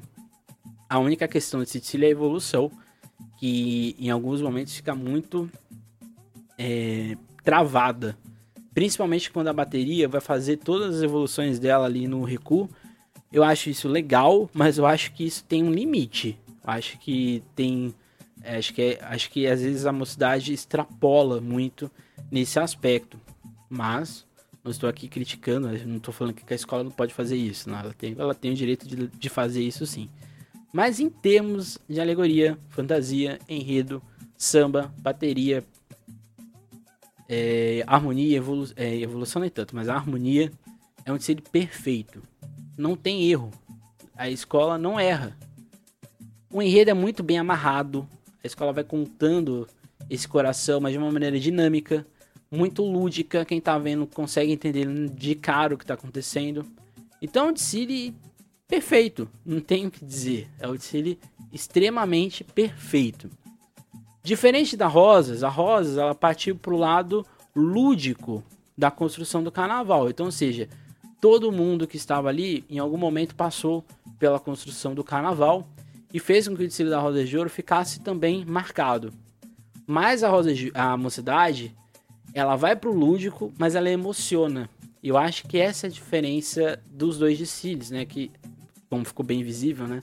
a 0.91 0.99
única 0.99 1.27
questão 1.27 1.61
desse 1.61 1.81
desfile 1.81 2.05
é 2.05 2.09
a 2.09 2.11
evolução, 2.11 2.71
que 3.39 3.97
em 3.99 4.11
alguns 4.11 4.43
momentos 4.43 4.75
fica 4.75 4.95
muito 4.95 5.51
é, 6.59 7.17
travada, 7.43 8.15
principalmente 8.75 9.31
quando 9.31 9.49
a 9.49 9.55
bateria 9.55 10.07
vai 10.07 10.21
fazer 10.21 10.59
todas 10.59 10.97
as 10.97 11.03
evoluções 11.03 11.59
dela 11.59 11.87
ali 11.87 12.07
no 12.07 12.23
recuo. 12.23 12.69
Eu 13.33 13.43
acho 13.43 13.71
isso 13.71 13.89
legal, 13.89 14.51
mas 14.53 14.77
eu 14.77 14.85
acho 14.85 15.15
que 15.15 15.25
isso 15.25 15.43
tem 15.45 15.65
um 15.65 15.73
limite. 15.73 16.39
Eu 16.47 16.71
acho 16.71 16.99
que 16.99 17.43
tem 17.57 17.95
é, 18.43 18.57
acho, 18.57 18.73
que 18.75 18.83
é, 18.83 18.99
acho 19.03 19.31
que 19.31 19.47
às 19.47 19.63
vezes 19.63 19.87
a 19.87 19.93
mocidade 19.93 20.53
extrapola 20.53 21.41
muito 21.41 21.91
nesse 22.31 22.59
aspecto. 22.59 23.19
Mas 23.69 24.27
não 24.63 24.71
estou 24.71 24.89
aqui 24.89 25.09
criticando, 25.09 25.69
não 25.87 25.97
estou 25.97 26.13
falando 26.13 26.35
que 26.35 26.53
a 26.53 26.57
escola 26.57 26.85
não 26.85 26.91
pode 26.91 27.13
fazer 27.13 27.37
isso. 27.37 27.69
Não, 27.69 27.79
ela, 27.79 27.95
tem, 27.95 28.15
ela 28.19 28.35
tem 28.35 28.53
o 28.53 28.55
direito 28.55 28.87
de, 28.87 29.09
de 29.09 29.29
fazer 29.29 29.63
isso 29.63 29.87
sim. 29.87 30.09
Mas 30.73 31.01
em 31.01 31.11
termos 31.11 31.79
de 31.89 32.01
alegoria, 32.01 32.59
fantasia, 32.71 33.39
enredo, 33.49 34.03
samba, 34.37 34.93
bateria, 34.99 35.65
é, 37.29 37.85
harmonia, 37.87 38.37
evolu 38.37 38.69
é, 38.77 38.97
evolução 38.97 39.41
nem 39.41 39.51
tanto, 39.51 39.75
mas 39.75 39.89
a 39.89 39.95
harmonia 39.95 40.53
é 41.05 41.13
um 41.13 41.19
tecido 41.19 41.43
perfeito. 41.43 42.23
Não 42.77 42.97
tem 42.97 43.31
erro. 43.31 43.51
A 44.17 44.31
escola 44.31 44.79
não 44.79 44.99
erra. 44.99 45.37
O 46.51 46.63
enredo 46.63 46.91
é 46.91 46.95
muito 46.95 47.23
bem 47.23 47.39
amarrado. 47.39 48.07
A 48.43 48.47
escola 48.47 48.73
vai 48.73 48.85
contando 48.85 49.67
esse 50.11 50.27
coração, 50.27 50.81
mas 50.81 50.93
de 50.93 50.99
uma 50.99 51.11
maneira 51.11 51.39
dinâmica, 51.39 52.07
muito 52.51 52.85
lúdica. 52.85 53.45
Quem 53.45 53.61
tá 53.61 53.79
vendo 53.79 54.07
consegue 54.07 54.53
entender 54.53 54.87
de 55.11 55.35
cara 55.35 55.75
o 55.75 55.79
que 55.79 55.87
tá 55.87 55.95
acontecendo. 55.95 56.67
Então 57.21 57.47
é 57.47 57.51
um 57.51 57.53
desfile 57.53 58.15
perfeito, 58.67 59.29
não 59.45 59.61
tenho 59.61 59.89
o 59.89 59.91
que 59.91 60.05
dizer. 60.05 60.49
É 60.59 60.67
um 60.67 60.75
desfile 60.75 61.19
extremamente 61.53 62.43
perfeito. 62.43 63.31
Diferente 64.23 64.77
da 64.77 64.87
Rosas, 64.87 65.43
a 65.43 65.49
Rosas 65.49 65.97
ela 65.99 66.15
partiu 66.15 66.57
para 66.57 66.73
o 66.73 66.79
lado 66.79 67.27
lúdico 67.55 68.43
da 68.77 68.91
construção 68.91 69.43
do 69.43 69.53
carnaval. 69.53 70.09
Então, 70.09 70.27
ou 70.27 70.33
seja, 70.33 70.69
todo 71.21 71.53
mundo 71.53 71.87
que 71.87 71.97
estava 71.97 72.29
ali 72.29 72.65
em 72.69 72.79
algum 72.79 72.97
momento 72.97 73.35
passou 73.35 73.85
pela 74.19 74.41
construção 74.41 74.95
do 74.95 75.05
carnaval 75.05 75.67
e 76.13 76.21
fez 76.21 76.47
com 76.47 76.57
que 76.57 76.65
o 76.65 76.67
desfile 76.67 76.91
da 76.91 77.01
Rosa 77.01 77.25
de 77.25 77.37
Ouro 77.37 77.49
ficasse 77.49 78.01
também 78.01 78.45
marcado. 78.45 79.13
Mas 79.87 80.23
a 80.23 80.29
Rosa 80.29 80.53
de, 80.53 80.71
a 80.75 80.97
mocidade, 80.97 81.75
ela 82.35 82.57
vai 82.57 82.77
para 82.77 82.91
o 82.91 82.95
lúdico, 82.95 83.53
mas 83.59 83.75
ela 83.75 83.91
emociona. 83.91 84.69
E 85.03 85.09
eu 85.09 85.17
acho 85.17 85.49
que 85.49 85.59
essa 85.59 85.87
é 85.87 85.89
a 85.89 85.93
diferença 85.93 86.81
dos 86.87 87.19
dois 87.19 87.39
desfiles, 87.39 87.91
né? 87.91 88.05
Que, 88.05 88.31
como 88.89 89.05
ficou 89.05 89.25
bem 89.25 89.43
visível, 89.43 89.89
né? 89.89 90.03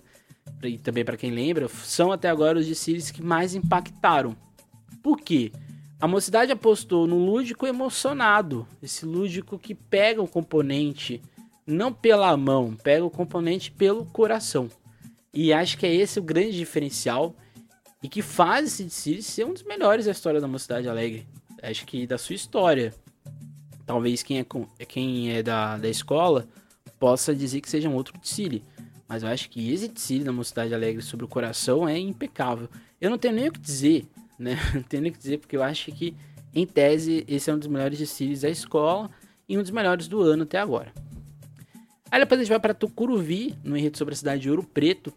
E 0.63 0.77
também 0.77 1.05
para 1.05 1.15
quem 1.15 1.31
lembra, 1.31 1.69
são 1.69 2.11
até 2.11 2.29
agora 2.29 2.59
os 2.59 2.67
desfiles 2.67 3.11
que 3.11 3.21
mais 3.21 3.55
impactaram. 3.55 4.35
Por 5.01 5.17
quê? 5.17 5.51
A 6.01 6.07
mocidade 6.07 6.51
apostou 6.51 7.05
no 7.05 7.17
lúdico 7.17 7.67
emocionado, 7.67 8.67
esse 8.81 9.05
lúdico 9.05 9.59
que 9.59 9.75
pega 9.75 10.21
o 10.21 10.27
componente 10.27 11.21
não 11.67 11.93
pela 11.93 12.35
mão, 12.35 12.75
pega 12.81 13.05
o 13.05 13.09
componente 13.09 13.71
pelo 13.71 14.05
coração. 14.05 14.69
E 15.33 15.53
acho 15.53 15.77
que 15.77 15.85
é 15.85 15.93
esse 15.93 16.19
o 16.19 16.23
grande 16.23 16.57
diferencial 16.57 17.35
e 18.01 18.07
que 18.07 18.21
faz 18.21 18.67
esse 18.67 18.83
desfile 18.83 19.21
ser 19.21 19.45
um 19.45 19.53
dos 19.53 19.63
melhores 19.63 20.05
da 20.05 20.11
história 20.11 20.41
da 20.41 20.47
Mocidade 20.47 20.87
Alegre. 20.87 21.27
Acho 21.61 21.85
que 21.85 22.07
da 22.07 22.17
sua 22.17 22.35
história. 22.35 22.93
Talvez 23.85 24.23
quem 24.23 24.39
é, 24.39 24.45
quem 24.85 25.31
é 25.31 25.43
da, 25.43 25.77
da 25.77 25.89
escola 25.89 26.47
possa 26.99 27.33
dizer 27.35 27.61
que 27.61 27.69
seja 27.69 27.89
um 27.89 27.95
outro 27.95 28.17
desfile. 28.19 28.63
Mas 29.07 29.23
eu 29.23 29.29
acho 29.29 29.49
que 29.49 29.71
esse 29.71 29.87
desfile 29.87 30.23
da 30.23 30.31
Mocidade 30.31 30.73
Alegre 30.73 31.01
sobre 31.01 31.25
o 31.25 31.27
coração 31.27 31.87
é 31.87 31.97
impecável. 31.97 32.69
Eu 33.01 33.09
não 33.09 33.17
tenho 33.17 33.33
nem 33.33 33.47
o 33.47 33.51
que 33.51 33.59
dizer, 33.59 34.07
né? 34.37 34.57
Não 34.73 34.83
tenho 34.83 35.03
nem 35.03 35.11
o 35.11 35.13
que 35.13 35.19
dizer, 35.19 35.37
porque 35.39 35.57
eu 35.57 35.63
acho 35.63 35.91
que, 35.91 36.15
em 36.53 36.65
tese, 36.65 37.25
esse 37.27 37.49
é 37.49 37.53
um 37.53 37.59
dos 37.59 37.67
melhores 37.67 37.97
desfiles 37.97 38.41
da 38.41 38.49
escola 38.49 39.09
e 39.47 39.57
um 39.57 39.61
dos 39.61 39.71
melhores 39.71 40.07
do 40.07 40.21
ano 40.21 40.43
até 40.43 40.59
agora. 40.59 40.93
Aí 42.11 42.19
depois 42.19 42.39
a 42.39 42.43
gente 42.43 42.49
vai 42.49 42.59
para 42.59 42.73
Tucuruvi, 42.73 43.55
no 43.63 43.77
enredo 43.77 43.97
sobre 43.97 44.13
a 44.13 44.17
cidade 44.17 44.41
de 44.41 44.49
Ouro 44.49 44.63
Preto. 44.63 45.13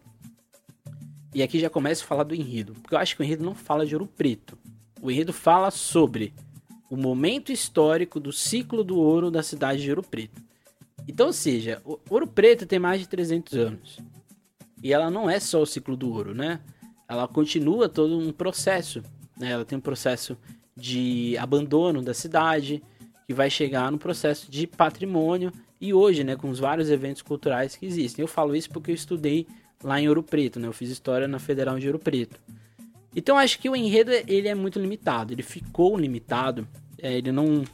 E 1.35 1.43
aqui 1.43 1.59
já 1.59 1.71
começa 1.71 2.05
a 2.05 2.07
falar 2.07 2.25
do 2.25 2.35
enredo, 2.35 2.75
porque 2.75 2.95
eu 2.95 2.99
acho 2.99 3.17
que 3.17 3.23
o 3.23 3.25
enredo 3.25 3.45
não 3.45 3.55
fala 3.55 3.87
de 3.87 3.95
Ouro 3.95 4.07
Preto. 4.07 4.59
O 5.01 5.11
enredo 5.11 5.33
fala 5.33 5.71
sobre 5.71 6.35
o 6.91 6.97
momento 6.97 7.51
histórico 7.51 8.21
do 8.21 8.31
ciclo 8.31 8.85
do 8.85 8.99
ouro 8.99 9.31
da 9.31 9.43
cidade 9.43 9.81
de 9.81 9.89
Ouro 9.89 10.03
Preto. 10.03 10.43
Então, 11.09 11.29
ou 11.29 11.33
seja, 11.33 11.81
Ouro 12.11 12.27
Preto 12.27 12.67
tem 12.67 12.79
mais 12.79 13.01
de 13.01 13.09
300 13.09 13.59
anos. 13.59 13.99
E 14.83 14.93
ela 14.93 15.11
não 15.11 15.31
é 15.31 15.41
só 15.41 15.63
o 15.63 15.67
ciclo 15.67 15.97
do 15.97 16.13
ouro, 16.13 16.35
né? 16.35 16.61
Ela 17.09 17.27
continua 17.27 17.89
todo 17.89 18.19
um 18.19 18.31
processo. 18.31 19.03
Né? 19.39 19.53
Ela 19.53 19.65
tem 19.65 19.79
um 19.79 19.81
processo 19.81 20.37
de 20.77 21.37
abandono 21.39 22.03
da 22.03 22.13
cidade, 22.13 22.83
que 23.27 23.33
vai 23.33 23.49
chegar 23.49 23.91
no 23.91 23.99
processo 23.99 24.51
de 24.51 24.67
patrimônio 24.67 25.51
e 25.83 25.93
hoje, 25.93 26.23
né, 26.23 26.37
com 26.37 26.49
os 26.49 26.61
vários 26.61 26.89
eventos 26.89 27.23
culturais 27.23 27.75
que 27.75 27.85
existem. 27.85 28.23
Eu 28.23 28.29
falo 28.29 28.55
isso 28.55 28.71
porque 28.71 28.93
eu 28.93 28.95
estudei 28.95 29.49
lá 29.83 30.01
em 30.01 30.09
Ouro 30.09 30.23
Preto, 30.23 30.61
né? 30.61 30.69
Eu 30.69 30.73
fiz 30.73 30.89
história 30.89 31.27
na 31.27 31.41
Federal 31.41 31.77
de 31.77 31.89
Ouro 31.89 31.99
Preto. 31.99 32.41
Então 33.17 33.37
acho 33.37 33.59
que 33.59 33.69
o 33.69 33.75
enredo 33.75 34.13
ele 34.29 34.47
é 34.47 34.55
muito 34.55 34.79
limitado, 34.79 35.33
ele 35.33 35.43
ficou 35.43 35.99
limitado, 35.99 36.69
é, 36.99 37.19
ele 37.19 37.33
não 37.33 37.65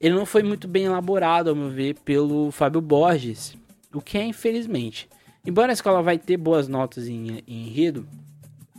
ele 0.00 0.14
não 0.14 0.26
foi 0.26 0.42
muito 0.42 0.66
bem 0.66 0.84
elaborado, 0.84 1.50
ao 1.50 1.56
meu 1.56 1.70
ver, 1.70 1.94
pelo 2.04 2.50
Fábio 2.50 2.80
Borges, 2.80 3.56
o 3.94 4.00
que 4.00 4.18
é 4.18 4.24
infelizmente. 4.24 5.08
Embora 5.46 5.70
a 5.70 5.74
escola 5.74 6.02
vai 6.02 6.18
ter 6.18 6.36
boas 6.36 6.66
notas 6.66 7.06
em, 7.06 7.42
em 7.46 7.68
enredo, 7.68 8.06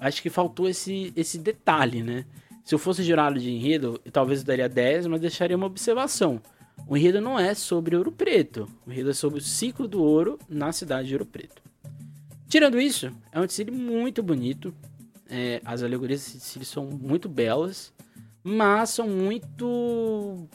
acho 0.02 0.22
que 0.22 0.30
faltou 0.30 0.68
esse, 0.68 1.14
esse 1.16 1.38
detalhe, 1.38 2.04
né? 2.04 2.26
Se 2.66 2.76
eu 2.76 2.80
fosse 2.80 3.04
jurado 3.04 3.40
de 3.40 3.50
enredo, 3.50 4.00
talvez 4.12 4.42
eu 4.42 4.46
daria 4.46 4.68
10, 4.68 5.08
mas 5.08 5.22
deixaria 5.22 5.56
uma 5.56 5.66
observação. 5.66 6.42
O 6.88 6.98
enredo 6.98 7.22
não 7.22 7.40
é 7.40 7.54
sobre 7.54 7.96
Ouro 7.96 8.12
Preto. 8.12 8.68
O 8.86 8.92
enredo 8.92 9.12
é 9.12 9.14
sobre 9.14 9.40
o 9.40 9.42
ciclo 9.42 9.88
do 9.88 10.02
ouro 10.02 10.40
na 10.50 10.72
cidade 10.72 11.08
de 11.08 11.14
Ouro 11.14 11.26
Preto. 11.26 11.62
Tirando 12.48 12.80
isso, 12.80 13.12
é 13.32 13.40
um 13.40 13.46
desfile 13.46 13.72
muito 13.72 14.24
bonito. 14.24 14.74
É, 15.30 15.62
as 15.64 15.84
alegorias 15.84 16.22
desse 16.22 16.38
desfile 16.38 16.66
são 16.66 16.86
muito 16.86 17.30
belas, 17.30 17.94
mas 18.44 18.90
são 18.90 19.08
muito 19.08 20.48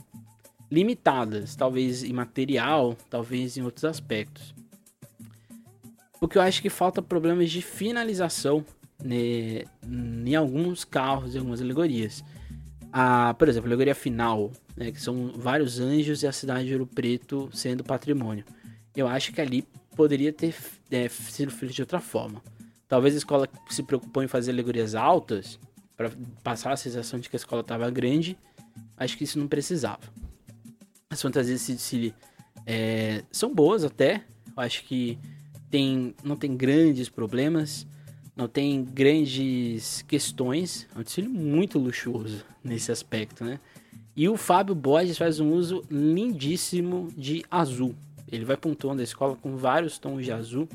limitadas, 0.70 1.54
talvez 1.54 2.02
em 2.02 2.12
material, 2.12 2.96
talvez 3.08 3.56
em 3.56 3.62
outros 3.62 3.84
aspectos. 3.84 4.52
Porque 6.18 6.36
eu 6.36 6.42
acho 6.42 6.60
que 6.60 6.70
falta 6.70 7.00
problemas 7.00 7.50
de 7.50 7.62
finalização 7.62 8.64
né, 9.02 9.64
em 9.86 10.34
alguns 10.34 10.84
carros 10.84 11.34
e 11.34 11.38
algumas 11.38 11.60
alegorias. 11.60 12.24
A, 12.97 13.34
por 13.34 13.49
exemplo, 13.49 13.66
a 13.66 13.70
alegoria 13.70 13.92
final 13.92 14.53
né, 14.76 14.92
que 14.92 15.03
são 15.03 15.32
vários 15.34 15.80
anjos 15.80 16.22
e 16.22 16.28
a 16.28 16.32
cidade 16.32 16.66
de 16.66 16.72
Ouro 16.74 16.86
Preto 16.86 17.51
sendo 17.53 17.82
patrimônio. 17.82 18.45
Eu 18.95 19.09
acho 19.09 19.32
que 19.32 19.40
ali 19.40 19.66
poderia 19.97 20.32
ter 20.32 20.55
é, 20.92 21.09
sido 21.09 21.51
feito 21.51 21.74
de 21.74 21.82
outra 21.82 21.99
forma. 21.99 22.40
Talvez 22.86 23.16
a 23.16 23.18
escola 23.18 23.49
se 23.68 23.82
preocupou 23.82 24.22
em 24.22 24.28
fazer 24.28 24.53
alegorias 24.53 24.95
altas 24.95 25.59
para 25.97 26.12
passar 26.45 26.72
a 26.72 26.76
sensação 26.76 27.18
de 27.18 27.28
que 27.28 27.34
a 27.34 27.38
escola 27.38 27.62
estava 27.62 27.90
grande. 27.90 28.38
Acho 28.97 29.18
que 29.18 29.24
isso 29.24 29.40
não 29.40 29.49
precisava. 29.49 30.03
As 31.11 31.20
fantasias 31.20 31.66
de 31.66 31.78
City 31.78 32.14
é, 32.64 33.24
são 33.32 33.53
boas 33.53 33.82
até. 33.82 34.24
Eu 34.57 34.62
acho 34.62 34.84
que 34.84 35.18
tem, 35.68 36.14
não 36.22 36.36
tem 36.36 36.57
grandes 36.57 37.09
problemas, 37.09 37.88
não 38.37 38.49
tem 38.49 38.85
grandes 38.85 40.03
questões. 40.03 40.87
É 40.95 40.99
um 40.99 41.03
desfile 41.03 41.28
muito 41.28 41.78
luxuoso 41.78 42.45
nesse 42.62 42.91
aspecto, 42.91 43.45
né? 43.45 43.61
E 44.16 44.28
o 44.28 44.37
Fábio 44.37 44.74
Borges 44.74 45.18
faz 45.18 45.41
um 45.41 45.53
uso 45.53 45.82
lindíssimo 45.91 47.09
de 47.16 47.45
azul. 47.51 47.95
Ele 48.30 48.45
vai 48.45 48.57
pontuando 48.57 49.01
a 49.01 49.05
escola 49.05 49.37
com 49.37 49.57
vários 49.57 49.99
tons 49.99 50.24
de 50.24 50.32
azul. 50.32 50.68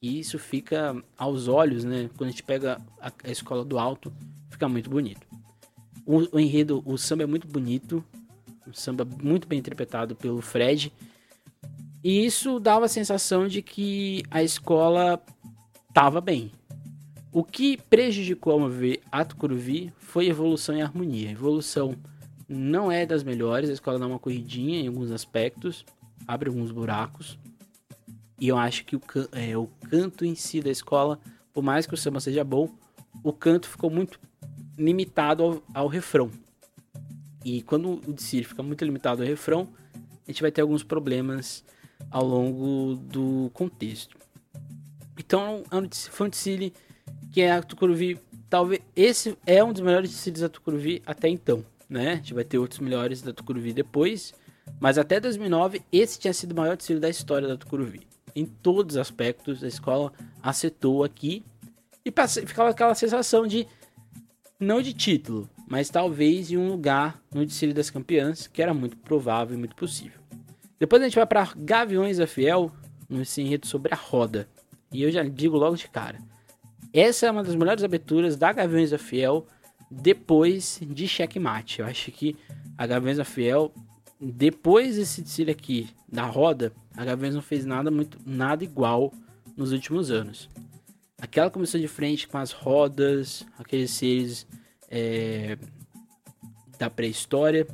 E 0.00 0.18
isso 0.20 0.38
fica 0.38 0.96
aos 1.16 1.48
olhos, 1.48 1.84
né? 1.84 2.08
Quando 2.16 2.28
a 2.28 2.30
gente 2.30 2.42
pega 2.42 2.80
a, 3.00 3.12
a 3.24 3.30
escola 3.30 3.64
do 3.64 3.78
alto, 3.78 4.12
fica 4.50 4.68
muito 4.68 4.88
bonito. 4.88 5.26
O, 6.06 6.36
o, 6.36 6.40
enredo, 6.40 6.82
o 6.86 6.96
samba 6.96 7.24
é 7.24 7.26
muito 7.26 7.46
bonito. 7.46 8.02
Um 8.66 8.72
samba 8.72 9.04
muito 9.04 9.46
bem 9.48 9.58
interpretado 9.58 10.14
pelo 10.14 10.40
Fred. 10.40 10.92
E 12.02 12.24
isso 12.24 12.60
dava 12.60 12.86
a 12.86 12.88
sensação 12.88 13.48
de 13.48 13.60
que 13.60 14.22
a 14.30 14.42
escola 14.42 15.22
estava 15.88 16.20
bem. 16.20 16.52
O 17.38 17.44
que 17.44 17.76
prejudicou, 17.76 18.54
ao 18.54 18.58
meu 18.58 18.68
ver, 18.68 19.00
a 19.12 19.24
Tucuruvi 19.24 19.92
foi 19.96 20.26
evolução 20.26 20.76
e 20.76 20.82
harmonia. 20.82 21.30
Evolução 21.30 21.94
não 22.48 22.90
é 22.90 23.06
das 23.06 23.22
melhores, 23.22 23.70
a 23.70 23.74
escola 23.74 23.96
dá 23.96 24.08
uma 24.08 24.18
corridinha 24.18 24.80
em 24.80 24.88
alguns 24.88 25.12
aspectos, 25.12 25.86
abre 26.26 26.48
alguns 26.48 26.72
buracos. 26.72 27.38
E 28.40 28.48
eu 28.48 28.58
acho 28.58 28.84
que 28.84 28.96
o, 28.96 28.98
can 28.98 29.28
é, 29.30 29.56
o 29.56 29.68
canto 29.88 30.24
em 30.24 30.34
si 30.34 30.60
da 30.60 30.68
escola, 30.68 31.20
por 31.54 31.62
mais 31.62 31.86
que 31.86 31.94
o 31.94 31.96
samba 31.96 32.18
seja 32.18 32.42
bom, 32.42 32.74
o 33.22 33.32
canto 33.32 33.68
ficou 33.68 33.88
muito 33.88 34.18
limitado 34.76 35.44
ao, 35.44 35.62
ao 35.72 35.86
refrão. 35.86 36.32
E 37.44 37.62
quando 37.62 38.00
o 38.04 38.12
desfile 38.12 38.42
fica 38.42 38.64
muito 38.64 38.84
limitado 38.84 39.22
ao 39.22 39.28
refrão, 39.28 39.68
a 39.94 40.32
gente 40.32 40.42
vai 40.42 40.50
ter 40.50 40.62
alguns 40.62 40.82
problemas 40.82 41.64
ao 42.10 42.26
longo 42.26 42.96
do 42.96 43.48
contexto. 43.54 44.16
Então, 45.16 45.62
é 45.70 46.10
foi 46.10 46.26
um 46.26 46.30
desfile 46.30 46.74
que 47.32 47.40
é 47.40 47.52
a 47.52 47.62
Tucuruvi, 47.62 48.18
talvez 48.48 48.80
esse 48.94 49.36
é 49.46 49.62
um 49.62 49.72
dos 49.72 49.82
melhores 49.82 50.10
desfiles 50.10 50.40
da 50.40 50.48
Tucuruvi 50.48 51.02
até 51.06 51.28
então 51.28 51.64
né? 51.88 52.12
A 52.12 52.16
gente 52.16 52.34
vai 52.34 52.44
ter 52.44 52.58
outros 52.58 52.80
melhores 52.80 53.22
da 53.22 53.32
Tucuruvi 53.32 53.72
depois. 53.72 54.34
Mas 54.78 54.98
até 54.98 55.18
2009, 55.18 55.82
esse 55.90 56.18
tinha 56.18 56.32
sido 56.32 56.52
o 56.52 56.56
maior 56.56 56.76
desfile 56.76 57.00
da 57.00 57.08
história 57.08 57.48
da 57.48 57.56
Tucuruvi. 57.56 58.06
Em 58.36 58.44
todos 58.44 58.96
os 58.96 59.00
aspectos, 59.00 59.64
a 59.64 59.68
escola 59.68 60.12
acertou 60.42 61.02
aqui. 61.02 61.42
E 62.04 62.12
ficava 62.46 62.70
aquela 62.70 62.94
sensação 62.94 63.46
de, 63.46 63.66
não 64.58 64.80
de 64.80 64.94
título, 64.94 65.48
mas 65.66 65.90
talvez 65.90 66.50
em 66.50 66.56
um 66.56 66.68
lugar 66.68 67.20
no 67.32 67.44
desfile 67.44 67.74
das 67.74 67.90
campeãs, 67.90 68.46
que 68.46 68.62
era 68.62 68.72
muito 68.72 68.96
provável 68.96 69.54
e 69.54 69.58
muito 69.58 69.76
possível. 69.76 70.18
Depois 70.78 71.02
a 71.02 71.06
gente 71.06 71.16
vai 71.16 71.26
para 71.26 71.52
Gaviões 71.56 72.16
da 72.16 72.26
Fiel, 72.26 72.72
no 73.08 73.22
enredo 73.38 73.66
sobre 73.66 73.92
a 73.92 73.96
roda. 73.96 74.48
E 74.92 75.02
eu 75.02 75.10
já 75.10 75.22
digo 75.22 75.56
logo 75.56 75.76
de 75.76 75.88
cara. 75.88 76.18
Essa 76.92 77.26
é 77.26 77.30
uma 77.30 77.42
das 77.42 77.54
melhores 77.54 77.84
aberturas 77.84 78.36
da 78.36 78.52
Gaviões 78.52 78.90
da 78.90 78.98
Fiel 78.98 79.46
depois 79.90 80.80
de 80.82 81.08
checkmate. 81.08 81.80
Eu 81.80 81.86
acho 81.86 82.10
que 82.12 82.36
a 82.76 82.86
Gaviões 82.86 83.18
Fiel, 83.28 83.72
depois 84.20 84.96
desse 84.96 85.22
desfile 85.22 85.50
aqui 85.50 85.90
da 86.10 86.24
roda, 86.24 86.72
a 86.96 87.04
Gaviões 87.04 87.34
não 87.34 87.42
fez 87.42 87.64
nada 87.64 87.90
muito 87.90 88.18
nada 88.24 88.64
igual 88.64 89.12
nos 89.56 89.72
últimos 89.72 90.10
anos. 90.10 90.48
Aquela 91.20 91.50
começou 91.50 91.80
de 91.80 91.88
frente 91.88 92.28
com 92.28 92.38
as 92.38 92.52
rodas, 92.52 93.44
aqueles 93.58 93.90
seres 93.90 94.46
é, 94.88 95.58
da 96.78 96.88
pré-história, 96.88 97.66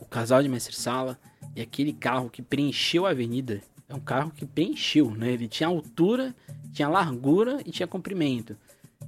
o 0.00 0.04
casal 0.04 0.42
de 0.42 0.48
mestre 0.48 0.74
sala 0.74 1.18
e 1.56 1.60
aquele 1.60 1.92
carro 1.92 2.30
que 2.30 2.40
preencheu 2.40 3.06
a 3.06 3.10
avenida. 3.10 3.60
É 3.88 3.94
um 3.94 4.00
carro 4.00 4.30
que 4.30 4.46
preencheu, 4.46 5.10
né? 5.10 5.32
Ele 5.32 5.48
tinha 5.48 5.66
altura, 5.66 6.34
tinha 6.72 6.88
largura 6.88 7.60
e 7.64 7.70
tinha 7.70 7.86
comprimento. 7.86 8.56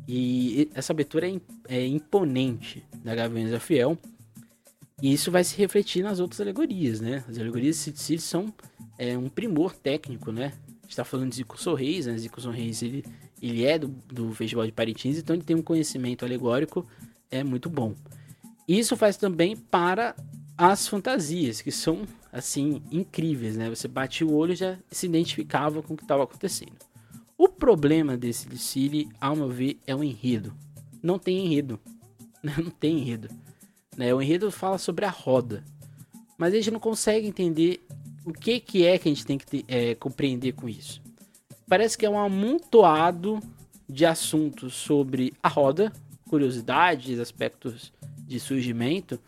E 0.06 0.68
essa 0.74 0.92
abertura 0.92 1.28
é, 1.28 1.40
é 1.68 1.86
imponente 1.86 2.84
da 3.04 3.14
Gaviões 3.14 3.50
da 3.50 3.61
Fiel. 3.61 3.98
E 5.02 5.12
isso 5.12 5.30
vai 5.30 5.42
se 5.42 5.56
refletir 5.56 6.02
nas 6.02 6.20
outras 6.20 6.40
alegorias, 6.40 7.00
né? 7.00 7.24
As 7.28 7.38
alegorias 7.38 7.76
de 7.76 7.82
City 7.82 8.18
são 8.18 8.52
é, 8.98 9.16
um 9.16 9.28
primor 9.28 9.74
técnico, 9.74 10.30
né? 10.30 10.52
A 10.82 10.86
gente 10.86 10.96
tá 10.96 11.04
falando 11.04 11.30
de 11.30 11.36
Zico 11.36 11.61
Sorreis, 11.61 12.06
né? 12.06 12.18
Zico 12.18 12.40
Sorreis, 12.40 12.82
ele, 12.82 13.04
ele 13.40 13.64
é 13.64 13.78
do, 13.78 13.88
do 13.88 14.34
Festival 14.34 14.66
de 14.66 14.72
Parintins, 14.72 15.16
então 15.16 15.34
ele 15.34 15.42
tem 15.42 15.56
um 15.56 15.62
conhecimento 15.62 16.24
alegórico 16.24 16.86
é 17.30 17.44
muito 17.44 17.70
bom. 17.70 17.94
Isso 18.66 18.96
faz 18.96 19.16
também 19.16 19.56
para 19.56 20.14
as 20.56 20.86
fantasias, 20.86 21.62
que 21.62 21.70
são, 21.70 22.02
assim, 22.32 22.82
incríveis, 22.90 23.56
né? 23.56 23.68
Você 23.70 23.88
bate 23.88 24.24
o 24.24 24.32
olho 24.32 24.52
e 24.52 24.56
já 24.56 24.76
se 24.90 25.06
identificava 25.06 25.82
com 25.82 25.94
o 25.94 25.96
que 25.96 26.02
estava 26.02 26.24
acontecendo. 26.24 26.72
Problema 27.61 28.16
desse 28.16 28.48
desfile, 28.48 29.11
ao 29.20 29.36
meu 29.36 29.50
ver, 29.50 29.78
é 29.86 29.94
o 29.94 30.02
enredo. 30.02 30.52
Não 31.02 31.18
tem 31.18 31.44
enredo. 31.44 31.78
Não 32.42 32.70
tem 32.70 32.98
enredo. 32.98 33.28
Né? 33.94 34.14
O 34.14 34.22
enredo 34.22 34.50
fala 34.50 34.78
sobre 34.78 35.04
a 35.04 35.11
roda. 35.11 35.62
Mas 36.38 36.54
a 36.54 36.56
gente 36.56 36.70
não 36.70 36.80
consegue 36.80 37.26
entender 37.26 37.84
o 38.24 38.32
que, 38.32 38.58
que 38.61 38.86
é 38.86 38.96
que 38.96 39.11
a 39.11 39.12
gente 39.12 39.26
tem 39.26 39.36
que 39.36 39.44
ter, 39.44 39.64
é, 39.68 39.94
compreender 39.94 40.52
com 40.52 40.70
isso. 40.70 41.02
Parece 41.68 41.98
que 41.98 42.06
é 42.06 42.08
um 42.08 42.18
amontoado 42.18 43.38
de 43.86 44.06
assuntos 44.06 44.72
sobre 44.72 45.34
a 45.42 45.48
roda, 45.48 45.92
curiosidades, 46.30 47.18
aspectos 47.18 47.92
de 48.26 48.40
surgimento, 48.40 49.20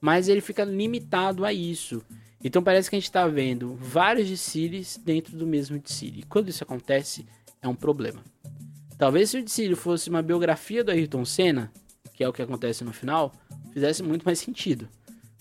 mas 0.00 0.28
ele 0.28 0.40
fica 0.40 0.62
limitado 0.62 1.44
a 1.44 1.52
isso. 1.52 2.00
Então 2.42 2.62
parece 2.62 2.88
que 2.88 2.94
a 2.94 2.98
gente 3.00 3.08
está 3.08 3.26
vendo 3.26 3.74
vários 3.74 4.28
Dicílios 4.28 4.96
dentro 4.96 5.36
do 5.36 5.46
mesmo 5.46 5.76
Dicílio. 5.76 6.24
Quando 6.28 6.48
isso 6.48 6.62
acontece, 6.62 7.26
é 7.62 7.68
um 7.68 7.74
problema. 7.74 8.22
Talvez 8.96 9.30
se 9.30 9.38
o 9.38 9.44
Dicílio 9.44 9.76
fosse 9.76 10.10
uma 10.10 10.22
biografia 10.22 10.84
do 10.84 10.90
Ayrton 10.90 11.24
Senna, 11.24 11.72
que 12.12 12.22
é 12.22 12.28
o 12.28 12.32
que 12.32 12.42
acontece 12.42 12.84
no 12.84 12.92
final, 12.92 13.32
fizesse 13.72 14.02
muito 14.02 14.24
mais 14.24 14.38
sentido. 14.38 14.88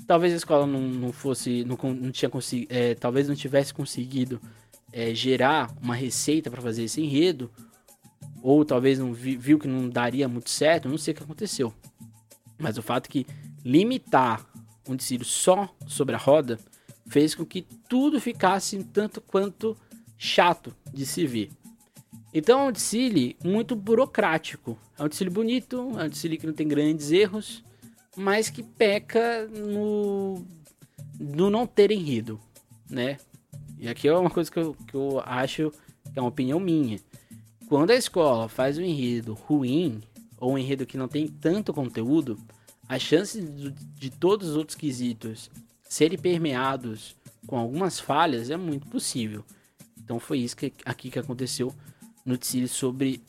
Talvez 0.07 0.33
a 0.33 0.37
escola 0.37 0.65
não, 0.65 0.81
não 0.81 1.11
fosse, 1.11 1.65
não, 1.65 1.77
não 1.93 2.11
tinha 2.11 2.29
conseguido, 2.29 2.73
é, 2.73 2.95
talvez 2.95 3.27
não 3.27 3.35
tivesse 3.35 3.73
conseguido 3.73 4.41
é, 4.91 5.13
gerar 5.13 5.75
uma 5.81 5.93
receita 5.93 6.49
para 6.49 6.61
fazer 6.61 6.83
esse 6.83 7.01
enredo, 7.01 7.51
ou 8.41 8.63
talvez 8.63 8.97
não 8.97 9.13
vi, 9.13 9.35
viu 9.35 9.59
que 9.59 9.67
não 9.67 9.89
daria 9.89 10.27
muito 10.27 10.49
certo, 10.49 10.89
não 10.89 10.97
sei 10.97 11.13
o 11.13 11.17
que 11.17 11.23
aconteceu. 11.23 11.73
Mas 12.57 12.77
o 12.77 12.81
fato 12.81 13.07
é 13.07 13.09
que 13.09 13.27
limitar 13.63 14.45
um 14.87 14.95
Dicílio 14.95 15.25
só 15.25 15.69
sobre 15.85 16.15
a 16.15 16.17
roda 16.17 16.57
fez 17.07 17.35
com 17.35 17.45
que 17.45 17.61
tudo 17.87 18.19
ficasse 18.19 18.81
tanto 18.85 19.21
quanto 19.21 19.75
chato 20.17 20.73
de 20.93 21.05
se 21.05 21.25
ver. 21.25 21.49
Então 22.33 22.61
é 22.61 22.63
um 22.69 22.71
Dicile 22.71 23.35
muito 23.43 23.75
burocrático. 23.75 24.77
É 24.97 25.03
um 25.03 25.07
Dicile 25.07 25.29
bonito, 25.29 25.77
é 25.97 26.03
um 26.03 26.09
Dicile 26.09 26.37
que 26.37 26.47
não 26.47 26.53
tem 26.53 26.67
grandes 26.67 27.11
erros, 27.11 27.63
mas 28.15 28.49
que 28.49 28.61
peca 28.61 29.47
no, 29.47 30.45
no 31.19 31.49
não 31.49 31.65
ter 31.65 31.91
enredo, 31.91 32.39
né? 32.89 33.17
E 33.77 33.87
aqui 33.87 34.07
é 34.07 34.15
uma 34.15 34.29
coisa 34.29 34.51
que 34.51 34.59
eu, 34.59 34.75
que 34.87 34.93
eu 34.93 35.21
acho 35.25 35.71
que 36.11 36.19
é 36.19 36.21
uma 36.21 36.29
opinião 36.29 36.59
minha. 36.59 36.99
Quando 37.67 37.91
a 37.91 37.95
escola 37.95 38.49
faz 38.49 38.77
um 38.77 38.81
enredo 38.81 39.33
ruim, 39.33 40.01
ou 40.37 40.53
um 40.53 40.57
enredo 40.57 40.85
que 40.85 40.97
não 40.97 41.07
tem 41.07 41.27
tanto 41.27 41.73
conteúdo, 41.73 42.39
a 42.87 42.97
chance 42.97 43.41
de, 43.41 43.71
de 43.71 44.09
todos 44.09 44.49
os 44.49 44.55
outros 44.55 44.75
quesitos 44.75 45.49
serem 45.87 46.17
permeados 46.17 47.15
com 47.45 47.57
algumas 47.57 47.99
falhas 47.99 48.49
é 48.49 48.57
muito 48.57 48.87
possível. 48.87 49.43
Então 49.97 50.19
foi 50.19 50.39
isso 50.39 50.57
que 50.57 50.73
aqui 50.85 51.09
que 51.09 51.19
aconteceu 51.19 51.73
no 52.29 52.37
Tsiri 52.37 52.67
sobre 52.67 53.21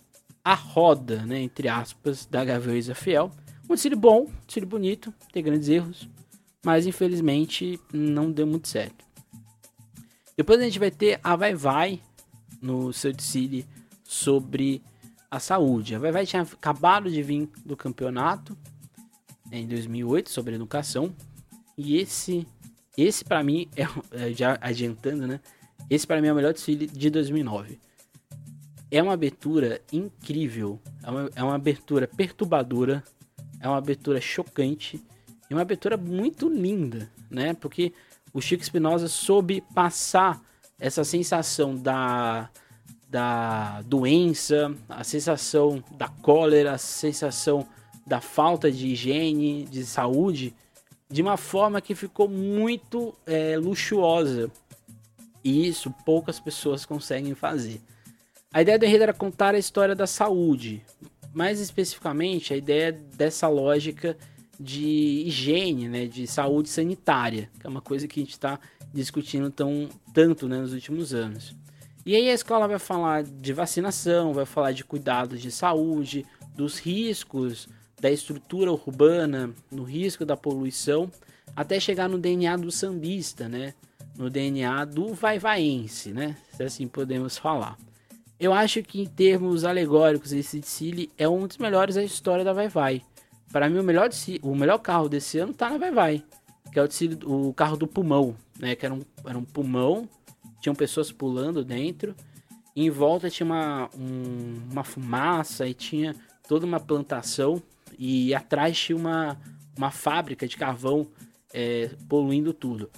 a 0.44 0.55
roda, 0.55 1.24
né, 1.24 1.40
entre 1.40 1.68
aspas, 1.68 2.26
da 2.26 2.44
Gaviões 2.44 2.88
Fiel. 2.90 3.30
Um 3.68 3.74
Tsiri 3.74 3.96
bom, 3.96 4.24
um 4.24 4.46
Tsiri 4.46 4.66
bonito, 4.66 5.12
tem 5.32 5.42
grandes 5.42 5.68
erros, 5.68 6.09
mas 6.62 6.86
infelizmente 6.86 7.80
não 7.92 8.30
deu 8.30 8.46
muito 8.46 8.68
certo. 8.68 9.05
Depois 10.36 10.61
a 10.61 10.64
gente 10.64 10.78
vai 10.78 10.90
ter 10.90 11.18
a 11.22 11.34
Vai 11.34 11.55
Vai 11.55 12.01
no 12.61 12.92
seu 12.92 13.12
Tsiri 13.14 13.66
sobre 14.05 14.82
a 15.30 15.40
saúde. 15.40 15.94
A 15.94 15.98
Vai 15.98 16.12
Vai 16.12 16.26
tinha 16.26 16.42
acabado 16.42 17.11
de 17.11 17.22
vir 17.22 17.48
do 17.64 17.76
campeonato 17.76 18.57
em 19.51 19.66
2008 19.66 20.30
sobre 20.30 20.55
educação. 20.55 21.14
E 21.76 21.96
esse, 21.96 22.46
esse 22.98 23.24
para 23.24 23.42
mim, 23.42 23.66
é, 23.74 23.82
é, 24.12 24.32
já 24.32 24.59
adiantando, 24.61 25.26
né? 25.26 25.40
Esse 25.88 26.07
para 26.07 26.20
mim 26.20 26.28
é 26.28 26.32
o 26.32 26.36
melhor 26.36 26.53
desfile 26.53 26.86
de 26.86 27.09
2009. 27.09 27.78
É 28.91 29.03
uma 29.03 29.12
abertura 29.12 29.80
incrível, 29.93 30.80
é 31.03 31.11
uma, 31.11 31.30
é 31.36 31.43
uma 31.43 31.55
abertura 31.55 32.09
perturbadora, 32.09 33.05
é 33.61 33.68
uma 33.68 33.78
abertura 33.78 34.20
chocante 34.20 35.01
e 35.49 35.55
uma 35.55 35.62
abertura 35.62 35.97
muito 35.97 36.49
linda, 36.49 37.11
né? 37.30 37.55
Porque 37.55 37.93
o 38.32 38.41
Chico 38.41 38.62
Espinosa 38.62 39.09
soube 39.09 39.62
passar 39.74 40.41
essa 40.78 41.05
sensação 41.05 41.76
da, 41.76 42.51
da 43.09 43.82
doença, 43.82 44.74
a 44.88 45.05
sensação 45.05 45.82
da 45.93 46.09
cólera, 46.09 46.72
a 46.72 46.78
sensação 46.78 47.66
da 48.07 48.20
falta 48.20 48.72
de 48.72 48.88
higiene, 48.88 49.64
de 49.64 49.84
saúde, 49.84 50.55
de 51.09 51.20
uma 51.20 51.36
forma 51.36 51.80
que 51.80 51.95
ficou 51.95 52.28
muito 52.28 53.14
é, 53.26 53.57
luxuosa. 53.57 54.51
E 55.43 55.66
isso 55.66 55.91
poucas 56.05 56.38
pessoas 56.38 56.86
conseguem 56.86 57.34
fazer. 57.34 57.80
A 58.53 58.62
ideia 58.62 58.76
do 58.76 58.84
enredo 58.84 59.05
era 59.05 59.14
contar 59.14 59.55
a 59.55 59.59
história 59.59 59.94
da 59.94 60.09
saúde, 60.09 60.82
mais 61.32 61.61
especificamente 61.61 62.53
a 62.53 62.57
ideia 62.57 62.90
dessa 62.90 63.46
lógica 63.46 64.16
de 64.59 65.22
higiene, 65.24 65.88
né, 65.88 66.07
de 66.07 66.26
saúde 66.26 66.68
sanitária, 66.68 67.48
que 67.61 67.64
é 67.64 67.70
uma 67.70 67.80
coisa 67.80 68.09
que 68.09 68.18
a 68.18 68.22
gente 68.24 68.32
está 68.32 68.59
discutindo 68.92 69.51
tão, 69.53 69.88
tanto 70.12 70.48
né, 70.48 70.59
nos 70.59 70.72
últimos 70.72 71.14
anos. 71.14 71.55
E 72.05 72.16
aí 72.16 72.28
a 72.28 72.34
escola 72.34 72.66
vai 72.66 72.80
falar 72.80 73.22
de 73.22 73.53
vacinação, 73.53 74.34
vai 74.34 74.44
falar 74.44 74.72
de 74.72 74.84
cuidados 74.84 75.40
de 75.40 75.53
saúde, 75.53 76.26
dos 76.57 76.80
riscos 76.80 77.68
da 78.01 78.11
estrutura 78.11 78.72
urbana, 78.72 79.55
no 79.70 79.84
risco 79.84 80.24
da 80.24 80.36
poluição, 80.36 81.09
até 81.55 81.78
chegar 81.78 82.09
no 82.09 82.18
DNA 82.18 82.57
do 82.57 82.72
sambista, 82.72 83.48
né? 83.48 83.74
No 84.18 84.28
DNA 84.28 84.86
do 84.86 85.14
vai-vaense, 85.14 86.11
né? 86.11 86.36
Se 86.57 86.64
assim 86.64 86.88
podemos 86.88 87.38
falar. 87.38 87.78
Eu 88.41 88.55
acho 88.55 88.82
que 88.82 89.03
em 89.03 89.07
termos 89.07 89.66
alegóricos 89.66 90.32
esse 90.32 90.62
Cili 90.62 91.12
é 91.18 91.28
um 91.28 91.47
dos 91.47 91.59
melhores 91.59 91.97
da 91.97 92.03
história 92.03 92.43
da 92.43 92.55
Vai-Vai. 92.55 93.03
Para 93.53 93.68
mim 93.68 93.78
o 93.78 93.84
melhor, 93.84 94.09
o 94.43 94.55
melhor 94.55 94.78
carro 94.78 95.11
desse 95.11 95.38
ano 95.38 95.53
tá 95.53 95.68
na 95.68 95.76
Vai-Vai, 95.76 96.24
que 96.72 96.78
é 96.78 96.82
o, 96.82 97.49
o 97.49 97.53
carro 97.53 97.76
do 97.76 97.86
pulmão, 97.86 98.34
né? 98.59 98.74
Que 98.74 98.86
era 98.86 98.95
um, 98.95 99.03
era 99.26 99.36
um 99.36 99.45
pulmão, 99.45 100.09
tinham 100.59 100.74
pessoas 100.74 101.12
pulando 101.12 101.62
dentro, 101.62 102.16
em 102.74 102.88
volta 102.88 103.28
tinha 103.28 103.45
uma, 103.45 103.91
um, 103.95 104.72
uma 104.72 104.84
fumaça 104.84 105.68
e 105.68 105.74
tinha 105.74 106.16
toda 106.49 106.64
uma 106.64 106.80
plantação 106.80 107.62
e 107.99 108.34
atrás 108.34 108.78
tinha 108.78 108.97
uma, 108.97 109.38
uma 109.76 109.91
fábrica 109.91 110.49
de 110.49 110.57
carvão 110.57 111.07
é, 111.53 111.91
poluindo 112.09 112.55
tudo. 112.55 112.91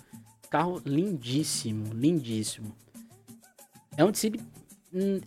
Carro 0.49 0.81
lindíssimo, 0.87 1.93
lindíssimo. 1.93 2.73
É 3.97 4.05
um 4.05 4.09
hum, 4.09 4.13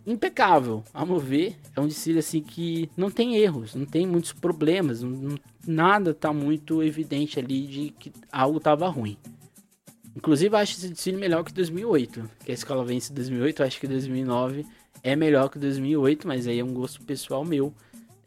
impecável, 0.06 0.84
a 0.94 1.04
meu 1.04 1.18
ver. 1.18 1.56
É 1.74 1.80
um 1.80 1.88
desfile 1.88 2.18
assim 2.18 2.40
que 2.40 2.88
não 2.96 3.10
tem 3.10 3.36
erros, 3.36 3.74
não 3.74 3.86
tem 3.86 4.06
muitos 4.06 4.32
problemas, 4.32 5.02
não, 5.02 5.36
nada 5.66 6.14
tá 6.14 6.32
muito 6.32 6.82
evidente 6.82 7.38
ali 7.38 7.66
de 7.66 7.90
que 7.90 8.12
algo 8.30 8.60
tava 8.60 8.88
ruim. 8.88 9.16
Inclusive, 10.14 10.56
acho 10.56 10.72
esse 10.72 10.88
desfile 10.88 11.18
melhor 11.18 11.44
que 11.44 11.52
2008. 11.52 12.30
Que 12.44 12.50
a 12.50 12.54
escola 12.54 12.84
vence 12.84 13.12
2008, 13.12 13.60
eu 13.60 13.66
acho 13.66 13.80
que 13.80 13.86
2009 13.86 14.64
é 15.02 15.14
melhor 15.14 15.50
que 15.50 15.58
2008, 15.58 16.26
mas 16.26 16.46
aí 16.46 16.58
é 16.58 16.64
um 16.64 16.72
gosto 16.72 17.02
pessoal 17.02 17.44
meu 17.44 17.72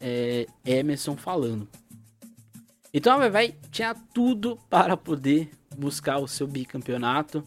é, 0.00 0.46
Emerson 0.64 1.16
falando. 1.16 1.68
Então 2.92 3.20
a 3.20 3.28
Vai 3.28 3.54
tinha 3.70 3.94
tudo 3.94 4.58
para 4.68 4.96
poder 4.96 5.50
buscar 5.76 6.18
o 6.18 6.28
seu 6.28 6.46
bicampeonato 6.46 7.44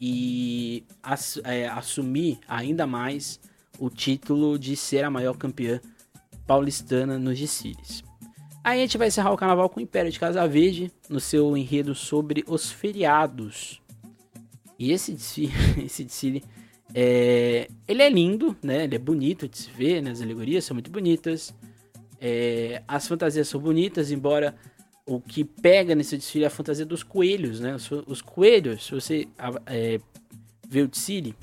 e 0.00 0.84
ass, 1.02 1.40
é, 1.44 1.66
assumir 1.68 2.38
ainda 2.46 2.86
mais 2.86 3.40
o 3.78 3.90
título 3.90 4.58
de 4.58 4.76
ser 4.76 5.04
a 5.04 5.10
maior 5.10 5.36
campeã 5.36 5.80
paulistana 6.46 7.18
nos 7.18 7.38
desfiles. 7.38 8.02
Aí 8.64 8.80
a 8.80 8.82
gente 8.82 8.98
vai 8.98 9.08
encerrar 9.08 9.32
o 9.32 9.36
carnaval 9.36 9.68
com 9.68 9.80
o 9.80 9.82
Império 9.82 10.10
de 10.10 10.18
Casa 10.18 10.46
Verde 10.46 10.92
no 11.08 11.20
seu 11.20 11.56
enredo 11.56 11.94
sobre 11.94 12.44
os 12.46 12.70
feriados. 12.70 13.80
E 14.78 14.92
esse 14.92 15.12
desfile, 15.12 15.52
esse 15.84 16.04
desfile 16.04 16.44
é, 16.94 17.68
ele 17.86 18.02
é 18.02 18.10
lindo, 18.10 18.56
né? 18.62 18.84
Ele 18.84 18.94
é 18.94 18.98
bonito 18.98 19.48
de 19.48 19.58
se 19.58 19.70
ver, 19.70 20.02
né? 20.02 20.10
as 20.10 20.22
alegorias 20.22 20.64
são 20.64 20.74
muito 20.74 20.90
bonitas. 20.90 21.54
É, 22.20 22.82
as 22.88 23.06
fantasias 23.06 23.48
são 23.48 23.60
bonitas, 23.60 24.10
embora 24.10 24.54
o 25.08 25.18
que 25.18 25.42
pega 25.42 25.94
nesse 25.94 26.18
desfile 26.18 26.44
é 26.44 26.48
a 26.48 26.50
fantasia 26.50 26.84
dos 26.84 27.02
coelhos, 27.02 27.60
né? 27.60 27.74
Os, 27.74 27.90
os 28.06 28.20
coelhos, 28.20 28.84
se 28.84 28.92
você 28.92 29.28
é, 29.64 29.98
vê 30.68 30.82
o 30.82 30.88
desfile, 30.88 31.34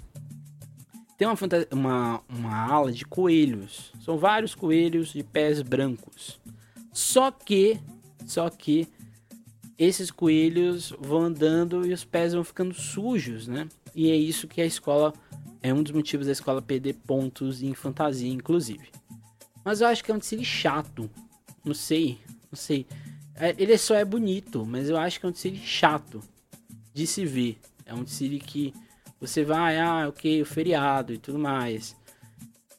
tem 1.18 1.28
uma, 1.28 1.36
uma, 1.72 2.22
uma 2.30 2.72
ala 2.72 2.92
de 2.92 3.04
coelhos. 3.06 3.92
São 4.00 4.20
vários 4.20 4.54
coelhos 4.54 5.14
de 5.14 5.24
pés 5.24 5.64
brancos. 5.64 6.40
Só 6.94 7.32
que, 7.32 7.80
só 8.28 8.50
que 8.52 8.88
esses 9.80 10.12
coelhos 10.12 10.94
vão 11.00 11.24
andando 11.24 11.88
e 11.88 11.92
os 11.92 12.06
pés 12.06 12.34
vão 12.34 12.44
ficando 12.44 12.74
sujos, 12.76 13.48
né? 13.48 13.68
E 13.96 14.12
é 14.12 14.16
isso 14.16 14.48
que 14.48 14.62
a 14.62 14.66
escola 14.66 15.12
é 15.64 15.74
um 15.74 15.82
dos 15.82 15.92
motivos 15.92 16.28
da 16.28 16.32
escola 16.32 16.62
perder 16.62 16.94
pontos 17.08 17.64
em 17.64 17.74
fantasia, 17.74 18.32
inclusive. 18.32 18.90
Mas 19.64 19.82
eu 19.82 19.88
acho 19.88 20.04
que 20.04 20.12
é 20.12 20.14
um 20.14 20.20
desfile 20.20 20.46
chato. 20.46 21.10
Não 21.64 21.74
sei, 21.74 22.20
não 22.52 22.58
sei. 22.58 22.86
É, 23.38 23.54
ele 23.58 23.78
só 23.78 23.96
é 23.96 24.06
bonito, 24.06 24.66
mas 24.66 24.90
eu 24.90 24.98
acho 24.98 25.20
que 25.20 25.26
é 25.26 25.30
um 25.30 25.32
desfile 25.32 25.58
chato 25.58 26.22
de 26.94 27.06
se 27.06 27.26
ver. 27.26 27.58
É 27.86 27.94
um 27.94 28.04
desfile 28.04 28.40
que 28.40 28.74
você 29.20 29.44
vai, 29.44 29.80
ah, 29.80 30.08
ok, 30.08 30.42
o 30.42 30.46
feriado 30.46 31.14
e 31.14 31.18
tudo 31.18 31.38
mais. 31.38 31.96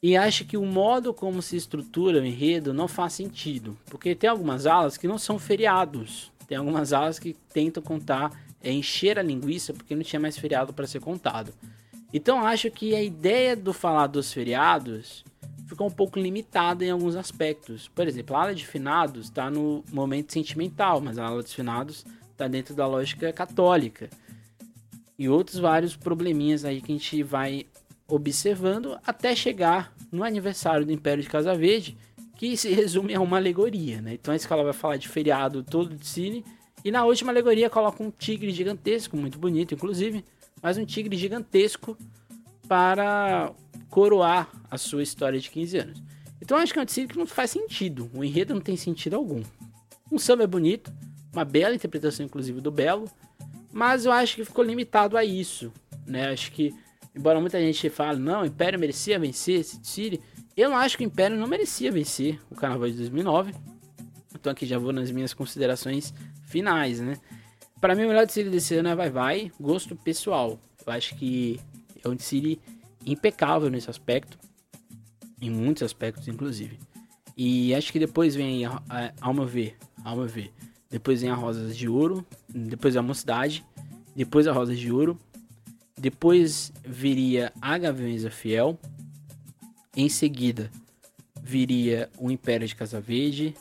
E 0.01 0.15
acho 0.15 0.45
que 0.45 0.57
o 0.57 0.65
modo 0.65 1.13
como 1.13 1.41
se 1.41 1.55
estrutura 1.55 2.21
o 2.21 2.25
enredo 2.25 2.73
não 2.73 2.87
faz 2.87 3.13
sentido. 3.13 3.77
Porque 3.85 4.15
tem 4.15 4.29
algumas 4.29 4.65
alas 4.65 4.97
que 4.97 5.07
não 5.07 5.17
são 5.17 5.39
feriados. 5.39 6.31
Tem 6.47 6.57
algumas 6.57 6.93
alas 6.93 7.19
que 7.19 7.35
tentam 7.53 7.83
contar, 7.83 8.31
é 8.61 8.71
encher 8.71 9.19
a 9.19 9.23
linguiça 9.23 9.73
porque 9.73 9.95
não 9.95 10.03
tinha 10.03 10.19
mais 10.19 10.37
feriado 10.37 10.73
para 10.73 10.87
ser 10.87 11.01
contado. 11.01 11.53
Então 12.13 12.45
acho 12.45 12.71
que 12.71 12.95
a 12.95 13.03
ideia 13.03 13.55
do 13.55 13.73
falar 13.73 14.07
dos 14.07 14.31
feriados 14.31 15.25
ficou 15.67 15.87
um 15.87 15.91
pouco 15.91 16.17
limitada 16.17 16.83
em 16.83 16.89
alguns 16.89 17.15
aspectos. 17.15 17.87
Por 17.89 18.07
exemplo, 18.07 18.35
a 18.35 18.43
ala 18.43 18.55
de 18.55 18.65
finados 18.65 19.25
está 19.25 19.51
no 19.51 19.83
momento 19.91 20.31
sentimental, 20.31 21.01
mas 21.01 21.19
a 21.19 21.25
ala 21.25 21.43
de 21.43 21.53
finados 21.53 22.05
está 22.31 22.47
dentro 22.47 22.73
da 22.73 22.87
lógica 22.87 23.31
católica. 23.33 24.09
E 25.19 25.27
outros 25.27 25.59
vários 25.59 25.95
probleminhas 25.95 26.63
aí 26.63 26.81
que 26.81 26.91
a 26.91 26.95
gente 26.95 27.21
vai 27.23 27.65
observando 28.07 28.97
até 29.05 29.35
chegar 29.35 29.93
no 30.11 30.23
aniversário 30.23 30.85
do 30.85 30.91
Império 30.91 31.21
de 31.21 31.29
Casa 31.29 31.53
Verde, 31.53 31.97
que 32.35 32.55
se 32.55 32.71
resume 32.71 33.13
a 33.13 33.19
uma 33.19 33.37
alegoria, 33.37 34.01
né? 34.01 34.13
Então 34.13 34.33
a 34.33 34.37
escola 34.37 34.63
vai 34.63 34.73
falar 34.73 34.97
de 34.97 35.09
feriado 35.09 35.63
todo 35.63 35.95
de 35.95 36.05
cine 36.05 36.45
e 36.85 36.91
na 36.91 37.03
última 37.03 37.31
alegoria 37.31 37.69
coloca 37.69 38.01
um 38.01 38.11
tigre 38.11 38.51
gigantesco, 38.51 39.17
muito 39.17 39.37
bonito 39.39 39.73
inclusive, 39.73 40.23
mas 40.61 40.77
um 40.77 40.85
tigre 40.85 41.17
gigantesco 41.17 41.97
para 42.67 43.53
coroar 43.89 44.49
a 44.69 44.77
sua 44.77 45.03
história 45.03 45.39
de 45.39 45.49
15 45.49 45.77
anos. 45.77 46.03
Então 46.41 46.57
acho 46.57 46.73
que 46.73 46.79
é 46.79 46.81
um 46.81 46.85
desfile 46.85 47.07
que 47.07 47.17
não 47.17 47.25
faz 47.25 47.51
sentido, 47.51 48.09
o 48.13 48.23
enredo 48.23 48.53
não 48.53 48.61
tem 48.61 48.75
sentido 48.75 49.15
algum. 49.15 49.41
Um 50.11 50.19
samba 50.19 50.43
é 50.43 50.47
bonito, 50.47 50.93
uma 51.33 51.43
bela 51.43 51.75
interpretação 51.75 52.25
inclusive 52.25 52.61
do 52.61 52.71
Belo, 52.71 53.09
mas 53.71 54.05
eu 54.05 54.11
acho 54.11 54.35
que 54.35 54.45
ficou 54.45 54.63
limitado 54.63 55.17
a 55.17 55.25
isso, 55.25 55.71
né? 56.05 56.29
Acho 56.29 56.51
que 56.51 56.73
embora 57.15 57.41
muita 57.41 57.59
gente 57.59 57.89
fale, 57.89 58.19
não, 58.19 58.43
o 58.43 58.45
Império 58.45 58.79
merecia 58.79 59.19
vencer 59.19 59.59
esse 59.59 59.79
desfile, 59.79 60.21
eu 60.55 60.69
não 60.69 60.77
acho 60.77 60.97
que 60.97 61.03
o 61.03 61.07
Império 61.07 61.37
não 61.37 61.47
merecia 61.47 61.91
vencer 61.91 62.39
o 62.49 62.55
Carnaval 62.55 62.89
de 62.89 62.97
2009. 62.97 63.53
Então 64.33 64.51
aqui 64.51 64.65
já 64.65 64.77
vou 64.77 64.93
nas 64.93 65.11
minhas 65.11 65.33
considerações 65.33 66.13
finais, 66.43 66.99
né? 66.99 67.17
Para 67.81 67.95
mim 67.95 68.05
o 68.05 68.07
melhor 68.07 68.25
desfile 68.25 68.49
desse 68.49 68.75
ano 68.75 68.89
é 68.89 68.95
Vai 68.95 69.09
Vai, 69.09 69.51
gosto 69.59 69.95
pessoal. 69.95 70.59
Eu 70.85 70.93
acho 70.93 71.15
que 71.15 71.59
é 72.03 72.09
um 72.09 72.15
desfile 72.15 72.59
impecável 73.05 73.69
nesse 73.69 73.89
aspecto, 73.89 74.37
em 75.41 75.49
muitos 75.49 75.83
aspectos, 75.83 76.27
inclusive. 76.27 76.79
E 77.35 77.73
acho 77.75 77.91
que 77.91 77.99
depois 77.99 78.35
vem, 78.35 78.65
meu 79.33 79.45
ver, 79.45 79.77
ao 80.03 80.15
meu 80.15 80.27
ver, 80.27 80.51
depois 80.89 81.21
vem 81.21 81.29
a 81.29 81.35
Rosas 81.35 81.77
de 81.77 81.87
Ouro, 81.87 82.25
depois 82.49 82.97
a 82.97 83.01
Mocidade, 83.01 83.63
depois 84.15 84.47
a 84.47 84.51
Rosas 84.51 84.79
de 84.79 84.91
Ouro, 84.91 85.17
depois 85.97 86.71
viria 86.85 87.51
a 87.61 87.77
Gaviões 87.77 88.23
Fiel, 88.31 88.77
em 89.95 90.09
seguida 90.09 90.71
viria 91.41 92.09
o 92.17 92.29
Império 92.29 92.67
de 92.67 92.75
Casa 92.75 92.99
Verde, 92.99 93.55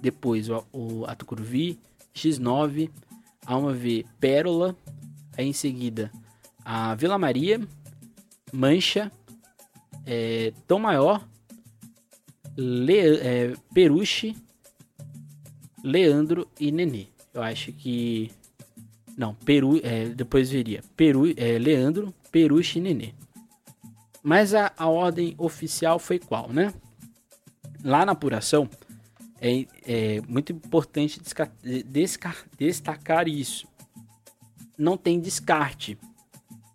depois 0.00 0.48
o, 0.48 0.64
o 0.72 1.04
Atucuruvi, 1.06 1.78
X9, 2.14 2.90
Alma 3.46 3.72
V 3.72 4.04
Pérola, 4.18 4.76
aí 5.36 5.46
em 5.46 5.52
seguida 5.52 6.10
a 6.64 6.94
Vila 6.94 7.16
Maria, 7.16 7.60
Mancha, 8.52 9.10
é, 10.06 10.52
Tom 10.66 10.80
Maior, 10.80 11.26
Le, 12.56 13.18
é, 13.18 13.54
Peruche, 13.72 14.36
Leandro 15.82 16.48
e 16.58 16.72
Nenê. 16.72 17.06
Eu 17.32 17.42
acho 17.42 17.72
que. 17.72 18.30
Não, 19.16 19.34
Peru. 19.34 19.80
É, 19.82 20.08
depois 20.08 20.50
viria 20.50 20.82
Peru, 20.96 21.26
é, 21.36 21.58
Leandro, 21.58 22.12
Peruche 22.32 22.78
e 22.78 22.82
Nenê. 22.82 23.14
Mas 24.22 24.54
a, 24.54 24.72
a 24.76 24.88
ordem 24.88 25.34
oficial 25.38 25.98
foi 25.98 26.18
qual, 26.18 26.52
né? 26.52 26.72
Lá 27.84 28.04
na 28.04 28.12
apuração, 28.12 28.68
é, 29.40 29.66
é 29.86 30.20
muito 30.22 30.52
importante 30.52 31.20
destacar 32.58 33.28
isso. 33.28 33.68
Não 34.76 34.96
tem 34.96 35.20
descarte. 35.20 35.96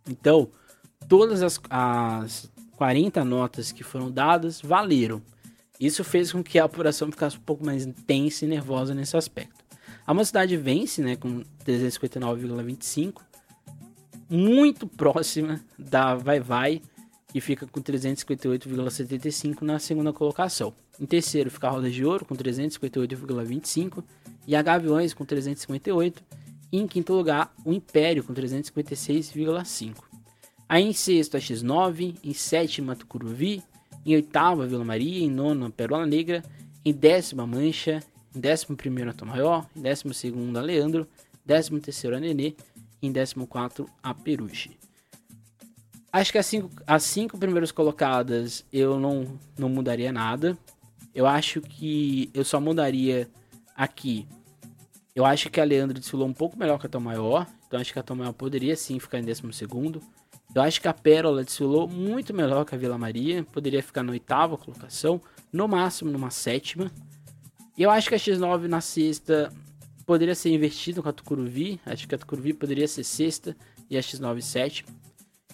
Então, 0.09 0.49
todas 1.07 1.41
as, 1.41 1.59
as 1.69 2.51
40 2.77 3.23
notas 3.23 3.71
que 3.71 3.83
foram 3.83 4.11
dadas 4.11 4.61
valeram. 4.61 5.21
Isso 5.79 6.03
fez 6.03 6.31
com 6.31 6.43
que 6.43 6.59
a 6.59 6.65
apuração 6.65 7.11
ficasse 7.11 7.37
um 7.37 7.41
pouco 7.41 7.65
mais 7.65 7.85
intensa 7.85 8.45
e 8.45 8.47
nervosa 8.47 8.93
nesse 8.93 9.17
aspecto. 9.17 9.63
A 10.05 10.13
mocidade 10.13 10.55
vence 10.57 11.01
né, 11.01 11.15
com 11.15 11.43
359,25, 11.65 13.21
muito 14.29 14.85
próxima 14.85 15.61
da 15.77 16.15
Vai 16.15 16.39
Vai, 16.39 16.81
que 17.31 17.41
fica 17.41 17.65
com 17.65 17.81
358,75 17.81 19.61
na 19.61 19.79
segunda 19.79 20.13
colocação. 20.13 20.73
Em 20.99 21.05
terceiro 21.05 21.49
fica 21.49 21.67
a 21.67 21.71
Roda 21.71 21.89
de 21.89 22.05
Ouro 22.05 22.25
com 22.25 22.35
358,25 22.35 24.03
e 24.45 24.55
a 24.55 24.61
Gaviões 24.61 25.13
com 25.13 25.25
358. 25.25 26.23
E 26.71 26.79
em 26.79 26.87
quinto 26.87 27.13
lugar, 27.13 27.53
o 27.63 27.71
Império 27.71 28.23
com 28.23 28.33
356,5. 28.33 30.12
Aí 30.67 30.83
em 30.83 30.93
sexto 30.93 31.37
a 31.37 31.39
X9, 31.39 32.15
em 32.23 32.33
sétimo 32.33 32.91
a 32.91 32.95
Tucuruvi, 32.95 33.61
em 34.05 34.15
oitava 34.15 34.67
Vila 34.67 34.83
Maria, 34.83 35.23
em 35.23 35.29
nono 35.29 35.67
a 35.67 35.69
Pérola 35.69 36.05
Negra, 36.05 36.43
em 36.83 36.93
décima 36.93 37.45
Mancha, 37.45 38.01
em 38.35 38.39
décimo 38.39 38.75
primeiro 38.75 39.13
a 39.17 39.25
Maior, 39.25 39.67
em 39.75 39.81
décimo 39.81 40.13
segundo 40.13 40.57
a 40.57 40.61
Leandro, 40.61 41.07
décimo 41.45 41.79
terceiro 41.79 42.15
a 42.15 42.19
Nenê, 42.19 42.55
em 43.01 43.11
décimo 43.11 43.45
quarto 43.45 43.89
a 44.01 44.13
Peruche. 44.13 44.77
Acho 46.11 46.31
que 46.31 46.37
as 46.37 46.45
cinco, 46.45 46.69
as 46.85 47.03
cinco 47.03 47.37
primeiras 47.37 47.71
colocadas 47.71 48.63
eu 48.71 48.99
não, 48.99 49.39
não 49.57 49.67
mudaria 49.67 50.11
nada. 50.11 50.55
Eu 51.13 51.25
acho 51.25 51.59
que 51.59 52.29
eu 52.33 52.43
só 52.43 52.61
mudaria 52.61 53.27
aqui. 53.75 54.27
Eu 55.15 55.25
acho 55.25 55.49
que 55.49 55.59
a 55.59 55.63
Leandro 55.63 55.99
desfilou 55.99 56.27
um 56.27 56.33
pouco 56.33 56.57
melhor 56.57 56.79
que 56.79 56.85
a 56.85 56.89
Tom 56.89 56.99
Maior. 56.99 57.47
Então 57.67 57.79
acho 57.79 57.91
que 57.91 57.97
a 57.97 58.03
Tom 58.03 58.15
Maior 58.15 58.33
poderia 58.33 58.75
sim 58.75 58.99
ficar 58.99 59.19
em 59.19 59.23
décimo 59.23 59.51
segundo. 59.51 60.01
Eu 60.55 60.61
acho 60.61 60.79
que 60.79 60.87
a 60.87 60.93
Pérola 60.93 61.43
desfilou 61.43 61.87
muito 61.87 62.33
melhor 62.33 62.63
que 62.63 62.75
a 62.75 62.77
Vila 62.77 62.97
Maria, 62.97 63.43
poderia 63.43 63.81
ficar 63.81 64.03
na 64.03 64.11
oitava 64.11 64.57
colocação, 64.57 65.19
no 65.51 65.67
máximo 65.67 66.11
numa 66.11 66.29
sétima. 66.29 66.91
E 67.75 67.81
eu 67.81 67.89
acho 67.89 68.07
que 68.07 68.15
a 68.15 68.19
X9 68.19 68.67
na 68.67 68.79
sexta 68.79 69.51
poderia 70.05 70.35
ser 70.35 70.51
invertido 70.51 71.01
com 71.01 71.09
a 71.09 71.13
Tucuruvi, 71.13 71.79
acho 71.85 72.07
que 72.07 72.13
a 72.13 72.17
Tucuruvi 72.17 72.53
poderia 72.53 72.87
ser 72.87 73.03
sexta 73.03 73.55
e 73.89 73.97
a 73.97 73.99
X9 73.99 74.41
sétima. 74.41 74.89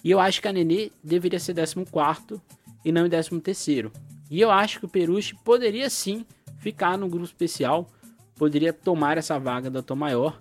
E 0.04 0.10
eu 0.10 0.20
acho 0.20 0.40
que 0.40 0.48
a 0.48 0.52
Nenê 0.52 0.90
deveria 1.02 1.38
ser 1.38 1.54
décimo 1.54 1.88
quarto 1.88 2.40
e 2.84 2.92
não 2.92 3.06
em 3.06 3.08
décimo 3.08 3.40
terceiro. 3.40 3.92
E 4.30 4.40
eu 4.40 4.50
acho 4.50 4.80
que 4.80 4.86
o 4.86 4.88
Peruche 4.88 5.34
poderia 5.44 5.88
sim 5.88 6.26
ficar 6.58 6.96
no 6.98 7.08
grupo 7.08 7.24
especial, 7.24 7.90
poderia 8.36 8.72
tomar 8.72 9.18
essa 9.18 9.38
vaga 9.38 9.70
da 9.70 9.82
Tom 9.82 9.96
Maior 9.96 10.38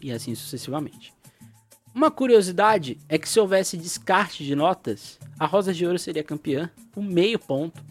e 0.00 0.10
assim 0.10 0.34
sucessivamente. 0.34 1.12
Uma 1.94 2.10
curiosidade 2.10 2.98
é 3.06 3.18
que 3.18 3.28
se 3.28 3.38
houvesse 3.38 3.76
descarte 3.76 4.44
de 4.44 4.54
notas, 4.54 5.18
a 5.38 5.44
Rosa 5.44 5.74
de 5.74 5.84
Ouro 5.84 5.98
seria 5.98 6.24
campeã 6.24 6.70
por 6.90 7.02
meio 7.02 7.38
ponto. 7.38 7.84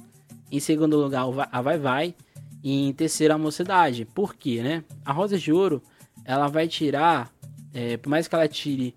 Em 0.51 0.59
segundo 0.59 0.97
lugar, 0.97 1.25
a 1.51 1.61
Vai 1.61 1.77
Vai. 1.77 2.15
E 2.63 2.87
em 2.87 2.93
terceiro, 2.93 3.33
a 3.33 3.37
Mocidade. 3.37 4.05
Por 4.05 4.35
quê, 4.35 4.61
né? 4.63 4.83
A 5.05 5.11
Rosa 5.11 5.37
de 5.37 5.51
Ouro, 5.51 5.83
ela 6.25 6.47
vai 6.47 6.67
tirar, 6.67 7.31
é, 7.73 7.95
por 7.97 8.09
mais 8.09 8.27
que 8.27 8.33
ela 8.33 8.47
tire 8.47 8.95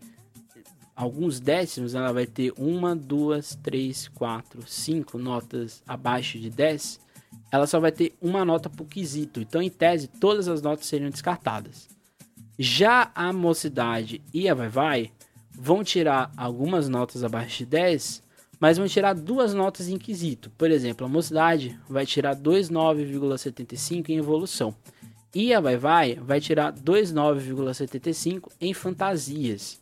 alguns 0.97 1.39
décimos, 1.39 1.95
ela 1.95 2.13
vai 2.13 2.27
ter 2.27 2.53
uma, 2.57 2.97
duas, 2.97 3.59
três, 3.63 4.09
quatro, 4.09 4.63
cinco 4.67 5.19
notas 5.19 5.83
abaixo 5.87 6.39
de 6.39 6.49
10. 6.49 6.99
Ela 7.53 7.67
só 7.67 7.79
vai 7.79 7.93
ter 7.93 8.15
uma 8.23 8.45
nota 8.45 8.71
por 8.71 8.87
quesito. 8.87 9.41
Então, 9.41 9.61
em 9.61 9.71
tese, 9.71 10.09
todas 10.09 10.49
as 10.49 10.63
notas 10.63 10.87
seriam 10.87 11.11
descartadas. 11.11 11.94
Já 12.59 13.11
a 13.15 13.33
mocidade 13.33 14.23
e 14.33 14.49
a 14.49 14.55
vai 14.55 14.69
vai 14.69 15.13
vão 15.51 15.83
tirar 15.83 16.33
algumas 16.37 16.89
notas 16.89 17.25
abaixo 17.25 17.59
de 17.59 17.67
10, 17.67 18.23
mas 18.61 18.79
vão 18.79 18.87
tirar 18.87 19.15
duas 19.15 19.53
notas 19.53 19.89
em 19.89 19.99
quesito. 19.99 20.51
Por 20.51 20.71
exemplo, 20.71 21.05
a 21.07 21.09
mocidade 21.09 21.79
vai 21.89 22.07
tirar 22.07 22.37
2,9,75 22.37 24.09
em 24.09 24.19
evolução. 24.19 24.75
E 25.35 25.53
a 25.53 25.61
vai 25.61 25.77
vai 25.77 26.15
vai 26.15 26.41
tirar 26.41 26.73
2,9,75 26.73 28.51
em 28.61 28.73
fantasias. 28.73 29.81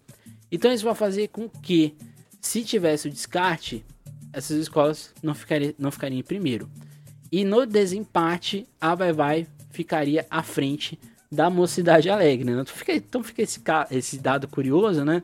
Então 0.50 0.72
isso 0.72 0.84
vai 0.84 0.94
fazer 0.94 1.28
com 1.28 1.48
que 1.48 1.94
Se 2.40 2.64
tivesse 2.64 3.06
o 3.06 3.10
descarte, 3.10 3.84
essas 4.32 4.56
escolas 4.56 5.14
não 5.22 5.32
ficariam, 5.32 5.72
não 5.78 5.92
ficariam 5.92 6.18
em 6.18 6.24
primeiro. 6.24 6.68
E 7.30 7.44
no 7.44 7.64
desempate, 7.64 8.66
a 8.80 8.96
Vai 8.96 9.12
Vai 9.12 9.46
ficaria 9.70 10.26
à 10.28 10.42
frente 10.42 10.98
da 11.32 11.48
Mocidade 11.48 12.10
Alegre, 12.10 12.44
né? 12.44 12.60
Então 12.60 12.66
fica, 12.66 12.92
então 12.92 13.24
fica 13.24 13.40
esse, 13.40 13.58
esse 13.90 14.18
dado 14.18 14.46
curioso, 14.46 15.02
né? 15.02 15.22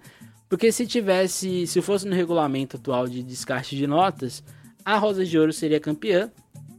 Porque 0.48 0.72
se 0.72 0.86
tivesse, 0.86 1.66
se 1.66 1.82
fosse 1.82 2.08
no 2.08 2.14
regulamento 2.14 2.78
atual 2.78 3.06
de 3.06 3.22
descarte 3.22 3.76
de 3.76 3.86
notas, 3.86 4.42
a 4.82 4.96
Rosa 4.96 5.22
de 5.22 5.38
Ouro 5.38 5.52
seria 5.52 5.78
campeã 5.78 6.32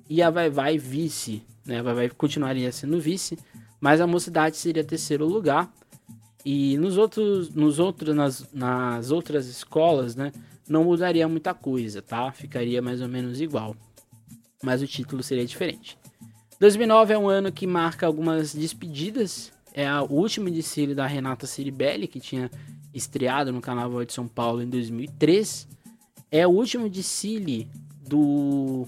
e 0.09 0.23
a 0.23 0.31
Vai 0.31 0.49
Vai 0.49 0.79
vice, 0.79 1.43
né? 1.63 1.79
A 1.79 1.83
Vai 1.83 1.93
Vai 1.93 2.09
continuaria 2.09 2.71
sendo 2.71 2.99
vice, 2.99 3.37
mas 3.79 4.01
a 4.01 4.07
Mocidade 4.07 4.57
seria 4.57 4.83
terceiro 4.83 5.27
lugar. 5.27 5.71
E 6.43 6.75
nos 6.79 6.97
outros, 6.97 7.53
nos 7.53 7.77
outros, 7.77 8.15
nas, 8.15 8.51
nas 8.51 9.11
outras 9.11 9.45
escolas, 9.45 10.15
né, 10.15 10.31
não 10.67 10.85
mudaria 10.85 11.27
muita 11.27 11.53
coisa, 11.53 12.01
tá? 12.01 12.31
Ficaria 12.31 12.81
mais 12.81 12.99
ou 13.01 13.07
menos 13.07 13.39
igual, 13.39 13.75
mas 14.63 14.81
o 14.81 14.87
título 14.87 15.21
seria 15.21 15.45
diferente. 15.45 15.99
2009 16.59 17.13
é 17.13 17.17
um 17.17 17.29
ano 17.29 17.51
que 17.51 17.65
marca 17.65 18.05
algumas 18.05 18.53
despedidas. 18.53 19.51
É 19.73 19.89
o 20.01 20.11
último 20.11 20.51
desfile 20.51 20.93
da 20.93 21.07
Renata 21.07 21.47
Ciribelli, 21.47 22.07
que 22.07 22.19
tinha 22.19 22.51
estreado 22.93 23.53
no 23.53 23.61
Carnaval 23.61 24.03
de 24.03 24.11
São 24.11 24.27
Paulo 24.27 24.61
em 24.61 24.67
2003. 24.67 25.67
É 26.29 26.45
o 26.45 26.49
último 26.49 26.89
desfile 26.89 27.67
do 28.07 28.85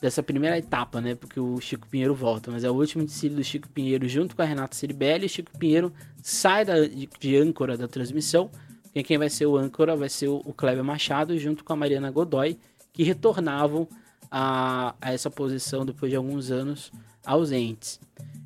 dessa 0.00 0.22
primeira 0.22 0.58
etapa, 0.58 1.00
né? 1.00 1.14
Porque 1.14 1.40
o 1.40 1.58
Chico 1.60 1.88
Pinheiro 1.88 2.14
volta, 2.14 2.50
mas 2.50 2.62
é 2.62 2.70
o 2.70 2.74
último 2.74 3.04
desfile 3.04 3.36
do 3.36 3.42
Chico 3.42 3.68
Pinheiro 3.70 4.06
junto 4.06 4.36
com 4.36 4.42
a 4.42 4.44
Renata 4.44 4.76
Ciribelli. 4.76 5.26
O 5.26 5.28
Chico 5.28 5.50
Pinheiro 5.58 5.92
sai 6.22 6.64
da, 6.64 6.78
de, 6.86 7.08
de, 7.18 7.36
âncora 7.36 7.76
da 7.76 7.88
transmissão. 7.88 8.50
Porque 8.82 9.02
quem 9.02 9.18
vai 9.18 9.30
ser 9.30 9.46
o 9.46 9.56
âncora 9.56 9.96
vai 9.96 10.08
ser 10.08 10.28
o, 10.28 10.42
o 10.44 10.52
Kleber 10.52 10.84
Machado 10.84 11.36
junto 11.38 11.64
com 11.64 11.72
a 11.72 11.76
Mariana 11.76 12.10
Godoy, 12.10 12.58
que 12.92 13.02
retornavam 13.02 13.88
a, 14.36 14.96
a 15.00 15.12
essa 15.12 15.30
posição 15.30 15.86
depois 15.86 16.10
de 16.10 16.16
alguns 16.16 16.50
anos 16.50 16.90
ausentes. 17.24 18.00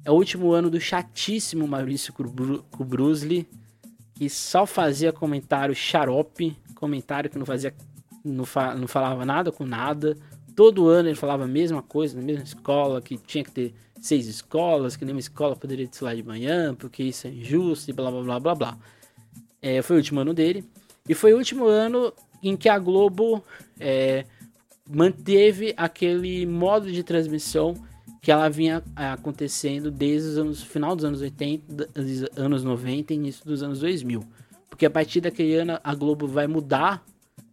É 0.05 0.11
o 0.11 0.15
último 0.15 0.53
ano 0.53 0.69
do 0.69 0.79
chatíssimo 0.79 1.67
Maurício 1.67 2.13
Kubrusli, 2.71 3.49
que 4.15 4.29
só 4.29 4.67
fazia 4.67 5.15
comentário 5.15 5.75
xarope, 5.75 6.55
comentário 6.75 7.31
que 7.31 7.39
não 7.39 7.47
fazia 7.47 7.75
não, 8.23 8.45
fa, 8.45 8.75
não 8.75 8.87
falava 8.87 9.25
nada 9.25 9.51
com 9.51 9.65
nada. 9.65 10.15
Todo 10.55 10.89
ano 10.89 11.09
ele 11.09 11.17
falava 11.17 11.45
a 11.45 11.49
mesma 11.49 11.81
coisa, 11.81 12.15
na 12.19 12.23
mesma 12.23 12.45
escola, 12.45 13.01
que 13.01 13.17
tinha 13.17 13.43
que 13.43 13.51
ter 13.51 13.75
seis 13.99 14.27
escolas, 14.27 14.95
que 14.95 15.07
nenhuma 15.07 15.21
escola 15.21 15.57
poderia 15.57 15.87
desfilar 15.87 16.15
de 16.15 16.23
manhã, 16.23 16.75
porque 16.75 17.03
isso 17.03 17.27
é 17.27 17.31
injusto 17.31 17.91
e 17.91 17.95
blá 17.95 18.11
blá 18.11 18.23
blá 18.23 18.41
blá 18.41 18.55
blá. 18.55 18.79
É, 19.63 19.81
foi 19.81 19.97
o 19.97 20.01
último 20.01 20.21
ano 20.21 20.35
dele. 20.35 20.69
E 21.09 21.15
foi 21.15 21.33
o 21.33 21.39
último 21.39 21.65
ano 21.65 22.13
em 22.43 22.59
que 22.59 22.69
a 22.69 22.79
Globo 22.79 23.43
é, 23.81 24.27
manteve 24.89 25.75
aquele 25.77 26.47
modo 26.47 26.91
de 26.91 27.03
transmissão 27.03 27.75
que 28.23 28.33
ela 28.33 28.49
vinha 28.49 28.83
é, 28.97 29.11
acontecendo 29.11 29.91
desde 29.91 30.31
os 30.31 30.39
anos, 30.39 30.63
final 30.63 30.97
dos 30.97 31.05
anos 31.05 31.21
80, 31.21 31.91
anos 32.37 32.65
90 32.65 33.13
e 33.13 33.17
início 33.17 33.45
dos 33.45 33.63
anos 33.63 33.81
2000. 33.81 34.25
Porque 34.69 34.87
a 34.87 34.91
partir 34.91 35.21
daquele 35.21 35.55
ano 35.55 35.79
a 35.85 35.95
Globo 35.95 36.27
vai 36.27 36.47
mudar 36.47 37.05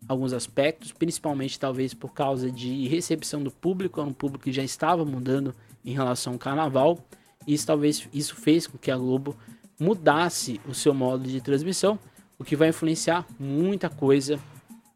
alguns 0.07 0.33
aspectos, 0.33 0.91
principalmente 0.91 1.59
talvez 1.59 1.93
por 1.93 2.13
causa 2.13 2.49
de 2.49 2.87
recepção 2.87 3.43
do 3.43 3.51
público, 3.51 3.99
é 3.99 4.03
um 4.03 4.13
público 4.13 4.45
que 4.45 4.51
já 4.51 4.63
estava 4.63 5.03
mudando 5.03 5.53
em 5.83 5.93
relação 5.93 6.33
ao 6.33 6.39
carnaval. 6.39 6.99
Isso 7.47 7.67
talvez 7.67 8.07
isso 8.13 8.35
fez 8.35 8.65
com 8.65 8.77
que 8.77 8.91
a 8.91 8.97
Globo 8.97 9.35
mudasse 9.79 10.61
o 10.67 10.73
seu 10.73 10.93
modo 10.93 11.27
de 11.27 11.41
transmissão, 11.41 11.99
o 12.39 12.43
que 12.43 12.55
vai 12.55 12.69
influenciar 12.69 13.25
muita 13.37 13.89
coisa 13.89 14.39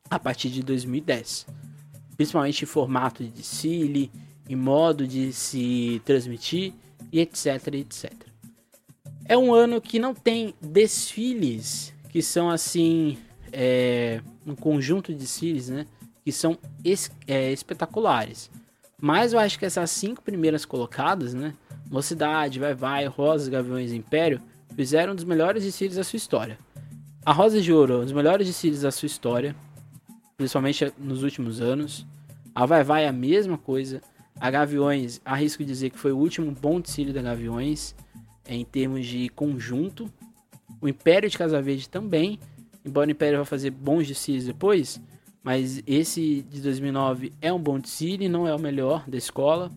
a 0.10 0.18
partir 0.18 0.50
de 0.50 0.64
2010 0.64 1.59
principalmente 2.20 2.64
em 2.64 2.66
formato 2.66 3.24
de 3.24 3.30
desfile, 3.30 4.12
em 4.50 4.56
modo 4.56 5.08
de 5.08 5.32
se 5.32 6.02
transmitir 6.04 6.74
e 7.14 7.22
etc, 7.22 7.76
etc. 7.76 8.12
É 9.24 9.38
um 9.38 9.54
ano 9.54 9.80
que 9.80 9.98
não 10.00 10.14
tem 10.14 10.54
desfiles 10.60 11.94
que 12.10 12.22
são 12.22 12.50
assim, 12.50 13.18
é, 13.54 14.20
um 14.46 14.54
conjunto 14.54 15.14
de 15.14 15.18
desfiles, 15.18 15.70
né, 15.70 15.86
que 16.26 16.30
são 16.34 16.58
es, 16.84 17.10
é, 17.26 17.54
espetaculares. 17.54 18.52
Mas 19.02 19.32
eu 19.32 19.40
acho 19.40 19.58
que 19.58 19.66
essas 19.66 19.90
cinco 19.90 20.22
primeiras 20.22 20.66
colocadas, 20.66 21.34
né, 21.34 21.54
Mocidade, 21.90 22.60
Vai 22.60 22.74
Vai, 22.74 23.06
Rosas, 23.06 23.48
Gaviões 23.48 23.94
e 23.94 23.96
Império, 23.96 24.42
fizeram 24.76 25.14
um 25.14 25.16
dos 25.16 25.24
melhores 25.24 25.64
desfiles 25.64 25.96
da 25.96 26.04
sua 26.04 26.18
história. 26.18 26.60
A 27.26 27.32
Rosa 27.32 27.62
de 27.62 27.72
Ouro, 27.72 28.02
um 28.02 28.04
dos 28.04 28.12
melhores 28.12 28.46
desfiles 28.46 28.82
da 28.82 28.92
sua 28.92 29.08
história 29.08 29.56
principalmente 30.40 30.94
nos 30.98 31.22
últimos 31.22 31.60
anos. 31.60 32.08
A 32.56 32.66
Vai 32.66 32.82
Vai 32.82 33.04
é 33.04 33.10
a 33.10 33.14
mesma 33.14 33.58
coisa. 33.58 34.02
A 34.40 34.50
Gaviões, 34.50 35.20
arrisco 35.26 35.66
dizer 35.66 35.90
que 35.90 36.00
foi 36.00 36.14
o 36.14 36.18
último 36.18 36.50
bom 36.50 36.80
desfile 36.80 37.12
da 37.12 37.22
Gaviões 37.22 37.94
em 38.48 38.64
termos 38.64 39.06
de 39.06 39.28
conjunto. 39.28 40.10
O 40.80 40.88
Império 40.88 41.30
de 41.30 41.38
Casa 41.38 41.62
Verde 41.62 41.90
também, 41.90 42.40
embora 42.86 43.10
o 43.10 43.12
Império 43.12 43.38
vá 43.40 43.44
fazer 43.44 43.70
bons 43.72 44.08
desfiles 44.08 44.46
depois, 44.46 45.02
mas 45.44 45.84
esse 45.86 46.42
de 46.50 46.62
2009 46.62 47.34
é 47.42 47.52
um 47.52 47.60
bom 47.60 47.78
desfile, 47.78 48.30
não 48.30 48.48
é 48.48 48.56
o 48.56 48.60
melhor 48.60 49.04
da 49.10 49.18
escola. 49.18 49.70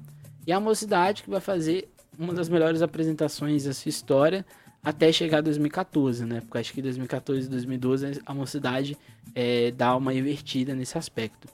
E 0.47 0.53
a 0.53 0.61
Mocidade 0.61 1.25
que 1.25 1.31
vai 1.31 1.41
fazer 1.41 1.89
uma 2.17 2.33
das 2.33 2.49
melhores 2.49 2.83
apresentações 2.83 3.65
da 3.65 3.75
sua 3.75 3.89
história, 3.89 4.47
até 4.83 5.13
chegar 5.13 5.39
a 5.39 5.41
2014, 5.43 6.25
né? 6.25 6.41
Porque 6.41 6.59
acho 6.59 6.73
que 6.73 6.83
2014 6.83 7.47
e 7.47 7.51
2012 7.51 8.21
a 8.27 8.35
mocidade 8.35 8.99
é, 9.35 9.71
dá 9.71 9.97
uma 9.97 10.13
invertida 10.13 10.75
nesse 10.75 10.99
aspecto. 10.99 11.49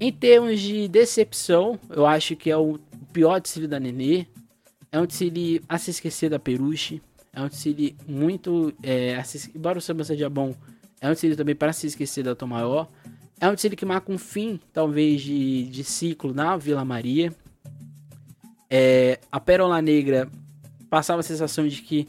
Em 0.00 0.10
termos 0.10 0.58
de 0.60 0.88
decepção, 0.88 1.78
eu 1.90 2.06
acho 2.06 2.34
que 2.34 2.50
é 2.50 2.56
o 2.56 2.78
pior 3.12 3.40
desfile 3.40 3.68
da 3.68 3.78
Nenê. 3.78 4.26
É 4.90 4.98
um 4.98 5.06
desfile 5.06 5.62
a 5.68 5.78
se 5.78 5.90
esquecer 5.90 6.30
da 6.30 6.38
Peruche. 6.38 7.02
É 7.32 7.40
um 7.40 7.48
desfile 7.48 7.96
muito. 8.06 8.72
É, 8.82 9.22
se, 9.22 9.50
embora 9.54 9.78
o 9.78 9.80
samba 9.80 10.02
seja 10.02 10.28
bom, 10.28 10.54
é 11.00 11.08
um 11.08 11.12
desfile 11.12 11.36
também 11.36 11.54
para 11.54 11.72
se 11.72 11.86
esquecer 11.86 12.24
da 12.24 12.34
Tom 12.34 12.46
Maior. 12.46 12.88
É 13.38 13.48
um 13.48 13.52
desfile 13.52 13.76
que 13.76 13.84
marca 13.84 14.10
um 14.10 14.18
fim, 14.18 14.58
talvez, 14.72 15.20
de, 15.20 15.64
de 15.64 15.84
ciclo 15.84 16.32
na 16.32 16.56
Vila 16.56 16.84
Maria. 16.84 17.32
É, 18.70 19.20
a 19.30 19.38
Pérola 19.38 19.82
Negra 19.82 20.30
passava 20.88 21.20
a 21.20 21.22
sensação 21.22 21.68
de 21.68 21.82
que 21.82 22.08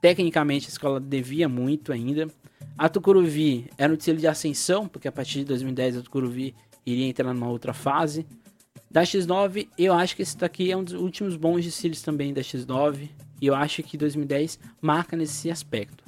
Tecnicamente, 0.00 0.66
a 0.66 0.70
escola 0.70 0.98
devia 0.98 1.48
muito 1.48 1.92
ainda. 1.92 2.28
A 2.76 2.88
Tucuruvi 2.88 3.70
era 3.76 3.92
um 3.92 3.96
desfile 3.96 4.18
de 4.18 4.26
ascensão, 4.26 4.88
porque 4.88 5.06
a 5.06 5.12
partir 5.12 5.40
de 5.40 5.44
2010 5.46 5.98
a 5.98 6.02
Tucuruvi 6.02 6.54
iria 6.86 7.06
entrar 7.06 7.32
numa 7.34 7.48
outra 7.48 7.72
fase. 7.72 8.26
Da 8.90 9.02
X9, 9.02 9.68
eu 9.78 9.92
acho 9.92 10.16
que 10.16 10.22
esse 10.22 10.36
daqui 10.36 10.72
é 10.72 10.76
um 10.76 10.82
dos 10.82 10.94
últimos 10.94 11.36
bons 11.36 11.64
desfiles 11.64 12.02
também 12.02 12.32
da 12.32 12.40
X9. 12.40 13.10
E 13.40 13.46
eu 13.46 13.54
acho 13.54 13.82
que 13.82 13.96
2010 13.96 14.58
marca 14.80 15.16
nesse 15.16 15.50
aspecto. 15.50 16.04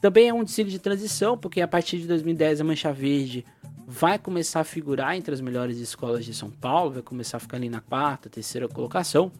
Também 0.00 0.28
é 0.28 0.34
um 0.34 0.44
desfile 0.44 0.70
de 0.70 0.78
transição, 0.78 1.36
porque 1.36 1.60
a 1.60 1.68
partir 1.68 1.98
de 1.98 2.06
2010 2.06 2.60
a 2.60 2.64
Mancha 2.64 2.92
Verde 2.92 3.44
vai 3.86 4.18
começar 4.18 4.60
a 4.60 4.64
figurar 4.64 5.16
entre 5.16 5.34
as 5.34 5.40
melhores 5.40 5.78
escolas 5.78 6.24
de 6.24 6.32
São 6.32 6.50
Paulo, 6.50 6.92
vai 6.92 7.02
começar 7.02 7.38
a 7.38 7.40
ficar 7.40 7.56
ali 7.56 7.68
na 7.68 7.80
quarta, 7.80 8.30
terceira 8.30 8.68
colocação. 8.68 9.32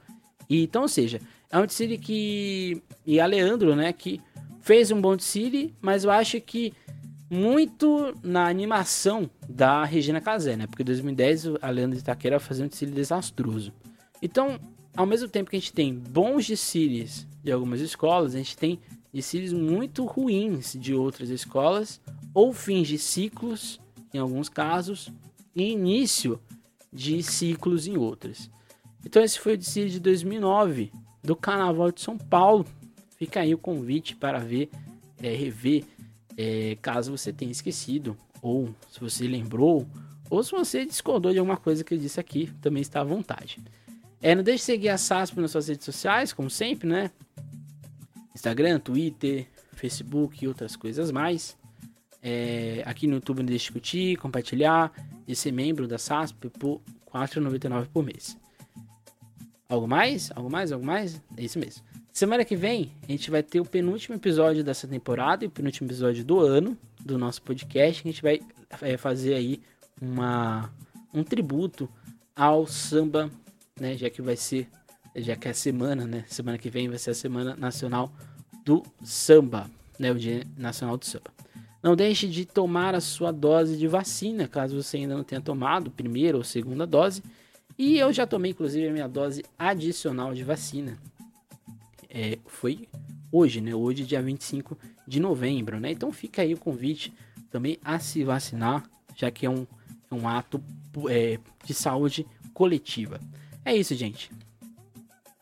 E, 0.49 0.62
então, 0.62 0.82
ou 0.82 0.88
seja, 0.88 1.20
é 1.51 1.59
um 1.59 1.68
City 1.68 1.98
que. 1.98 2.82
E 3.05 3.18
a 3.18 3.26
Leandro, 3.26 3.74
né? 3.74 3.92
Que 3.92 4.20
fez 4.61 4.90
um 4.90 5.01
bom 5.01 5.18
City, 5.18 5.74
mas 5.80 6.05
eu 6.05 6.11
acho 6.11 6.40
que 6.40 6.72
muito 7.28 8.14
na 8.22 8.48
animação 8.48 9.30
da 9.48 9.84
Regina 9.84 10.20
Casé, 10.20 10.57
né? 10.57 10.66
Porque 10.66 10.82
em 10.82 10.86
2010 10.86 11.46
a 11.61 11.70
Leandro 11.70 11.98
Itaquera 11.98 12.40
fazendo 12.40 12.66
um 12.66 12.68
desfile 12.68 12.92
desastroso. 12.92 13.72
Então, 14.22 14.59
ao 14.96 15.07
mesmo 15.07 15.28
tempo 15.28 15.51
que 15.51 15.57
a 15.57 15.59
gente 15.59 15.72
tem 15.72 15.94
bons 15.94 16.46
desfiles 16.46 17.26
de 17.42 17.53
algumas 17.53 17.80
escolas, 17.80 18.34
a 18.34 18.38
gente 18.38 18.57
tem 18.57 18.80
desfiles 19.12 19.53
muito 19.53 20.05
ruins 20.05 20.76
de 20.78 20.94
outras 20.94 21.30
escolas, 21.30 22.01
ou 22.34 22.53
fins 22.53 22.86
de 22.86 22.98
ciclos, 22.98 23.80
em 24.12 24.18
alguns 24.18 24.48
casos, 24.48 25.11
e 25.55 25.70
início 25.70 26.40
de 26.92 27.22
ciclos 27.22 27.86
em 27.86 27.96
outras. 27.96 28.51
Então 29.05 29.22
esse 29.22 29.38
foi 29.38 29.55
o 29.55 29.59
desfile 29.59 29.90
de 29.90 30.01
2009, 30.01 30.92
do 31.22 31.36
Carnaval 31.36 31.90
de 31.92 32.00
São 32.00 32.16
Paulo. 32.16 32.66
Fica 33.16 33.40
aí 33.40 33.54
o 33.54 33.58
convite 33.58 34.16
para 34.16 34.38
ver, 34.38 34.70
é, 35.22 35.34
rever, 35.34 35.84
é, 36.36 36.76
caso 36.80 37.16
você 37.16 37.32
tenha 37.32 37.52
esquecido, 37.52 38.16
ou 38.40 38.74
se 38.90 39.00
você 39.00 39.26
lembrou, 39.28 39.86
ou 40.30 40.42
se 40.42 40.52
você 40.52 40.86
discordou 40.86 41.32
de 41.32 41.38
alguma 41.38 41.56
coisa 41.56 41.84
que 41.84 41.92
eu 41.92 41.98
disse 41.98 42.18
aqui, 42.18 42.50
também 42.60 42.80
está 42.80 43.00
à 43.00 43.04
vontade. 43.04 43.58
É, 44.22 44.34
não 44.34 44.42
deixe 44.42 44.58
de 44.58 44.64
seguir 44.64 44.88
a 44.90 44.98
SASP 44.98 45.40
nas 45.40 45.50
suas 45.50 45.68
redes 45.68 45.84
sociais, 45.84 46.32
como 46.32 46.48
sempre, 46.48 46.88
né? 46.88 47.10
Instagram, 48.34 48.78
Twitter, 48.78 49.46
Facebook 49.72 50.44
e 50.44 50.48
outras 50.48 50.76
coisas 50.76 51.10
mais. 51.10 51.58
É, 52.22 52.82
aqui 52.84 53.06
no 53.06 53.14
YouTube 53.14 53.38
não 53.38 53.46
deixe 53.46 53.66
de 53.66 53.72
curtir, 53.72 54.16
compartilhar 54.16 54.92
e 55.26 55.34
ser 55.34 55.52
membro 55.52 55.88
da 55.88 55.98
SASP 55.98 56.48
por 56.50 56.80
R$ 57.12 57.26
4,99 57.26 57.86
por 57.86 58.04
mês. 58.04 58.36
Algo 59.70 59.86
mais? 59.86 60.32
Algo 60.34 60.50
mais? 60.50 60.72
Algo 60.72 60.84
mais? 60.84 61.22
É 61.36 61.44
isso 61.44 61.56
mesmo. 61.56 61.84
Semana 62.12 62.44
que 62.44 62.56
vem, 62.56 62.90
a 63.08 63.12
gente 63.12 63.30
vai 63.30 63.40
ter 63.40 63.60
o 63.60 63.64
penúltimo 63.64 64.16
episódio 64.16 64.64
dessa 64.64 64.88
temporada 64.88 65.44
e 65.44 65.46
o 65.46 65.50
penúltimo 65.50 65.86
episódio 65.86 66.24
do 66.24 66.40
ano 66.40 66.76
do 66.98 67.16
nosso 67.16 67.40
podcast. 67.40 68.02
A 68.04 68.10
gente 68.10 68.20
vai 68.20 68.40
é, 68.82 68.96
fazer 68.96 69.34
aí 69.34 69.60
uma, 70.02 70.68
um 71.14 71.22
tributo 71.22 71.88
ao 72.34 72.66
samba, 72.66 73.30
né? 73.80 73.96
Já 73.96 74.10
que 74.10 74.20
vai 74.20 74.34
ser, 74.34 74.68
já 75.14 75.36
que 75.36 75.46
é 75.46 75.52
a 75.52 75.54
semana, 75.54 76.04
né? 76.04 76.24
Semana 76.26 76.58
que 76.58 76.68
vem 76.68 76.88
vai 76.88 76.98
ser 76.98 77.10
a 77.10 77.14
Semana 77.14 77.54
Nacional 77.54 78.12
do 78.64 78.82
Samba, 79.04 79.70
né? 80.00 80.10
O 80.10 80.16
Dia 80.16 80.42
Nacional 80.58 80.96
do 80.96 81.04
Samba. 81.04 81.30
Não 81.80 81.94
deixe 81.94 82.26
de 82.26 82.44
tomar 82.44 82.96
a 82.96 83.00
sua 83.00 83.30
dose 83.30 83.76
de 83.76 83.86
vacina, 83.86 84.48
caso 84.48 84.82
você 84.82 84.96
ainda 84.96 85.14
não 85.14 85.22
tenha 85.22 85.40
tomado, 85.40 85.92
primeira 85.92 86.36
ou 86.36 86.42
segunda 86.42 86.84
dose. 86.84 87.22
E 87.82 87.96
eu 87.96 88.12
já 88.12 88.26
tomei, 88.26 88.50
inclusive, 88.50 88.88
a 88.88 88.92
minha 88.92 89.08
dose 89.08 89.42
adicional 89.58 90.34
de 90.34 90.44
vacina. 90.44 90.98
É, 92.10 92.38
foi 92.44 92.86
hoje, 93.32 93.62
né? 93.62 93.74
Hoje, 93.74 94.04
dia 94.04 94.20
25 94.20 94.76
de 95.08 95.18
novembro, 95.18 95.80
né? 95.80 95.90
Então 95.90 96.12
fica 96.12 96.42
aí 96.42 96.52
o 96.52 96.58
convite 96.58 97.10
também 97.50 97.78
a 97.82 97.98
se 97.98 98.22
vacinar, 98.22 98.84
já 99.16 99.30
que 99.30 99.46
é 99.46 99.50
um, 99.50 99.66
é 100.10 100.14
um 100.14 100.28
ato 100.28 100.62
é, 101.08 101.38
de 101.64 101.72
saúde 101.72 102.26
coletiva. 102.52 103.18
É 103.64 103.74
isso, 103.74 103.94
gente. 103.94 104.30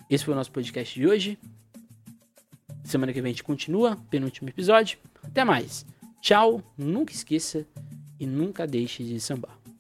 Esse 0.09 0.25
foi 0.25 0.33
o 0.33 0.37
nosso 0.37 0.53
podcast 0.53 0.95
de 0.95 1.09
hoje. 1.09 1.37
Semana 2.85 3.13
que 3.13 3.21
vem 3.21 3.31
a 3.31 3.33
gente 3.33 3.43
continua, 3.43 3.97
penúltimo 4.09 4.49
episódio. 4.49 4.97
Até 5.25 5.43
mais. 5.43 5.85
Tchau, 6.21 6.63
nunca 6.79 7.13
esqueça 7.13 7.67
e 8.21 8.25
nunca 8.29 8.65
deixe 8.65 9.03
de 9.03 9.19
sambar. 9.19 9.58